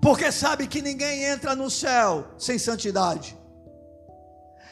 Porque 0.00 0.30
sabe 0.30 0.66
que 0.66 0.80
ninguém 0.80 1.24
entra 1.24 1.54
no 1.54 1.70
céu 1.70 2.34
sem 2.38 2.58
santidade. 2.58 3.36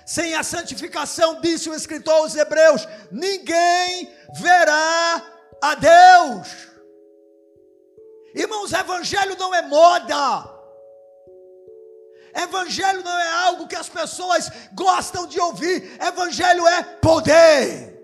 Sem 0.06 0.34
a 0.34 0.42
santificação, 0.42 1.40
disse 1.40 1.68
o 1.68 1.74
escritor 1.74 2.14
aos 2.14 2.34
Hebreus, 2.34 2.88
ninguém 3.10 4.10
verá 4.40 5.22
a 5.62 5.74
Deus. 5.74 6.48
Irmãos, 8.34 8.72
evangelho 8.72 9.36
não 9.38 9.54
é 9.54 9.60
moda. 9.62 10.57
Evangelho 12.34 13.02
não 13.02 13.18
é 13.18 13.32
algo 13.46 13.66
que 13.66 13.76
as 13.76 13.88
pessoas 13.88 14.50
gostam 14.72 15.26
de 15.26 15.40
ouvir. 15.40 15.98
Evangelho 16.00 16.66
é 16.66 16.82
poder. 16.82 17.98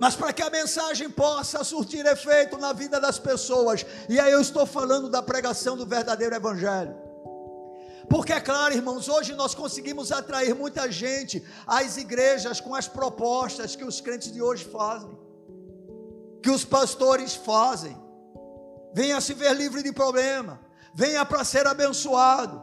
Mas 0.00 0.16
para 0.16 0.32
que 0.32 0.42
a 0.42 0.48
mensagem 0.48 1.10
possa 1.10 1.62
surtir 1.62 2.06
efeito 2.06 2.56
na 2.56 2.72
vida 2.72 2.98
das 2.98 3.18
pessoas, 3.18 3.84
e 4.08 4.18
aí 4.18 4.32
eu 4.32 4.40
estou 4.40 4.64
falando 4.64 5.10
da 5.10 5.22
pregação 5.22 5.76
do 5.76 5.84
verdadeiro 5.84 6.34
Evangelho. 6.34 6.96
Porque 8.08 8.32
é 8.32 8.40
claro, 8.40 8.74
irmãos, 8.74 9.08
hoje 9.08 9.34
nós 9.34 9.54
conseguimos 9.54 10.10
atrair 10.10 10.54
muita 10.54 10.90
gente 10.90 11.46
às 11.66 11.96
igrejas 11.96 12.60
com 12.60 12.74
as 12.74 12.88
propostas 12.88 13.76
que 13.76 13.84
os 13.84 14.00
crentes 14.00 14.32
de 14.32 14.42
hoje 14.42 14.64
fazem, 14.64 15.16
que 16.42 16.50
os 16.50 16.64
pastores 16.64 17.34
fazem. 17.34 17.96
Venha 18.92 19.20
se 19.20 19.34
ver 19.34 19.54
livre 19.54 19.82
de 19.82 19.92
problema, 19.92 20.60
venha 20.94 21.24
para 21.24 21.44
ser 21.44 21.66
abençoado, 21.66 22.62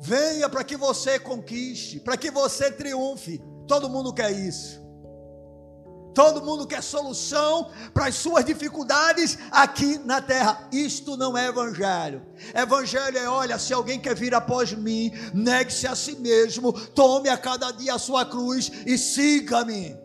venha 0.00 0.48
para 0.48 0.64
que 0.64 0.76
você 0.76 1.18
conquiste, 1.18 1.98
para 2.00 2.16
que 2.16 2.30
você 2.30 2.70
triunfe. 2.70 3.42
Todo 3.66 3.88
mundo 3.88 4.12
quer 4.12 4.30
isso. 4.32 4.82
Todo 6.14 6.44
mundo 6.44 6.66
quer 6.66 6.82
solução 6.82 7.70
para 7.94 8.06
as 8.06 8.16
suas 8.16 8.44
dificuldades 8.44 9.38
aqui 9.50 9.98
na 10.04 10.20
terra. 10.20 10.68
Isto 10.70 11.16
não 11.16 11.38
é 11.38 11.46
evangelho. 11.46 12.22
Evangelho 12.54 13.16
é: 13.16 13.26
olha, 13.28 13.58
se 13.58 13.72
alguém 13.72 13.98
quer 13.98 14.14
vir 14.14 14.34
após 14.34 14.72
mim, 14.72 15.10
negue-se 15.32 15.86
a 15.86 15.96
si 15.96 16.16
mesmo, 16.16 16.72
tome 16.72 17.30
a 17.30 17.38
cada 17.38 17.70
dia 17.70 17.94
a 17.94 17.98
sua 17.98 18.26
cruz 18.26 18.70
e 18.86 18.98
siga-me. 18.98 19.96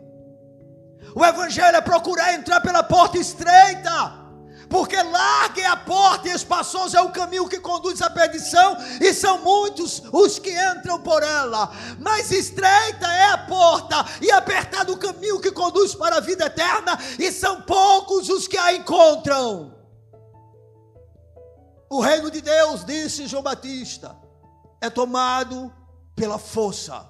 O 1.13 1.26
evangelho 1.26 1.76
é 1.76 1.82
procurar 1.82 2.34
entrar 2.34 2.61
pela 2.61 2.84
porta 2.84 3.18
estreita 3.18 4.26
porque 4.70 5.01
larga 5.01 5.61
é 5.61 5.65
a 5.65 5.78
porta 5.78 6.28
e 6.28 6.32
espaçoso 6.32 6.97
é 6.97 7.01
o 7.01 7.11
caminho 7.11 7.47
que 7.47 7.59
conduz 7.59 8.01
à 8.01 8.09
perdição, 8.09 8.78
e 9.01 9.13
são 9.13 9.39
muitos 9.39 10.01
os 10.11 10.39
que 10.39 10.51
entram 10.51 11.01
por 11.01 11.24
ela. 11.24 11.72
Mas 11.99 12.32
estreita 12.32 13.07
é 13.07 13.32
a 13.32 13.38
porta 13.38 14.05
e 14.22 14.30
apertado 14.32 14.93
o 14.93 14.97
caminho 14.97 15.39
que 15.39 15.51
conduz 15.51 15.95
para 15.95 16.18
a 16.18 16.22
vida 16.22 16.45
eterna, 16.45 16.97
e 17.18 17.32
são 17.32 17.61
poucos 17.61 18.30
os 18.30 18.47
que 18.47 18.57
a 18.57 18.74
encontram. 18.74 19.76
O 21.89 22.01
reino 22.01 22.30
de 22.30 22.41
Deus, 22.41 22.84
disse 22.84 23.28
João 23.28 23.43
Batista, 23.43 24.18
é 24.82 24.89
tomado 24.89 25.74
pela 26.15 26.38
força. 26.38 27.07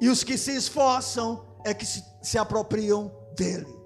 E 0.00 0.08
os 0.08 0.24
que 0.24 0.38
se 0.38 0.56
esforçam 0.56 1.49
é 1.64 1.74
que 1.74 1.84
se, 1.84 2.04
se 2.22 2.38
apropriam 2.38 3.10
dele. 3.36 3.78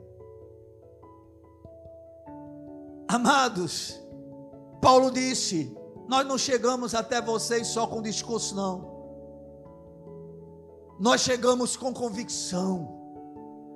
Amados, 3.09 4.01
Paulo 4.81 5.11
disse: 5.11 5.77
Nós 6.09 6.27
não 6.27 6.39
chegamos 6.39 6.95
até 6.95 7.20
vocês 7.20 7.68
só 7.68 7.87
com 7.87 8.03
discurso, 8.03 8.55
não. 8.55 8.95
Nós 10.99 11.20
chegamos 11.20 11.77
com 11.77 11.93
convicção. 11.93 13.03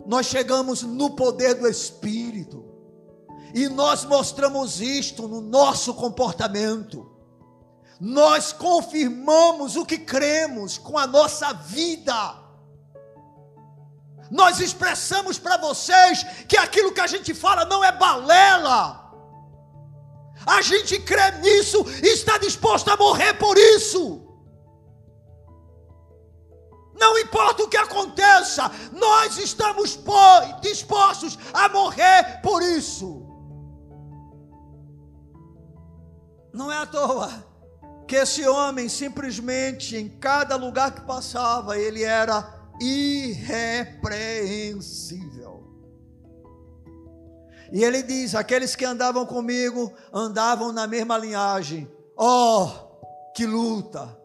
Nós 0.07 0.27
chegamos 0.27 0.83
no 0.83 1.11
poder 1.11 1.55
do 1.55 1.69
Espírito. 1.69 2.65
E 3.55 3.69
nós 3.69 4.05
mostramos 4.05 4.81
isto 4.81 5.27
no 5.27 5.41
nosso 5.41 5.95
comportamento. 5.95 7.11
Nós 8.01 8.53
confirmamos 8.53 9.77
o 9.77 9.85
que 9.85 9.99
cremos 9.99 10.79
com 10.79 10.97
a 10.97 11.07
nossa 11.07 11.53
vida 11.53 12.38
nós 14.31 14.61
expressamos 14.61 15.39
para 15.39 15.57
vocês 15.57 16.25
que 16.47 16.57
aquilo 16.57 16.93
que 16.93 17.01
a 17.01 17.07
gente 17.07 17.35
fala 17.35 17.65
não 17.65 17.83
é 17.83 17.93
balela. 17.93 19.07
A 20.47 20.63
gente 20.63 20.99
crê 21.01 21.31
nisso 21.43 21.85
e 22.03 22.09
está 22.09 22.39
disposto 22.39 22.89
a 22.89 22.97
morrer 22.97 23.35
por 23.35 23.57
isso. 23.57 24.25
Não 26.95 27.17
importa 27.19 27.63
o 27.63 27.69
que 27.69 27.77
aconteça, 27.77 28.71
nós 28.93 29.39
estamos 29.39 29.99
dispostos 30.61 31.39
a 31.53 31.69
morrer 31.69 32.41
por 32.43 32.61
isso. 32.63 33.25
Não 36.53 36.73
é 36.73 36.79
à 36.79 36.87
toa 36.87 37.47
que 38.07 38.17
esse 38.17 38.47
homem 38.49 38.89
simplesmente 38.89 39.97
em 39.97 40.09
cada 40.09 40.57
lugar 40.57 40.93
que 40.93 41.03
passava, 41.03 41.79
ele 41.79 42.03
era 42.03 42.58
irrepreensível. 42.81 45.65
E 47.73 47.85
ele 47.85 48.03
diz: 48.03 48.35
aqueles 48.35 48.75
que 48.75 48.85
andavam 48.85 49.27
comigo 49.27 49.93
andavam 50.13 50.73
na 50.73 50.87
mesma 50.87 51.19
linhagem. 51.19 51.91
Oh, 52.17 52.69
que 53.35 53.47
luta! 53.47 54.17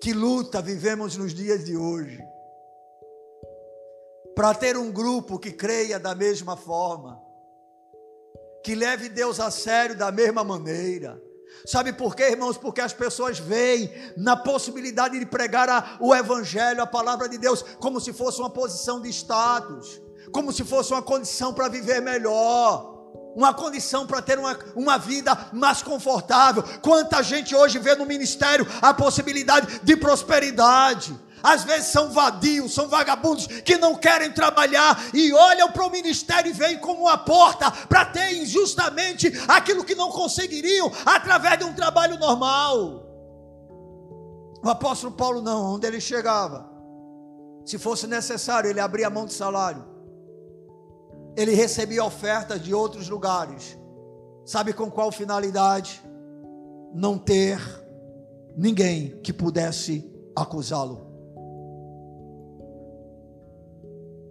Que 0.00 0.12
luta 0.12 0.60
vivemos 0.60 1.16
nos 1.16 1.32
dias 1.32 1.64
de 1.64 1.76
hoje. 1.76 2.20
Para 4.34 4.54
ter 4.54 4.76
um 4.76 4.90
grupo 4.90 5.38
que 5.38 5.52
creia 5.52 6.00
da 6.00 6.14
mesma 6.14 6.56
forma, 6.56 7.22
que 8.64 8.74
leve 8.74 9.08
Deus 9.08 9.38
a 9.38 9.50
sério 9.50 9.96
da 9.96 10.10
mesma 10.10 10.42
maneira 10.42 11.22
Sabe 11.64 11.92
por 11.92 12.16
quê, 12.16 12.30
irmãos? 12.30 12.56
Porque 12.56 12.80
as 12.80 12.92
pessoas 12.92 13.38
veem 13.38 13.92
na 14.16 14.36
possibilidade 14.36 15.18
de 15.18 15.26
pregar 15.26 15.68
a, 15.68 15.96
o 16.00 16.14
Evangelho, 16.14 16.82
a 16.82 16.86
palavra 16.86 17.28
de 17.28 17.38
Deus, 17.38 17.62
como 17.78 18.00
se 18.00 18.12
fosse 18.12 18.40
uma 18.40 18.50
posição 18.50 19.00
de 19.00 19.08
status, 19.08 20.00
como 20.32 20.52
se 20.52 20.64
fosse 20.64 20.92
uma 20.92 21.02
condição 21.02 21.54
para 21.54 21.68
viver 21.68 22.00
melhor 22.00 22.92
uma 23.34 23.54
condição 23.54 24.06
para 24.06 24.20
ter 24.20 24.38
uma, 24.38 24.58
uma 24.76 24.98
vida 24.98 25.48
mais 25.52 25.82
confortável. 25.82 26.62
Quanta 26.82 27.22
gente 27.22 27.54
hoje 27.54 27.78
vê 27.78 27.94
no 27.94 28.04
ministério 28.04 28.66
a 28.80 28.92
possibilidade 28.92 29.80
de 29.82 29.96
prosperidade 29.96 31.18
às 31.42 31.64
vezes 31.64 31.88
são 31.88 32.10
vadios, 32.10 32.72
são 32.72 32.88
vagabundos 32.88 33.46
que 33.46 33.76
não 33.76 33.94
querem 33.94 34.32
trabalhar 34.32 35.02
e 35.12 35.32
olham 35.32 35.70
para 35.70 35.86
o 35.86 35.90
ministério 35.90 36.50
e 36.50 36.52
veem 36.52 36.78
como 36.78 37.02
uma 37.02 37.18
porta 37.18 37.70
para 37.70 38.04
ter 38.04 38.34
injustamente 38.34 39.32
aquilo 39.48 39.84
que 39.84 39.94
não 39.94 40.10
conseguiriam 40.10 40.90
através 41.04 41.58
de 41.58 41.64
um 41.64 41.74
trabalho 41.74 42.18
normal. 42.18 43.06
O 44.64 44.68
apóstolo 44.68 45.12
Paulo 45.12 45.42
não, 45.42 45.74
onde 45.74 45.86
ele 45.86 46.00
chegava, 46.00 46.70
se 47.64 47.78
fosse 47.78 48.06
necessário, 48.06 48.70
ele 48.70 48.80
abria 48.80 49.06
a 49.06 49.10
mão 49.10 49.26
de 49.26 49.32
salário. 49.32 49.84
Ele 51.36 51.54
recebia 51.54 52.04
ofertas 52.04 52.62
de 52.62 52.74
outros 52.74 53.08
lugares. 53.08 53.78
Sabe 54.44 54.72
com 54.72 54.90
qual 54.90 55.10
finalidade? 55.10 56.02
Não 56.92 57.18
ter 57.18 57.58
ninguém 58.56 59.20
que 59.22 59.32
pudesse 59.32 60.08
acusá-lo. 60.36 61.11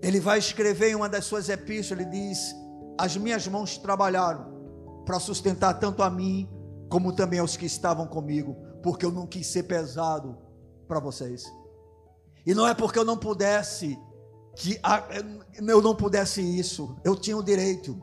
Ele 0.02 0.20
vai 0.20 0.39
escrever 0.39 0.91
em 0.91 0.95
uma 0.95 1.08
das 1.08 1.26
suas 1.26 1.49
epístolas, 1.49 2.02
ele 2.02 2.10
diz: 2.10 2.56
As 2.97 3.16
minhas 3.16 3.47
mãos 3.47 3.78
trabalharam 3.78 5.04
para 5.06 5.20
sustentar 5.20 5.76
tanto 5.76 6.02
a 6.02 6.10
mim 6.10 6.49
como 6.89 7.14
também 7.14 7.39
aos 7.39 7.56
que 7.56 7.66
estavam 7.66 8.08
comigo, 8.08 8.56
porque 8.84 9.06
eu 9.06 9.12
não 9.12 9.28
quis 9.28 9.47
ser 9.47 9.64
pesado 9.64 10.38
para 10.88 10.99
vocês. 10.99 11.43
E 12.45 12.54
não 12.54 12.68
é 12.68 12.74
porque 12.74 12.99
eu 12.99 13.06
não 13.06 13.18
pudesse 13.18 13.97
que 14.56 14.80
eu 15.58 15.82
não 15.82 15.95
pudesse 15.95 16.41
isso, 16.41 16.97
eu 17.06 17.16
tinha 17.16 17.38
o 17.38 17.43
direito. 17.43 18.02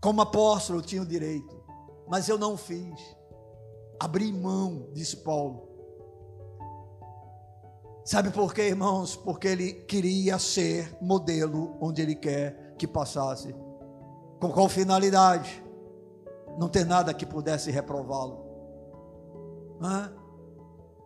Como 0.00 0.22
apóstolo 0.22 0.78
eu 0.78 0.82
tinha 0.82 1.02
o 1.02 1.06
direito, 1.06 1.62
mas 2.08 2.28
eu 2.28 2.38
não 2.38 2.56
fiz. 2.56 2.98
Abri 4.00 4.32
mão, 4.32 4.88
disse 4.94 5.16
Paulo. 5.18 5.67
Sabe 8.08 8.30
por 8.30 8.54
quê, 8.54 8.62
irmãos? 8.62 9.14
Porque 9.14 9.46
ele 9.46 9.70
queria 9.70 10.38
ser 10.38 10.96
modelo 10.98 11.76
onde 11.78 12.00
ele 12.00 12.14
quer 12.14 12.74
que 12.78 12.86
passasse. 12.86 13.54
Com 14.40 14.50
qual 14.50 14.66
finalidade? 14.66 15.62
Não 16.58 16.70
ter 16.70 16.86
nada 16.86 17.12
que 17.12 17.26
pudesse 17.26 17.70
reprová-lo. 17.70 18.46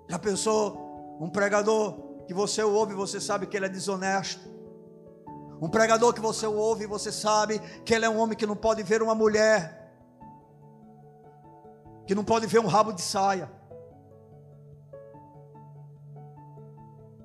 Já 0.08 0.16
pensou 0.16 1.18
um 1.20 1.28
pregador 1.28 2.24
que 2.24 2.32
você 2.32 2.62
ouve 2.62 2.94
você 2.94 3.20
sabe 3.20 3.48
que 3.48 3.56
ele 3.56 3.66
é 3.66 3.68
desonesto? 3.68 4.48
Um 5.60 5.68
pregador 5.68 6.14
que 6.14 6.20
você 6.20 6.46
ouve 6.46 6.86
você 6.86 7.10
sabe 7.10 7.58
que 7.84 7.92
ele 7.92 8.04
é 8.04 8.08
um 8.08 8.20
homem 8.20 8.38
que 8.38 8.46
não 8.46 8.54
pode 8.54 8.84
ver 8.84 9.02
uma 9.02 9.16
mulher, 9.16 9.92
que 12.06 12.14
não 12.14 12.22
pode 12.22 12.46
ver 12.46 12.60
um 12.60 12.68
rabo 12.68 12.92
de 12.92 13.02
saia. 13.02 13.50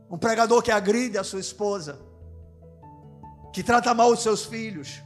Um 0.10 0.18
pregador 0.18 0.62
que 0.62 0.72
agride 0.72 1.18
a 1.18 1.24
sua 1.24 1.39
esposa, 1.39 1.99
que 3.51 3.62
trata 3.62 3.93
mal 3.93 4.12
os 4.12 4.22
seus 4.22 4.45
filhos. 4.45 5.01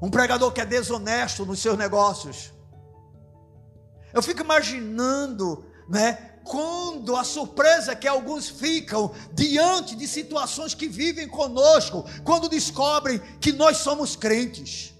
Um 0.00 0.10
pregador 0.10 0.52
que 0.52 0.60
é 0.60 0.66
desonesto 0.66 1.46
nos 1.46 1.60
seus 1.60 1.78
negócios. 1.78 2.52
Eu 4.12 4.22
fico 4.22 4.40
imaginando, 4.42 5.64
né, 5.88 6.32
quando 6.44 7.14
a 7.14 7.22
surpresa 7.22 7.94
que 7.94 8.08
alguns 8.08 8.48
ficam 8.48 9.14
diante 9.32 9.94
de 9.94 10.08
situações 10.08 10.74
que 10.74 10.88
vivem 10.88 11.28
conosco, 11.28 12.04
quando 12.24 12.48
descobrem 12.48 13.20
que 13.40 13.52
nós 13.52 13.78
somos 13.78 14.16
crentes. 14.16 14.92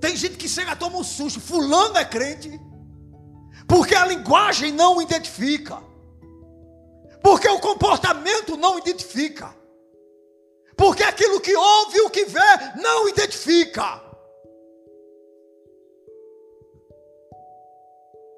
Tem 0.00 0.16
gente 0.16 0.36
que 0.36 0.48
chega, 0.48 0.76
toma 0.76 0.98
um 0.98 1.04
susto, 1.04 1.40
fulano 1.40 1.98
é 1.98 2.04
crente 2.04 2.60
porque 3.70 3.94
a 3.94 4.04
linguagem 4.04 4.72
não 4.72 5.00
identifica, 5.00 5.80
porque 7.22 7.48
o 7.48 7.60
comportamento 7.60 8.56
não 8.56 8.76
identifica, 8.80 9.54
porque 10.76 11.04
aquilo 11.04 11.40
que 11.40 11.54
ouve 11.54 11.98
e 11.98 12.00
o 12.00 12.10
que 12.10 12.24
vê 12.24 12.50
não 12.82 13.08
identifica. 13.08 14.02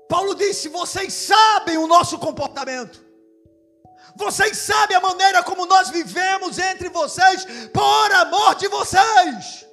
Paulo 0.06 0.34
disse: 0.34 0.68
vocês 0.68 1.14
sabem 1.14 1.78
o 1.78 1.86
nosso 1.86 2.18
comportamento. 2.18 3.02
Vocês 4.14 4.58
sabem 4.58 4.94
a 4.98 5.00
maneira 5.00 5.42
como 5.42 5.64
nós 5.64 5.88
vivemos 5.88 6.58
entre 6.58 6.90
vocês, 6.90 7.46
por 7.72 8.12
amor 8.12 8.54
de 8.56 8.68
vocês. 8.68 9.66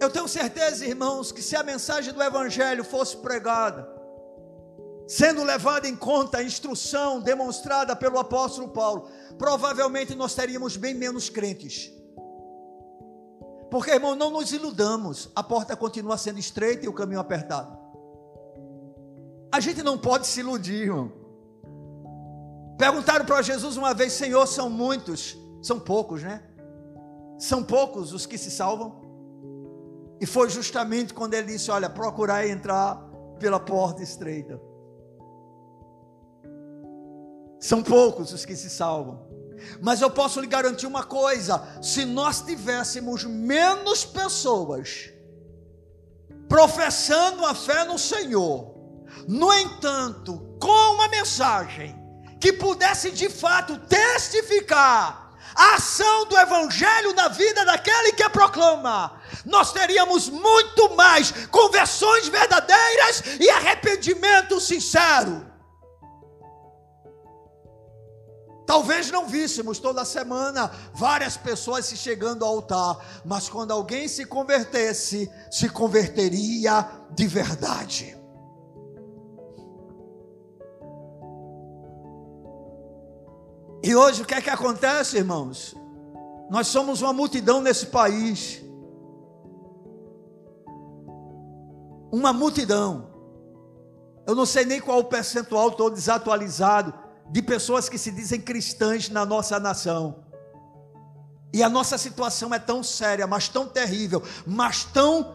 Eu 0.00 0.10
tenho 0.10 0.28
certeza, 0.28 0.86
irmãos, 0.86 1.32
que 1.32 1.42
se 1.42 1.56
a 1.56 1.62
mensagem 1.62 2.12
do 2.12 2.22
Evangelho 2.22 2.84
fosse 2.84 3.16
pregada, 3.16 3.88
sendo 5.08 5.42
levada 5.42 5.88
em 5.88 5.96
conta 5.96 6.38
a 6.38 6.42
instrução 6.42 7.20
demonstrada 7.20 7.96
pelo 7.96 8.18
apóstolo 8.18 8.68
Paulo, 8.68 9.08
provavelmente 9.36 10.14
nós 10.14 10.34
teríamos 10.34 10.76
bem 10.76 10.94
menos 10.94 11.28
crentes. 11.28 11.92
Porque, 13.70 13.90
irmão, 13.90 14.14
não 14.14 14.30
nos 14.30 14.52
iludamos, 14.52 15.30
a 15.34 15.42
porta 15.42 15.76
continua 15.76 16.16
sendo 16.16 16.38
estreita 16.38 16.86
e 16.86 16.88
o 16.88 16.92
caminho 16.92 17.20
apertado. 17.20 17.76
A 19.50 19.60
gente 19.60 19.82
não 19.82 19.98
pode 19.98 20.26
se 20.26 20.40
iludir, 20.40 20.84
irmão. 20.84 21.12
Perguntaram 22.78 23.24
para 23.24 23.42
Jesus 23.42 23.76
uma 23.76 23.92
vez: 23.92 24.12
Senhor, 24.12 24.46
são 24.46 24.70
muitos, 24.70 25.36
são 25.60 25.80
poucos, 25.80 26.22
né? 26.22 26.42
São 27.38 27.62
poucos 27.64 28.12
os 28.12 28.24
que 28.24 28.38
se 28.38 28.50
salvam. 28.50 29.07
E 30.20 30.26
foi 30.26 30.50
justamente 30.50 31.14
quando 31.14 31.34
ele 31.34 31.52
disse: 31.52 31.70
Olha, 31.70 31.88
procurai 31.88 32.50
entrar 32.50 32.96
pela 33.38 33.60
porta 33.60 34.02
estreita. 34.02 34.60
São 37.60 37.82
poucos 37.82 38.32
os 38.32 38.44
que 38.44 38.56
se 38.56 38.70
salvam. 38.70 39.26
Mas 39.80 40.00
eu 40.00 40.10
posso 40.10 40.40
lhe 40.40 40.46
garantir 40.46 40.86
uma 40.86 41.04
coisa: 41.04 41.62
se 41.82 42.04
nós 42.04 42.40
tivéssemos 42.40 43.24
menos 43.24 44.04
pessoas 44.04 45.12
professando 46.48 47.44
a 47.44 47.54
fé 47.54 47.84
no 47.84 47.98
Senhor, 47.98 48.74
no 49.26 49.52
entanto, 49.52 50.56
com 50.60 50.94
uma 50.94 51.08
mensagem 51.08 51.94
que 52.40 52.52
pudesse 52.52 53.10
de 53.10 53.28
fato 53.28 53.78
testificar 53.80 55.27
a 55.58 55.74
ação 55.74 56.24
do 56.26 56.38
Evangelho 56.38 57.12
na 57.14 57.26
vida 57.26 57.64
daquele 57.64 58.12
que 58.12 58.22
a 58.22 58.30
proclama, 58.30 59.20
nós 59.44 59.72
teríamos 59.72 60.28
muito 60.28 60.94
mais 60.94 61.32
conversões 61.48 62.28
verdadeiras 62.28 63.24
e 63.40 63.50
arrependimento 63.50 64.60
sincero. 64.60 65.44
Talvez 68.64 69.10
não 69.10 69.26
víssemos 69.26 69.78
toda 69.78 70.04
semana 70.04 70.70
várias 70.94 71.36
pessoas 71.36 71.86
se 71.86 71.96
chegando 71.96 72.44
ao 72.44 72.56
altar, 72.56 73.22
mas 73.24 73.48
quando 73.48 73.72
alguém 73.72 74.06
se 74.06 74.26
convertesse, 74.26 75.28
se 75.50 75.68
converteria 75.70 76.86
de 77.10 77.26
verdade. 77.26 78.17
E 83.88 83.96
hoje 83.96 84.20
o 84.20 84.26
que 84.26 84.34
é 84.34 84.42
que 84.42 84.50
acontece, 84.50 85.16
irmãos? 85.16 85.74
Nós 86.50 86.66
somos 86.66 87.00
uma 87.00 87.10
multidão 87.10 87.62
nesse 87.62 87.86
país. 87.86 88.62
Uma 92.12 92.30
multidão. 92.30 93.08
Eu 94.26 94.34
não 94.34 94.44
sei 94.44 94.66
nem 94.66 94.78
qual 94.78 94.98
o 94.98 95.04
percentual, 95.04 95.68
estou 95.70 95.88
desatualizado, 95.88 96.92
de 97.30 97.40
pessoas 97.40 97.88
que 97.88 97.96
se 97.96 98.10
dizem 98.10 98.38
cristãs 98.38 99.08
na 99.08 99.24
nossa 99.24 99.58
nação. 99.58 100.22
E 101.50 101.62
a 101.62 101.68
nossa 101.70 101.96
situação 101.96 102.52
é 102.52 102.58
tão 102.58 102.82
séria, 102.82 103.26
mas 103.26 103.48
tão 103.48 103.66
terrível, 103.66 104.22
mas 104.46 104.84
tão 104.84 105.34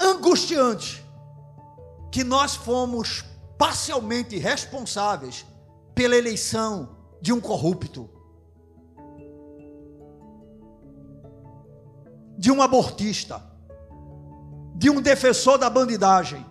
angustiante, 0.00 1.06
que 2.10 2.24
nós 2.24 2.56
fomos 2.56 3.26
parcialmente 3.58 4.38
responsáveis 4.38 5.44
pela 5.94 6.16
eleição 6.16 7.01
de 7.22 7.32
um 7.32 7.40
corrupto, 7.40 8.10
de 12.36 12.50
um 12.50 12.60
abortista, 12.60 13.40
de 14.74 14.90
um 14.90 15.00
defensor 15.00 15.56
da 15.56 15.70
bandidagem. 15.70 16.44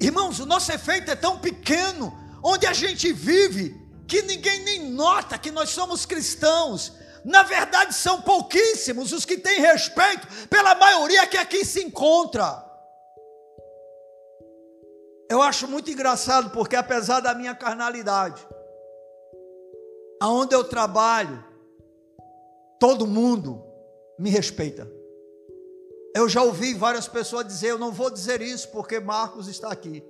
Irmãos, 0.00 0.40
o 0.40 0.46
nosso 0.46 0.72
efeito 0.72 1.10
é 1.10 1.14
tão 1.14 1.38
pequeno, 1.38 2.18
onde 2.42 2.66
a 2.66 2.72
gente 2.72 3.12
vive, 3.12 3.78
que 4.08 4.22
ninguém 4.22 4.64
nem 4.64 4.90
nota 4.90 5.36
que 5.36 5.50
nós 5.50 5.68
somos 5.68 6.06
cristãos. 6.06 6.94
Na 7.22 7.42
verdade, 7.42 7.94
são 7.94 8.22
pouquíssimos 8.22 9.12
os 9.12 9.26
que 9.26 9.36
têm 9.36 9.60
respeito 9.60 10.26
pela 10.48 10.74
maioria 10.74 11.26
que 11.26 11.36
aqui 11.36 11.62
se 11.62 11.84
encontra. 11.84 12.71
Eu 15.32 15.40
acho 15.40 15.66
muito 15.66 15.90
engraçado 15.90 16.50
porque 16.50 16.76
apesar 16.76 17.20
da 17.20 17.34
minha 17.34 17.54
carnalidade, 17.54 18.46
aonde 20.20 20.54
eu 20.54 20.62
trabalho, 20.62 21.42
todo 22.78 23.06
mundo 23.06 23.64
me 24.18 24.28
respeita. 24.28 24.86
Eu 26.14 26.28
já 26.28 26.42
ouvi 26.42 26.74
várias 26.74 27.08
pessoas 27.08 27.46
dizer, 27.46 27.68
eu 27.68 27.78
não 27.78 27.90
vou 27.90 28.10
dizer 28.10 28.42
isso 28.42 28.68
porque 28.72 29.00
Marcos 29.00 29.48
está 29.48 29.72
aqui. 29.72 30.06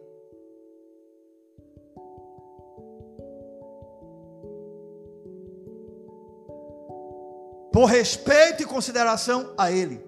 por 7.73 7.87
respeito 7.87 8.64
e 8.64 8.66
consideração 8.66 9.55
a 9.57 9.70
ele. 9.73 10.05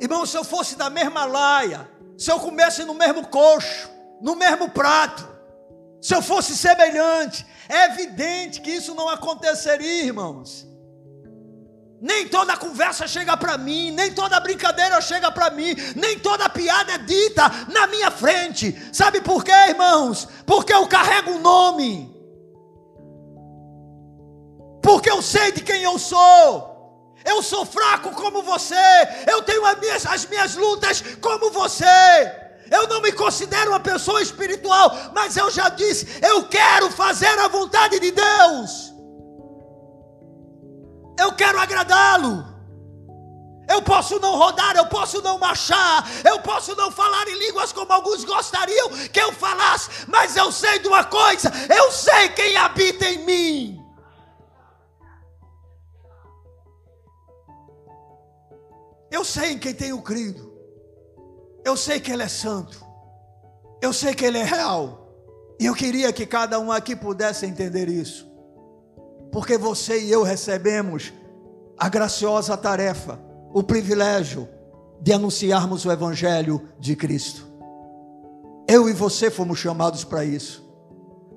Irmão, 0.00 0.26
se 0.26 0.36
eu 0.36 0.44
fosse 0.44 0.76
da 0.76 0.90
mesma 0.90 1.24
laia 1.24 1.99
se 2.20 2.30
eu 2.30 2.38
comesse 2.38 2.84
no 2.84 2.92
mesmo 2.92 3.26
coxo, 3.28 3.88
no 4.20 4.36
mesmo 4.36 4.68
prato, 4.68 5.26
se 6.02 6.14
eu 6.14 6.20
fosse 6.20 6.54
semelhante, 6.54 7.46
é 7.66 7.86
evidente 7.86 8.60
que 8.60 8.70
isso 8.70 8.94
não 8.94 9.08
aconteceria, 9.08 10.04
irmãos. 10.04 10.68
Nem 11.98 12.28
toda 12.28 12.58
conversa 12.58 13.08
chega 13.08 13.34
para 13.38 13.56
mim, 13.56 13.90
nem 13.92 14.12
toda 14.12 14.38
brincadeira 14.38 15.00
chega 15.00 15.32
para 15.32 15.48
mim, 15.48 15.74
nem 15.96 16.18
toda 16.18 16.46
piada 16.50 16.92
é 16.92 16.98
dita 16.98 17.50
na 17.72 17.86
minha 17.86 18.10
frente. 18.10 18.76
Sabe 18.92 19.22
por 19.22 19.42
quê, 19.42 19.52
irmãos? 19.68 20.28
Porque 20.44 20.74
eu 20.74 20.86
carrego 20.86 21.30
um 21.30 21.40
nome. 21.40 22.14
Porque 24.82 25.10
eu 25.10 25.22
sei 25.22 25.52
de 25.52 25.62
quem 25.62 25.82
eu 25.82 25.98
sou. 25.98 26.69
Eu 27.24 27.42
sou 27.42 27.64
fraco 27.66 28.10
como 28.12 28.42
você. 28.42 28.74
Eu 29.26 29.42
tenho 29.42 29.64
as 29.64 29.78
minhas, 29.78 30.06
as 30.06 30.26
minhas 30.26 30.54
lutas 30.54 31.02
como 31.20 31.50
você. 31.50 31.84
Eu 32.70 32.86
não 32.86 33.00
me 33.00 33.12
considero 33.12 33.70
uma 33.70 33.80
pessoa 33.80 34.22
espiritual, 34.22 34.96
mas 35.12 35.36
eu 35.36 35.50
já 35.50 35.68
disse, 35.68 36.06
eu 36.22 36.44
quero 36.46 36.88
fazer 36.90 37.36
a 37.40 37.48
vontade 37.48 37.98
de 37.98 38.12
Deus. 38.12 38.94
Eu 41.18 41.32
quero 41.32 41.58
agradá-lo. 41.58 42.48
Eu 43.68 43.82
posso 43.82 44.18
não 44.18 44.36
rodar, 44.36 44.76
eu 44.76 44.86
posso 44.86 45.22
não 45.22 45.38
marchar, 45.38 46.04
eu 46.24 46.40
posso 46.40 46.74
não 46.74 46.90
falar 46.90 47.28
em 47.28 47.38
línguas 47.38 47.72
como 47.72 47.92
alguns 47.92 48.24
gostariam 48.24 48.88
que 49.12 49.20
eu 49.20 49.32
falasse, 49.32 49.90
mas 50.08 50.36
eu 50.36 50.50
sei 50.50 50.80
de 50.80 50.88
uma 50.88 51.04
coisa: 51.04 51.52
eu 51.72 51.92
sei 51.92 52.30
quem 52.30 52.56
habita 52.56 53.08
em 53.08 53.18
mim. 53.24 53.79
Eu 59.10 59.24
sei 59.24 59.52
em 59.52 59.58
quem 59.58 59.74
tenho 59.74 60.00
crido. 60.00 60.52
Eu 61.64 61.76
sei 61.76 61.98
que 61.98 62.12
Ele 62.12 62.22
é 62.22 62.28
santo. 62.28 62.84
Eu 63.82 63.92
sei 63.92 64.14
que 64.14 64.24
Ele 64.24 64.38
é 64.38 64.44
real. 64.44 65.14
E 65.58 65.66
eu 65.66 65.74
queria 65.74 66.12
que 66.12 66.24
cada 66.24 66.58
um 66.58 66.70
aqui 66.70 66.94
pudesse 66.94 67.44
entender 67.44 67.88
isso. 67.88 68.30
Porque 69.32 69.58
você 69.58 70.00
e 70.00 70.10
eu 70.10 70.22
recebemos 70.22 71.12
a 71.78 71.88
graciosa 71.88 72.56
tarefa, 72.56 73.20
o 73.52 73.62
privilégio 73.62 74.48
de 75.00 75.12
anunciarmos 75.12 75.84
o 75.84 75.92
Evangelho 75.92 76.68
de 76.78 76.94
Cristo. 76.94 77.46
Eu 78.68 78.88
e 78.88 78.92
você 78.92 79.30
fomos 79.30 79.58
chamados 79.58 80.04
para 80.04 80.24
isso. 80.24 80.68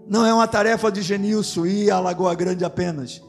Não 0.07 0.25
é 0.25 0.33
uma 0.33 0.47
tarefa 0.47 0.91
de 0.91 1.01
Genilson 1.01 1.65
ir 1.65 1.91
à 1.91 1.99
Lagoa 1.99 2.35
Grande 2.35 2.63
apenas 2.63 3.21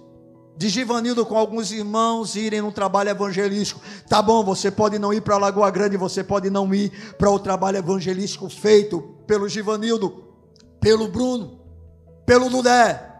de 0.57 0.69
Givanildo 0.69 1.27
com 1.27 1.37
alguns 1.37 1.73
irmãos 1.73 2.37
irem 2.37 2.61
num 2.61 2.71
trabalho 2.71 3.11
evangelístico. 3.11 3.81
Tá 4.09 4.23
bom, 4.23 4.45
você 4.45 4.71
pode 4.71 4.99
não 4.99 5.13
ir 5.13 5.21
para 5.21 5.37
Lagoa 5.37 5.71
Grande, 5.71 5.97
você 5.97 6.23
pode 6.23 6.49
não 6.49 6.73
ir 6.75 6.91
para 7.19 7.31
o 7.31 7.39
trabalho 7.39 7.79
evangelístico 7.79 8.49
feito 8.49 9.01
pelo 9.27 9.49
Givanildo, 9.49 10.25
pelo 10.81 11.09
Bruno, 11.09 11.61
pelo 12.25 12.49
Dudé. 12.49 13.11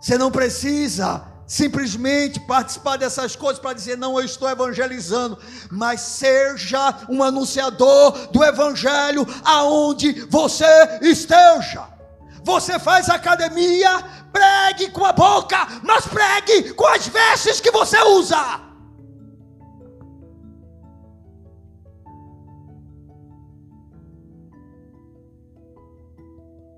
Você 0.00 0.16
não 0.16 0.30
precisa 0.30 1.24
simplesmente 1.46 2.38
participar 2.40 2.96
dessas 2.96 3.34
coisas 3.34 3.58
para 3.58 3.72
dizer, 3.72 3.96
não, 3.96 4.18
eu 4.18 4.24
estou 4.24 4.48
evangelizando, 4.48 5.38
mas 5.70 6.00
seja 6.02 7.06
um 7.08 7.22
anunciador 7.22 8.28
do 8.30 8.44
evangelho 8.44 9.26
aonde 9.44 10.12
você 10.28 10.66
esteja. 11.02 11.97
Você 12.42 12.78
faz 12.78 13.08
academia, 13.08 13.90
pregue 14.32 14.90
com 14.90 15.04
a 15.04 15.12
boca, 15.12 15.56
mas 15.82 16.06
pregue 16.06 16.72
com 16.74 16.86
as 16.86 17.06
vestes 17.06 17.60
que 17.60 17.70
você 17.70 18.00
usa. 18.02 18.60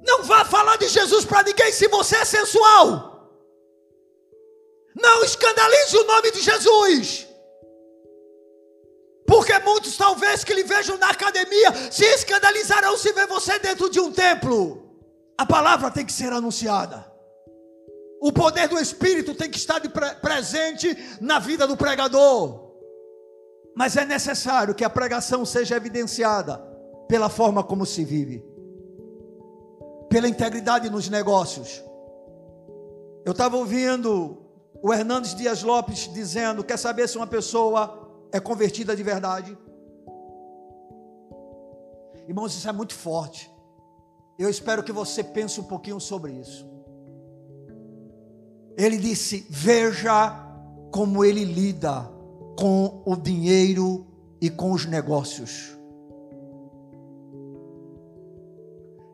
Não 0.02 0.24
vá 0.24 0.44
falar 0.44 0.76
de 0.76 0.88
Jesus 0.88 1.24
para 1.24 1.42
ninguém 1.42 1.72
se 1.72 1.86
você 1.88 2.16
é 2.16 2.24
sensual. 2.24 3.10
Não 4.94 5.22
escandalize 5.24 5.96
o 5.96 6.04
nome 6.04 6.30
de 6.32 6.40
Jesus. 6.40 7.26
Porque 9.26 9.56
muitos, 9.60 9.96
talvez, 9.96 10.42
que 10.42 10.52
lhe 10.52 10.64
vejam 10.64 10.98
na 10.98 11.10
academia, 11.10 11.70
se 11.92 12.04
escandalizarão 12.04 12.96
se 12.96 13.12
ver 13.12 13.28
você 13.28 13.58
dentro 13.60 13.88
de 13.88 14.00
um 14.00 14.10
templo. 14.10 14.89
A 15.40 15.46
palavra 15.46 15.90
tem 15.90 16.04
que 16.04 16.12
ser 16.12 16.30
anunciada. 16.34 17.10
O 18.20 18.30
poder 18.30 18.68
do 18.68 18.78
Espírito 18.78 19.34
tem 19.34 19.50
que 19.50 19.56
estar 19.56 19.80
pre 19.80 20.14
presente 20.16 20.94
na 21.18 21.38
vida 21.38 21.66
do 21.66 21.78
pregador. 21.78 22.74
Mas 23.74 23.96
é 23.96 24.04
necessário 24.04 24.74
que 24.74 24.84
a 24.84 24.90
pregação 24.90 25.46
seja 25.46 25.76
evidenciada 25.76 26.58
pela 27.08 27.30
forma 27.30 27.64
como 27.64 27.86
se 27.86 28.04
vive, 28.04 28.44
pela 30.10 30.28
integridade 30.28 30.90
nos 30.90 31.08
negócios. 31.08 31.82
Eu 33.24 33.32
estava 33.32 33.56
ouvindo 33.56 34.36
o 34.82 34.92
Hernandes 34.92 35.34
Dias 35.34 35.62
Lopes 35.62 36.12
dizendo: 36.12 36.62
quer 36.62 36.76
saber 36.76 37.08
se 37.08 37.16
uma 37.16 37.26
pessoa 37.26 38.12
é 38.30 38.38
convertida 38.38 38.94
de 38.94 39.02
verdade? 39.02 39.56
Irmãos, 42.28 42.54
isso 42.54 42.68
é 42.68 42.72
muito 42.72 42.94
forte. 42.94 43.50
Eu 44.40 44.48
espero 44.48 44.82
que 44.82 44.90
você 44.90 45.22
pense 45.22 45.60
um 45.60 45.64
pouquinho 45.64 46.00
sobre 46.00 46.32
isso. 46.32 46.66
Ele 48.74 48.96
disse: 48.96 49.46
Veja 49.50 50.30
como 50.90 51.22
ele 51.22 51.44
lida 51.44 52.10
com 52.58 53.02
o 53.04 53.14
dinheiro 53.16 54.06
e 54.40 54.48
com 54.48 54.72
os 54.72 54.86
negócios. 54.86 55.76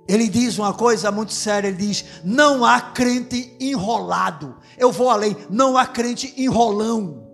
Ele 0.09 0.29
diz 0.29 0.61
uma 0.61 0.73
coisa 0.73 1.11
muito 1.11 1.33
séria: 1.33 1.67
ele 1.67 1.77
diz, 1.77 2.05
não 2.23 2.65
há 2.65 2.81
crente 2.81 3.57
enrolado. 3.59 4.55
Eu 4.79 4.93
vou 4.93 5.11
além, 5.11 5.37
não 5.51 5.77
há 5.77 5.85
crente 5.85 6.33
enrolão. 6.41 7.27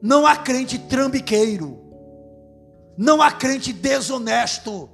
Não 0.00 0.24
há 0.24 0.36
crente 0.36 0.78
trambiqueiro. 0.78 1.80
Não 2.96 3.20
há 3.20 3.32
crente 3.32 3.72
desonesto. 3.72 4.88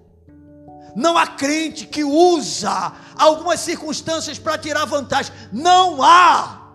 Não 0.99 1.17
há 1.17 1.29
crente 1.29 1.87
que 1.87 2.03
usa 2.03 2.93
algumas 3.17 3.61
circunstâncias 3.61 4.37
para 4.37 4.59
tirar 4.59 4.85
vantagem. 4.85 5.33
Não 5.53 6.03
há. 6.03 6.75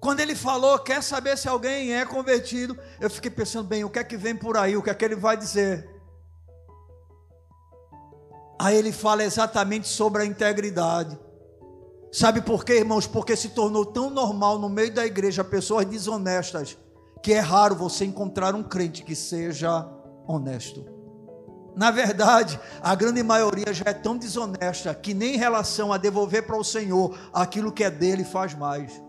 Quando 0.00 0.18
ele 0.18 0.34
falou, 0.34 0.76
quer 0.80 1.04
saber 1.04 1.38
se 1.38 1.48
alguém 1.48 1.94
é 1.94 2.04
convertido, 2.04 2.76
eu 3.00 3.08
fiquei 3.08 3.30
pensando, 3.30 3.68
bem, 3.68 3.84
o 3.84 3.90
que 3.90 4.00
é 4.00 4.02
que 4.02 4.16
vem 4.16 4.34
por 4.34 4.56
aí? 4.56 4.76
O 4.76 4.82
que 4.82 4.90
é 4.90 4.94
que 4.94 5.04
ele 5.04 5.14
vai 5.14 5.36
dizer? 5.36 5.88
Aí 8.60 8.76
ele 8.76 8.90
fala 8.90 9.22
exatamente 9.22 9.86
sobre 9.86 10.22
a 10.22 10.26
integridade. 10.26 11.16
Sabe 12.10 12.40
por 12.40 12.64
quê, 12.64 12.78
irmãos? 12.78 13.06
Porque 13.06 13.36
se 13.36 13.50
tornou 13.50 13.86
tão 13.86 14.10
normal 14.10 14.58
no 14.58 14.68
meio 14.68 14.92
da 14.92 15.06
igreja 15.06 15.44
pessoas 15.44 15.86
desonestas 15.86 16.76
que 17.22 17.32
é 17.32 17.40
raro 17.40 17.74
você 17.74 18.04
encontrar 18.04 18.54
um 18.54 18.62
crente 18.62 19.02
que 19.02 19.14
seja 19.14 19.88
honesto. 20.26 20.84
Na 21.76 21.90
verdade, 21.90 22.58
a 22.82 22.94
grande 22.94 23.22
maioria 23.22 23.72
já 23.72 23.84
é 23.86 23.94
tão 23.94 24.16
desonesta 24.16 24.94
que 24.94 25.14
nem 25.14 25.34
em 25.34 25.38
relação 25.38 25.92
a 25.92 25.98
devolver 25.98 26.46
para 26.46 26.56
o 26.56 26.64
Senhor 26.64 27.16
aquilo 27.32 27.72
que 27.72 27.84
é 27.84 27.90
dele 27.90 28.24
faz 28.24 28.54
mais. 28.54 29.02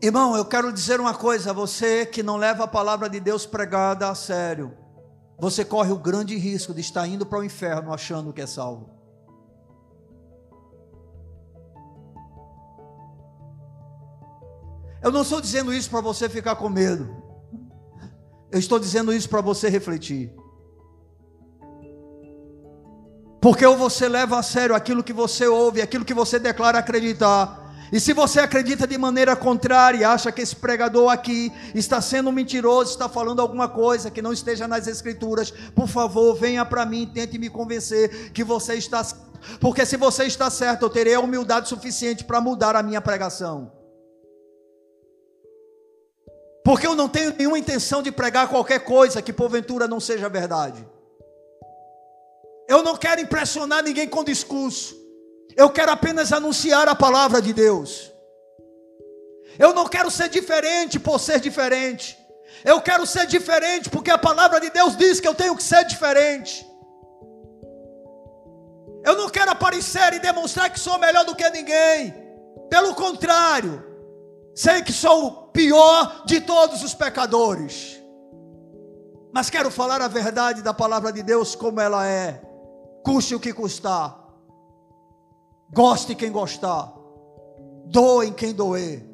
Irmão, 0.00 0.36
eu 0.36 0.44
quero 0.44 0.72
dizer 0.72 1.00
uma 1.00 1.12
coisa 1.12 1.52
você 1.52 2.06
que 2.06 2.22
não 2.22 2.36
leva 2.36 2.64
a 2.64 2.68
palavra 2.68 3.10
de 3.10 3.18
Deus 3.18 3.44
pregada 3.44 4.08
a 4.08 4.14
sério. 4.14 4.72
Você 5.38 5.64
corre 5.64 5.92
o 5.92 5.98
grande 5.98 6.36
risco 6.36 6.72
de 6.72 6.80
estar 6.80 7.06
indo 7.06 7.26
para 7.26 7.38
o 7.38 7.44
inferno 7.44 7.92
achando 7.92 8.32
que 8.32 8.40
é 8.40 8.46
salvo. 8.46 8.97
Eu 15.08 15.12
não 15.12 15.22
estou 15.22 15.40
dizendo 15.40 15.72
isso 15.72 15.88
para 15.88 16.02
você 16.02 16.28
ficar 16.28 16.54
com 16.56 16.68
medo. 16.68 17.08
Eu 18.52 18.58
estou 18.58 18.78
dizendo 18.78 19.10
isso 19.10 19.26
para 19.26 19.40
você 19.40 19.70
refletir. 19.70 20.30
Porque 23.40 23.64
ou 23.64 23.74
você 23.74 24.06
leva 24.06 24.38
a 24.38 24.42
sério 24.42 24.76
aquilo 24.76 25.02
que 25.02 25.14
você 25.14 25.46
ouve, 25.46 25.80
aquilo 25.80 26.04
que 26.04 26.12
você 26.12 26.38
declara 26.38 26.78
acreditar. 26.78 27.74
E 27.90 27.98
se 27.98 28.12
você 28.12 28.38
acredita 28.38 28.86
de 28.86 28.98
maneira 28.98 29.34
contrária, 29.34 30.10
acha 30.10 30.30
que 30.30 30.42
esse 30.42 30.54
pregador 30.54 31.10
aqui 31.10 31.50
está 31.74 32.02
sendo 32.02 32.30
mentiroso, 32.30 32.90
está 32.90 33.08
falando 33.08 33.40
alguma 33.40 33.66
coisa 33.66 34.10
que 34.10 34.20
não 34.20 34.34
esteja 34.34 34.68
nas 34.68 34.86
escrituras, 34.86 35.50
por 35.74 35.88
favor, 35.88 36.34
venha 36.34 36.66
para 36.66 36.84
mim, 36.84 37.10
tente 37.14 37.38
me 37.38 37.48
convencer 37.48 38.30
que 38.32 38.44
você 38.44 38.74
está 38.74 39.02
porque 39.58 39.86
se 39.86 39.96
você 39.96 40.24
está 40.24 40.50
certo, 40.50 40.82
eu 40.82 40.90
terei 40.90 41.14
a 41.14 41.20
humildade 41.20 41.66
suficiente 41.66 42.24
para 42.24 42.42
mudar 42.42 42.76
a 42.76 42.82
minha 42.82 43.00
pregação. 43.00 43.77
Porque 46.68 46.86
eu 46.86 46.94
não 46.94 47.08
tenho 47.08 47.34
nenhuma 47.34 47.58
intenção 47.58 48.02
de 48.02 48.12
pregar 48.12 48.46
qualquer 48.46 48.80
coisa 48.80 49.22
que 49.22 49.32
porventura 49.32 49.88
não 49.88 49.98
seja 49.98 50.28
verdade. 50.28 50.86
Eu 52.68 52.82
não 52.82 52.94
quero 52.94 53.22
impressionar 53.22 53.82
ninguém 53.82 54.06
com 54.06 54.22
discurso. 54.22 54.94
Eu 55.56 55.70
quero 55.70 55.90
apenas 55.92 56.30
anunciar 56.30 56.86
a 56.86 56.94
palavra 56.94 57.40
de 57.40 57.54
Deus. 57.54 58.12
Eu 59.58 59.72
não 59.72 59.86
quero 59.88 60.10
ser 60.10 60.28
diferente 60.28 61.00
por 61.00 61.18
ser 61.18 61.40
diferente. 61.40 62.18
Eu 62.62 62.82
quero 62.82 63.06
ser 63.06 63.26
diferente 63.26 63.88
porque 63.88 64.10
a 64.10 64.18
palavra 64.18 64.60
de 64.60 64.68
Deus 64.68 64.94
diz 64.94 65.20
que 65.20 65.26
eu 65.26 65.34
tenho 65.34 65.56
que 65.56 65.62
ser 65.62 65.86
diferente. 65.86 66.66
Eu 69.06 69.16
não 69.16 69.30
quero 69.30 69.52
aparecer 69.52 70.12
e 70.12 70.18
demonstrar 70.18 70.68
que 70.68 70.78
sou 70.78 70.98
melhor 70.98 71.24
do 71.24 71.34
que 71.34 71.48
ninguém. 71.48 72.14
Pelo 72.68 72.94
contrário, 72.94 73.87
sei 74.58 74.82
que 74.82 74.92
sou 74.92 75.26
o 75.26 75.30
pior 75.52 76.24
de 76.26 76.40
todos 76.40 76.82
os 76.82 76.92
pecadores. 76.92 77.96
Mas 79.32 79.48
quero 79.48 79.70
falar 79.70 80.02
a 80.02 80.08
verdade 80.08 80.62
da 80.62 80.74
palavra 80.74 81.12
de 81.12 81.22
Deus 81.22 81.54
como 81.54 81.80
ela 81.80 82.04
é 82.08 82.42
custe 83.04 83.36
o 83.36 83.40
que 83.40 83.52
custar, 83.52 84.18
goste 85.72 86.16
quem 86.16 86.32
gostar, 86.32 86.92
doe 87.86 88.32
quem 88.32 88.52
doer, 88.52 89.08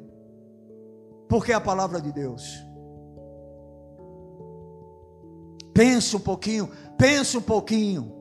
porque 1.29 1.51
é 1.51 1.55
a 1.55 1.61
palavra 1.61 2.01
de 2.01 2.11
Deus. 2.11 2.43
Pense 5.75 6.15
um 6.15 6.19
pouquinho, 6.19 6.71
pense 6.97 7.37
um 7.37 7.41
pouquinho. 7.41 8.11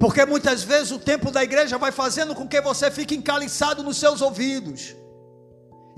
Porque 0.00 0.24
muitas 0.24 0.62
vezes 0.62 0.90
o 0.90 0.98
tempo 0.98 1.30
da 1.30 1.44
igreja 1.44 1.76
vai 1.76 1.92
fazendo 1.92 2.34
com 2.34 2.48
que 2.48 2.62
você 2.62 2.90
fique 2.90 3.14
encaliçado 3.14 3.82
nos 3.82 3.98
seus 3.98 4.22
ouvidos. 4.22 4.96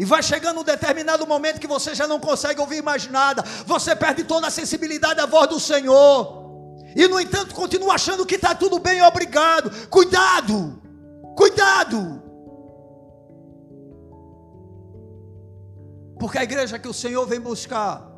E 0.01 0.05
vai 0.07 0.23
chegando 0.23 0.61
um 0.61 0.65
determinado 0.65 1.27
momento 1.27 1.61
que 1.61 1.67
você 1.67 1.95
já 1.95 2.07
não 2.09 2.19
consegue 2.19 2.59
ouvir 2.59 2.83
mais 2.83 3.07
nada. 3.07 3.45
Você 3.67 3.95
perde 3.95 4.25
toda 4.25 4.47
a 4.47 4.51
sensibilidade 4.51 5.21
à 5.21 5.27
voz 5.27 5.47
do 5.51 5.61
Senhor. 5.61 6.41
E 6.97 7.07
no 7.07 7.21
entanto 7.21 7.55
continua 7.55 7.97
achando 7.97 8.25
que 8.25 8.37
está 8.37 8.55
tudo 8.55 8.79
bem, 8.79 9.03
obrigado. 9.03 9.89
Cuidado, 9.89 10.81
cuidado. 11.37 12.23
Porque 16.19 16.39
a 16.39 16.45
igreja 16.45 16.79
que 16.79 16.89
o 16.89 16.95
Senhor 16.95 17.27
vem 17.27 17.39
buscar 17.39 18.11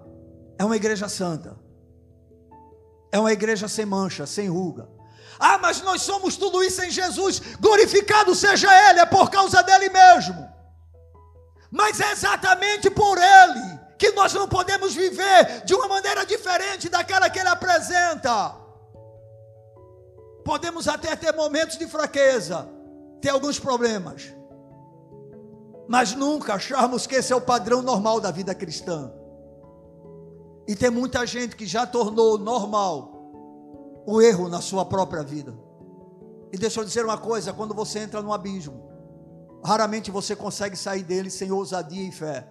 é 0.60 0.64
uma 0.64 0.76
igreja 0.76 1.08
santa, 1.08 1.58
é 3.10 3.18
uma 3.18 3.32
igreja 3.32 3.66
sem 3.66 3.84
mancha, 3.84 4.24
sem 4.24 4.48
ruga. 4.48 4.88
Ah, 5.36 5.58
mas 5.58 5.82
nós 5.82 6.02
somos 6.02 6.36
tudo 6.36 6.62
isso 6.62 6.80
em 6.84 6.92
Jesus, 6.92 7.42
glorificado 7.58 8.36
seja 8.36 8.68
Ele, 8.88 9.00
é 9.00 9.06
por 9.06 9.32
causa 9.32 9.60
dele 9.64 9.88
mesmo. 9.88 10.51
Mas 11.72 11.98
é 12.00 12.12
exatamente 12.12 12.90
por 12.90 13.16
Ele 13.16 13.80
que 13.98 14.12
nós 14.12 14.34
não 14.34 14.46
podemos 14.46 14.94
viver 14.94 15.64
de 15.64 15.74
uma 15.74 15.88
maneira 15.88 16.26
diferente 16.26 16.90
daquela 16.90 17.30
que 17.30 17.38
Ele 17.38 17.48
apresenta. 17.48 18.54
Podemos 20.44 20.86
até 20.86 21.16
ter 21.16 21.32
momentos 21.34 21.78
de 21.78 21.86
fraqueza, 21.86 22.68
ter 23.22 23.30
alguns 23.30 23.58
problemas, 23.58 24.34
mas 25.88 26.14
nunca 26.14 26.54
acharmos 26.54 27.06
que 27.06 27.14
esse 27.14 27.32
é 27.32 27.36
o 27.36 27.40
padrão 27.40 27.80
normal 27.80 28.20
da 28.20 28.30
vida 28.30 28.54
cristã. 28.54 29.10
E 30.68 30.76
tem 30.76 30.90
muita 30.90 31.24
gente 31.26 31.56
que 31.56 31.64
já 31.64 31.86
tornou 31.86 32.36
normal 32.36 34.02
o 34.06 34.20
erro 34.20 34.48
na 34.48 34.60
sua 34.60 34.84
própria 34.84 35.22
vida. 35.22 35.56
E 36.52 36.58
deixa 36.58 36.80
eu 36.80 36.84
dizer 36.84 37.04
uma 37.04 37.16
coisa: 37.16 37.52
quando 37.52 37.72
você 37.72 38.00
entra 38.00 38.20
no 38.20 38.32
abismo, 38.32 38.81
raramente 39.64 40.10
você 40.10 40.34
consegue 40.34 40.76
sair 40.76 41.02
dele 41.02 41.30
sem 41.30 41.52
ousadia 41.52 42.08
e 42.08 42.12
fé. 42.12 42.46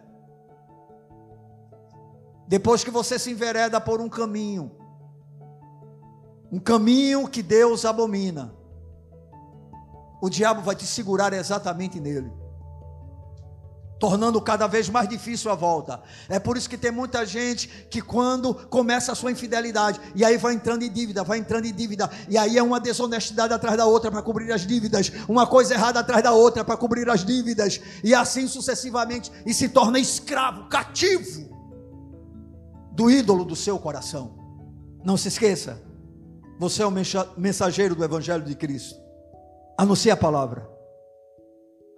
Depois 2.47 2.83
que 2.83 2.91
você 2.91 3.17
se 3.17 3.31
envereda 3.31 3.79
por 3.79 4.01
um 4.01 4.09
caminho, 4.09 4.71
um 6.51 6.59
caminho 6.59 7.27
que 7.27 7.41
Deus 7.41 7.85
abomina, 7.85 8.53
o 10.21 10.29
diabo 10.29 10.61
vai 10.61 10.75
te 10.75 10.85
segurar 10.85 11.33
exatamente 11.33 11.99
nele, 11.99 12.31
tornando 14.01 14.41
cada 14.41 14.65
vez 14.65 14.89
mais 14.89 15.07
difícil 15.07 15.51
a 15.51 15.55
volta. 15.55 16.01
É 16.27 16.39
por 16.39 16.57
isso 16.57 16.67
que 16.67 16.75
tem 16.75 16.89
muita 16.89 17.23
gente 17.23 17.67
que 17.87 18.01
quando 18.01 18.55
começa 18.55 19.11
a 19.11 19.15
sua 19.15 19.31
infidelidade, 19.31 20.01
e 20.15 20.25
aí 20.25 20.37
vai 20.37 20.55
entrando 20.55 20.81
em 20.81 20.91
dívida, 20.91 21.23
vai 21.23 21.37
entrando 21.37 21.65
em 21.65 21.73
dívida, 21.73 22.09
e 22.27 22.35
aí 22.35 22.57
é 22.57 22.63
uma 22.63 22.79
desonestidade 22.79 23.53
atrás 23.53 23.77
da 23.77 23.85
outra 23.85 24.09
para 24.09 24.23
cobrir 24.23 24.51
as 24.51 24.65
dívidas, 24.65 25.11
uma 25.29 25.45
coisa 25.45 25.75
errada 25.75 25.99
atrás 25.99 26.23
da 26.23 26.31
outra 26.31 26.65
para 26.65 26.75
cobrir 26.75 27.07
as 27.11 27.23
dívidas, 27.23 27.79
e 28.03 28.15
assim 28.15 28.47
sucessivamente, 28.47 29.31
e 29.45 29.53
se 29.53 29.69
torna 29.69 29.99
escravo, 29.99 30.67
cativo 30.67 31.51
do 32.93 33.11
ídolo 33.11 33.45
do 33.45 33.55
seu 33.55 33.77
coração. 33.77 34.35
Não 35.05 35.15
se 35.15 35.27
esqueça, 35.27 35.79
você 36.57 36.81
é 36.81 36.87
o 36.87 36.93
mensageiro 37.37 37.93
do 37.93 38.03
Evangelho 38.03 38.43
de 38.43 38.55
Cristo. 38.55 38.99
Anuncie 39.77 40.09
a 40.09 40.17
palavra. 40.17 40.67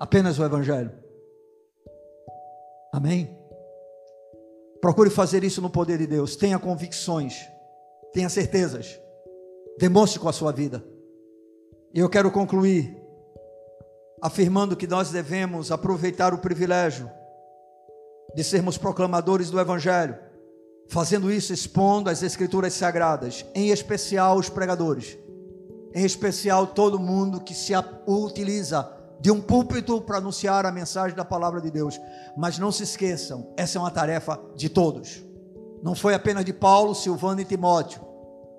Apenas 0.01 0.37
o 0.37 0.43
Evangelho. 0.43 1.02
Amém? 2.93 3.35
Procure 4.79 5.09
fazer 5.09 5.43
isso 5.43 5.61
no 5.61 5.69
poder 5.69 5.97
de 5.97 6.05
Deus. 6.05 6.35
Tenha 6.35 6.59
convicções. 6.59 7.33
Tenha 8.13 8.29
certezas. 8.29 8.99
Demonstre 9.79 10.19
com 10.19 10.29
a 10.29 10.33
sua 10.33 10.51
vida. 10.51 10.85
E 11.91 11.99
eu 11.99 12.07
quero 12.07 12.29
concluir 12.29 12.95
afirmando 14.21 14.77
que 14.77 14.87
nós 14.87 15.09
devemos 15.09 15.71
aproveitar 15.71 16.33
o 16.33 16.37
privilégio 16.37 17.09
de 18.35 18.43
sermos 18.43 18.77
proclamadores 18.77 19.49
do 19.49 19.59
Evangelho 19.59 20.17
fazendo 20.87 21.31
isso 21.31 21.51
expondo 21.51 22.09
as 22.09 22.21
escrituras 22.21 22.73
sagradas, 22.73 23.45
em 23.55 23.69
especial 23.69 24.37
os 24.37 24.49
pregadores, 24.49 25.17
em 25.93 26.05
especial 26.05 26.67
todo 26.67 26.99
mundo 26.99 27.41
que 27.41 27.53
se 27.53 27.73
utiliza 28.05 28.91
de 29.23 29.31
um 29.31 29.39
púlpito 29.39 30.01
para 30.01 30.17
anunciar 30.17 30.65
a 30.65 30.71
mensagem 30.71 31.15
da 31.15 31.23
palavra 31.23 31.61
de 31.61 31.71
Deus. 31.71 31.97
Mas 32.35 32.59
não 32.59 32.73
se 32.73 32.83
esqueçam, 32.83 33.53
essa 33.55 33.77
é 33.77 33.81
uma 33.81 33.89
tarefa 33.89 34.37
de 34.53 34.67
todos. 34.67 35.23
Não 35.81 35.95
foi 35.95 36.13
apenas 36.13 36.43
de 36.43 36.51
Paulo, 36.51 36.93
Silvano 36.93 37.39
e 37.39 37.45
Timóteo, 37.45 38.01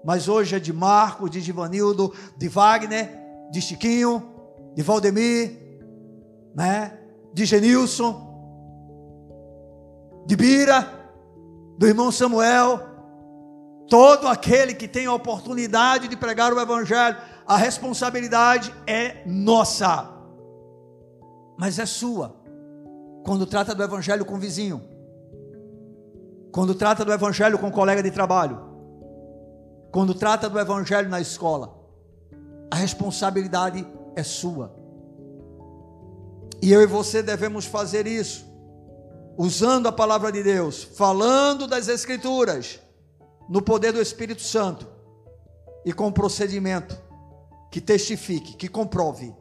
mas 0.03 0.27
hoje 0.27 0.57
é 0.57 0.59
de 0.59 0.73
Marco, 0.73 1.29
de 1.29 1.43
Givanildo, 1.43 2.15
de 2.39 2.49
Wagner, 2.49 3.11
de 3.51 3.61
Chiquinho, 3.61 4.23
de 4.75 4.83
Valdemir, 4.83 5.79
né? 6.55 6.99
de 7.35 7.45
Genilson, 7.45 8.33
de 10.27 10.35
Bira, 10.35 10.89
do 11.77 11.87
irmão 11.87 12.11
Samuel, 12.11 12.81
todo 13.87 14.27
aquele 14.27 14.73
que 14.73 14.89
tem 14.89 15.05
a 15.05 15.13
oportunidade 15.13 16.09
de 16.09 16.17
pregar 16.17 16.55
o 16.55 16.61
Evangelho, 16.61 17.19
a 17.47 17.59
responsabilidade 17.59 18.75
é 18.87 19.23
nossa, 19.27 20.14
mas 21.57 21.79
é 21.79 21.87
sua. 21.87 22.37
Quando 23.25 23.47
trata 23.47 23.75
do 23.75 23.83
Evangelho 23.83 24.25
com 24.25 24.35
o 24.35 24.39
vizinho, 24.39 24.83
quando 26.53 26.75
trata 26.75 27.05
do 27.05 27.13
Evangelho 27.13 27.59
com 27.59 27.69
o 27.69 27.73
colega 27.73 28.03
de 28.03 28.11
trabalho, 28.11 28.61
quando 29.91 30.15
trata 30.15 30.49
do 30.49 30.59
Evangelho 30.59 31.09
na 31.09 31.21
escola, 31.21 31.75
a 32.71 32.77
responsabilidade 32.77 33.87
é 34.17 34.23
sua. 34.23 34.75
E 36.61 36.73
eu 36.73 36.83
e 36.83 36.87
você 36.87 37.23
devemos 37.23 37.65
fazer 37.65 38.07
isso. 38.07 38.45
Usando 39.37 39.87
a 39.87 39.93
palavra 39.93 40.31
de 40.31 40.43
Deus, 40.43 40.83
falando 40.83 41.67
das 41.67 41.89
Escrituras, 41.89 42.81
no 43.49 43.61
poder 43.61 43.93
do 43.93 44.01
Espírito 44.01 44.43
Santo. 44.43 44.87
E 45.85 45.93
com 45.93 46.11
procedimento. 46.11 46.97
Que 47.71 47.81
testifique, 47.81 48.55
que 48.55 48.69
comprove 48.69 49.35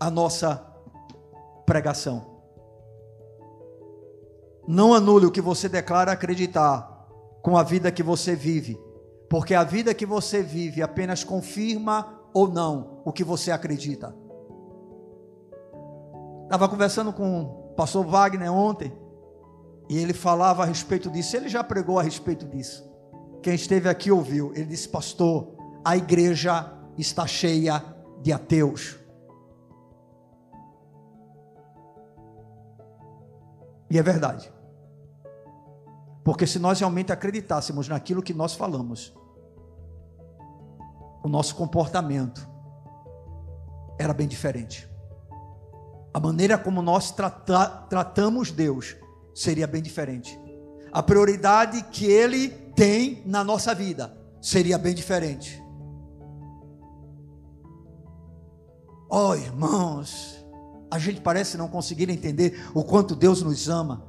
a 0.00 0.10
nossa 0.10 0.64
pregação. 1.66 2.34
Não 4.66 4.94
anule 4.94 5.26
o 5.26 5.30
que 5.30 5.40
você 5.40 5.68
declara 5.68 6.12
acreditar 6.12 7.06
com 7.42 7.56
a 7.56 7.62
vida 7.62 7.92
que 7.92 8.02
você 8.02 8.34
vive, 8.34 8.80
porque 9.28 9.54
a 9.54 9.64
vida 9.64 9.94
que 9.94 10.06
você 10.06 10.42
vive 10.42 10.82
apenas 10.82 11.22
confirma 11.22 12.20
ou 12.32 12.48
não 12.48 13.02
o 13.04 13.12
que 13.12 13.22
você 13.22 13.50
acredita. 13.50 14.14
Estava 16.44 16.68
conversando 16.68 17.12
com 17.12 17.72
pastor 17.76 18.04
Wagner 18.06 18.52
ontem, 18.52 18.92
e 19.88 19.98
ele 19.98 20.14
falava 20.14 20.62
a 20.62 20.66
respeito 20.66 21.10
disso. 21.10 21.36
Ele 21.36 21.48
já 21.48 21.62
pregou 21.62 21.98
a 21.98 22.02
respeito 22.02 22.46
disso. 22.46 22.88
Quem 23.42 23.54
esteve 23.54 23.88
aqui 23.88 24.10
ouviu. 24.10 24.52
Ele 24.54 24.66
disse: 24.66 24.88
Pastor, 24.88 25.54
a 25.84 25.96
igreja 25.96 26.72
está 26.96 27.26
cheia 27.26 27.82
de 28.22 28.32
ateus. 28.32 28.98
E 33.94 33.98
é 33.98 34.02
verdade. 34.02 34.52
Porque 36.24 36.48
se 36.48 36.58
nós 36.58 36.80
realmente 36.80 37.12
acreditássemos 37.12 37.86
naquilo 37.86 38.24
que 38.24 38.34
nós 38.34 38.52
falamos, 38.52 39.14
o 41.22 41.28
nosso 41.28 41.54
comportamento 41.54 42.44
era 43.96 44.12
bem 44.12 44.26
diferente. 44.26 44.90
A 46.12 46.18
maneira 46.18 46.58
como 46.58 46.82
nós 46.82 47.12
trata, 47.12 47.68
tratamos 47.88 48.50
Deus 48.50 48.96
seria 49.32 49.66
bem 49.68 49.80
diferente. 49.80 50.36
A 50.90 51.00
prioridade 51.00 51.80
que 51.84 52.04
Ele 52.06 52.48
tem 52.48 53.22
na 53.24 53.44
nossa 53.44 53.72
vida 53.76 54.12
seria 54.42 54.76
bem 54.76 54.92
diferente. 54.92 55.62
Oh, 59.08 59.36
irmãos, 59.36 60.43
a 60.94 60.98
gente 61.00 61.20
parece 61.20 61.56
não 61.58 61.66
conseguir 61.66 62.08
entender 62.08 62.70
o 62.72 62.84
quanto 62.84 63.16
Deus 63.16 63.42
nos 63.42 63.68
ama. 63.68 64.06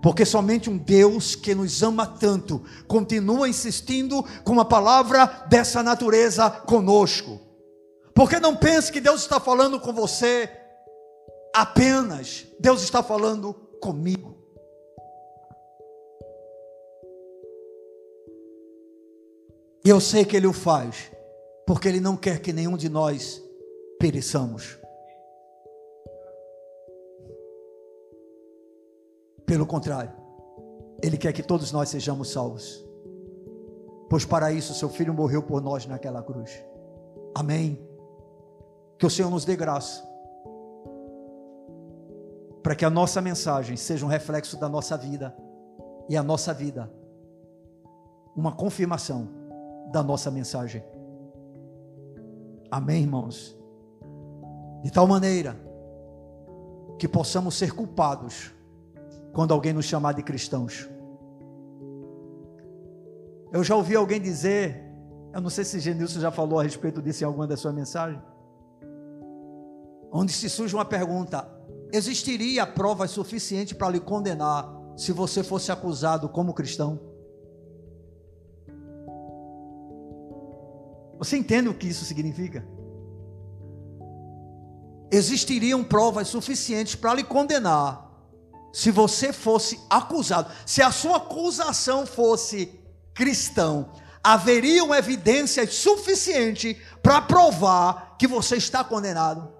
Porque 0.00 0.24
somente 0.24 0.70
um 0.70 0.78
Deus 0.78 1.34
que 1.34 1.56
nos 1.56 1.82
ama 1.82 2.06
tanto 2.06 2.62
continua 2.86 3.48
insistindo 3.48 4.24
com 4.44 4.52
uma 4.52 4.64
palavra 4.64 5.26
dessa 5.48 5.82
natureza 5.82 6.48
conosco. 6.48 7.40
Porque 8.14 8.38
não 8.38 8.54
pense 8.54 8.92
que 8.92 9.00
Deus 9.00 9.22
está 9.22 9.40
falando 9.40 9.80
com 9.80 9.92
você 9.92 10.48
apenas, 11.52 12.46
Deus 12.60 12.84
está 12.84 13.02
falando 13.02 13.52
comigo. 13.80 14.36
E 19.84 19.88
eu 19.88 20.00
sei 20.00 20.24
que 20.24 20.36
Ele 20.36 20.46
o 20.46 20.52
faz, 20.52 21.10
porque 21.66 21.88
Ele 21.88 21.98
não 21.98 22.16
quer 22.16 22.40
que 22.40 22.52
nenhum 22.52 22.76
de 22.76 22.88
nós 22.88 23.42
pereçamos. 23.98 24.85
Pelo 29.46 29.64
contrário, 29.64 30.12
Ele 31.00 31.16
quer 31.16 31.32
que 31.32 31.42
todos 31.42 31.70
nós 31.70 31.88
sejamos 31.88 32.30
salvos. 32.30 32.84
Pois 34.10 34.24
para 34.24 34.52
isso 34.52 34.74
seu 34.74 34.88
filho 34.88 35.14
morreu 35.14 35.42
por 35.42 35.62
nós 35.62 35.86
naquela 35.86 36.22
cruz. 36.22 36.62
Amém. 37.34 37.80
Que 38.98 39.06
o 39.06 39.10
Senhor 39.10 39.30
nos 39.30 39.44
dê 39.44 39.54
graça. 39.54 40.04
Para 42.62 42.74
que 42.74 42.84
a 42.84 42.90
nossa 42.90 43.20
mensagem 43.20 43.76
seja 43.76 44.04
um 44.04 44.08
reflexo 44.08 44.58
da 44.58 44.68
nossa 44.68 44.96
vida. 44.96 45.36
E 46.08 46.16
a 46.16 46.22
nossa 46.22 46.54
vida, 46.54 46.88
uma 48.36 48.52
confirmação 48.52 49.28
da 49.90 50.04
nossa 50.04 50.30
mensagem. 50.30 50.84
Amém, 52.70 53.02
irmãos? 53.02 53.56
De 54.84 54.90
tal 54.92 55.06
maneira 55.06 55.56
que 56.96 57.08
possamos 57.08 57.56
ser 57.56 57.72
culpados 57.74 58.52
quando 59.36 59.52
alguém 59.52 59.74
nos 59.74 59.84
chamar 59.84 60.14
de 60.14 60.22
cristãos. 60.22 60.88
Eu 63.52 63.62
já 63.62 63.76
ouvi 63.76 63.94
alguém 63.94 64.18
dizer, 64.18 64.82
eu 65.34 65.42
não 65.42 65.50
sei 65.50 65.62
se 65.62 65.78
Genilson 65.78 66.20
já 66.20 66.30
falou 66.30 66.58
a 66.58 66.62
respeito 66.62 67.02
disso 67.02 67.22
em 67.22 67.26
alguma 67.26 67.46
da 67.46 67.54
sua 67.54 67.70
mensagem, 67.70 68.18
onde 70.10 70.32
se 70.32 70.48
surge 70.48 70.74
uma 70.74 70.86
pergunta: 70.86 71.46
existiria 71.92 72.66
prova 72.66 73.06
suficiente 73.06 73.74
para 73.74 73.90
lhe 73.90 74.00
condenar 74.00 74.74
se 74.96 75.12
você 75.12 75.44
fosse 75.44 75.70
acusado 75.70 76.30
como 76.30 76.54
cristão? 76.54 76.98
Você 81.18 81.36
entende 81.36 81.68
o 81.68 81.74
que 81.74 81.88
isso 81.88 82.06
significa? 82.06 82.66
Existiriam 85.12 85.84
provas 85.84 86.26
suficientes 86.28 86.94
para 86.94 87.12
lhe 87.12 87.22
condenar 87.22 88.05
se 88.76 88.90
você 88.90 89.32
fosse 89.32 89.80
acusado, 89.88 90.52
se 90.66 90.82
a 90.82 90.90
sua 90.92 91.16
acusação 91.16 92.04
fosse 92.04 92.78
cristão, 93.14 93.90
haveriam 94.22 94.94
evidências 94.94 95.76
suficientes 95.76 96.76
para 97.02 97.22
provar 97.22 98.18
que 98.18 98.26
você 98.26 98.56
está 98.56 98.84
condenado. 98.84 99.50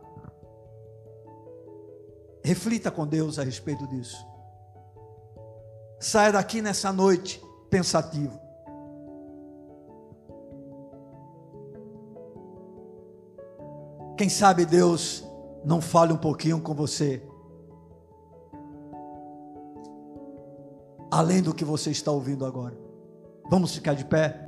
Reflita 2.45 2.91
com 2.91 3.07
Deus 3.07 3.39
a 3.39 3.43
respeito 3.43 3.87
disso. 3.87 4.23
Saia 5.99 6.33
daqui 6.33 6.61
nessa 6.61 6.93
noite 6.93 7.43
pensativo. 7.71 8.39
Quem 14.19 14.29
sabe 14.29 14.67
Deus 14.67 15.25
não 15.65 15.81
fale 15.81 16.13
um 16.13 16.19
pouquinho 16.19 16.61
com 16.61 16.75
você 16.75 17.27
além 21.11 21.43
do 21.43 21.55
que 21.55 21.65
você 21.65 21.91
está 21.91 22.11
ouvindo 22.11 22.45
agora. 22.45 22.77
Vamos 23.51 23.75
ficar 23.75 23.95
de 23.95 24.05
pé? 24.05 24.46